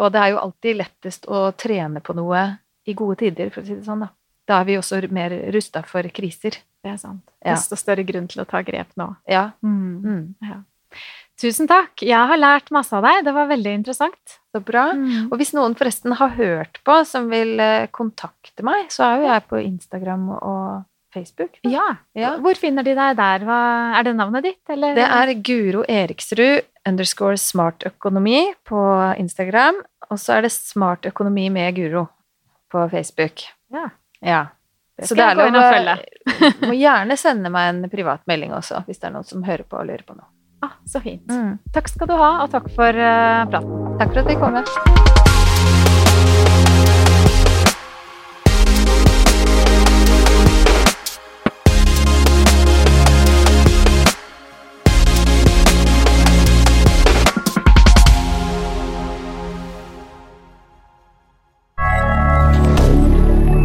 og 0.00 0.12
det 0.12 0.20
er 0.20 0.34
jo 0.34 0.42
alltid 0.42 0.78
lettest 0.80 1.28
å 1.28 1.46
trene 1.60 2.04
på 2.04 2.16
noe 2.16 2.44
i 2.84 2.94
gode 2.96 3.22
tider, 3.24 3.50
for 3.52 3.64
å 3.64 3.66
si 3.66 3.78
det 3.78 3.86
sånn. 3.86 4.04
Da, 4.04 4.10
da 4.48 4.60
er 4.60 4.68
vi 4.68 4.78
også 4.80 5.00
mer 5.14 5.32
rusta 5.54 5.84
for 5.88 6.08
kriser. 6.12 6.60
Det 6.84 6.92
er 6.92 7.00
sant. 7.00 7.24
Desto 7.44 7.78
større 7.80 8.04
grunn 8.04 8.28
til 8.28 8.44
å 8.44 8.48
ta 8.48 8.60
grep 8.64 8.92
nå. 9.00 9.08
Ja. 9.28 9.48
Mm. 9.64 9.92
Mm. 10.04 10.24
ja. 10.44 10.60
Tusen 11.40 11.66
takk. 11.66 12.02
Jeg 12.06 12.30
har 12.30 12.38
lært 12.38 12.70
masse 12.74 12.94
av 12.94 13.02
deg. 13.04 13.24
Det 13.26 13.34
var 13.34 13.50
veldig 13.50 13.72
interessant. 13.80 14.36
Så 14.54 14.60
bra. 14.62 14.86
Mm. 14.94 15.30
Og 15.32 15.38
hvis 15.40 15.54
noen 15.56 15.74
forresten 15.78 16.14
har 16.14 16.34
hørt 16.36 16.78
på, 16.86 17.00
som 17.08 17.26
vil 17.32 17.58
eh, 17.62 17.88
kontakte 17.94 18.66
meg, 18.66 18.86
så 18.94 19.08
er 19.08 19.16
jo 19.16 19.30
jeg 19.32 19.46
på 19.50 19.62
Instagram 19.64 20.28
og 20.36 20.84
Facebook. 21.14 21.58
Ja. 21.66 21.88
ja. 22.18 22.34
Hvor 22.42 22.58
finner 22.58 22.86
de 22.86 22.94
deg 22.94 23.18
der? 23.18 23.46
Hva, 23.46 23.58
er 23.98 24.06
det 24.06 24.14
navnet 24.18 24.46
ditt, 24.46 24.62
eller? 24.70 24.94
Det 24.98 25.06
er 25.06 25.34
Guro 25.46 25.84
Eriksrud 25.90 26.62
underscore 26.88 27.38
smartøkonomi 27.40 28.40
på 28.68 28.82
Instagram. 29.18 29.80
Og 30.10 30.20
så 30.20 30.38
er 30.38 30.46
det 30.46 30.52
smartøkonomi 30.54 31.48
med 31.54 31.74
Guro 31.78 32.06
på 32.70 32.84
Facebook. 32.92 33.46
Ja. 33.74 33.88
ja. 34.20 34.44
Det 34.94 35.08
så 35.10 35.18
det 35.18 35.26
er 35.26 35.38
lov 35.38 35.50
å 35.50 35.64
følge. 35.66 35.96
følge. 36.30 36.52
må 36.70 36.78
gjerne 36.78 37.18
sende 37.18 37.50
meg 37.50 37.72
en 37.72 37.90
privat 37.90 38.22
melding 38.30 38.54
også, 38.54 38.84
hvis 38.86 39.02
det 39.02 39.10
er 39.10 39.16
noen 39.16 39.26
som 39.26 39.42
hører 39.46 39.66
på 39.66 39.80
og 39.80 39.88
lurer 39.90 40.06
på 40.06 40.14
noe. 40.14 40.28
Ah, 40.64 40.70
så 40.86 41.00
fint. 41.00 41.28
Mm. 41.28 41.58
Takk 41.72 41.88
skal 41.92 42.08
du 42.08 42.14
ha, 42.16 42.30
og 42.40 42.48
takk 42.48 42.70
for 42.72 42.88
uh, 42.88 43.44
praten. 43.52 43.98
Takk 44.00 44.14
for 44.14 44.20
at 44.22 44.28
vi 44.28 44.34
kom. 44.40 44.52
Med. 44.54 44.64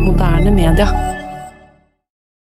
Moderne 0.04 0.52
media. 0.52 1.09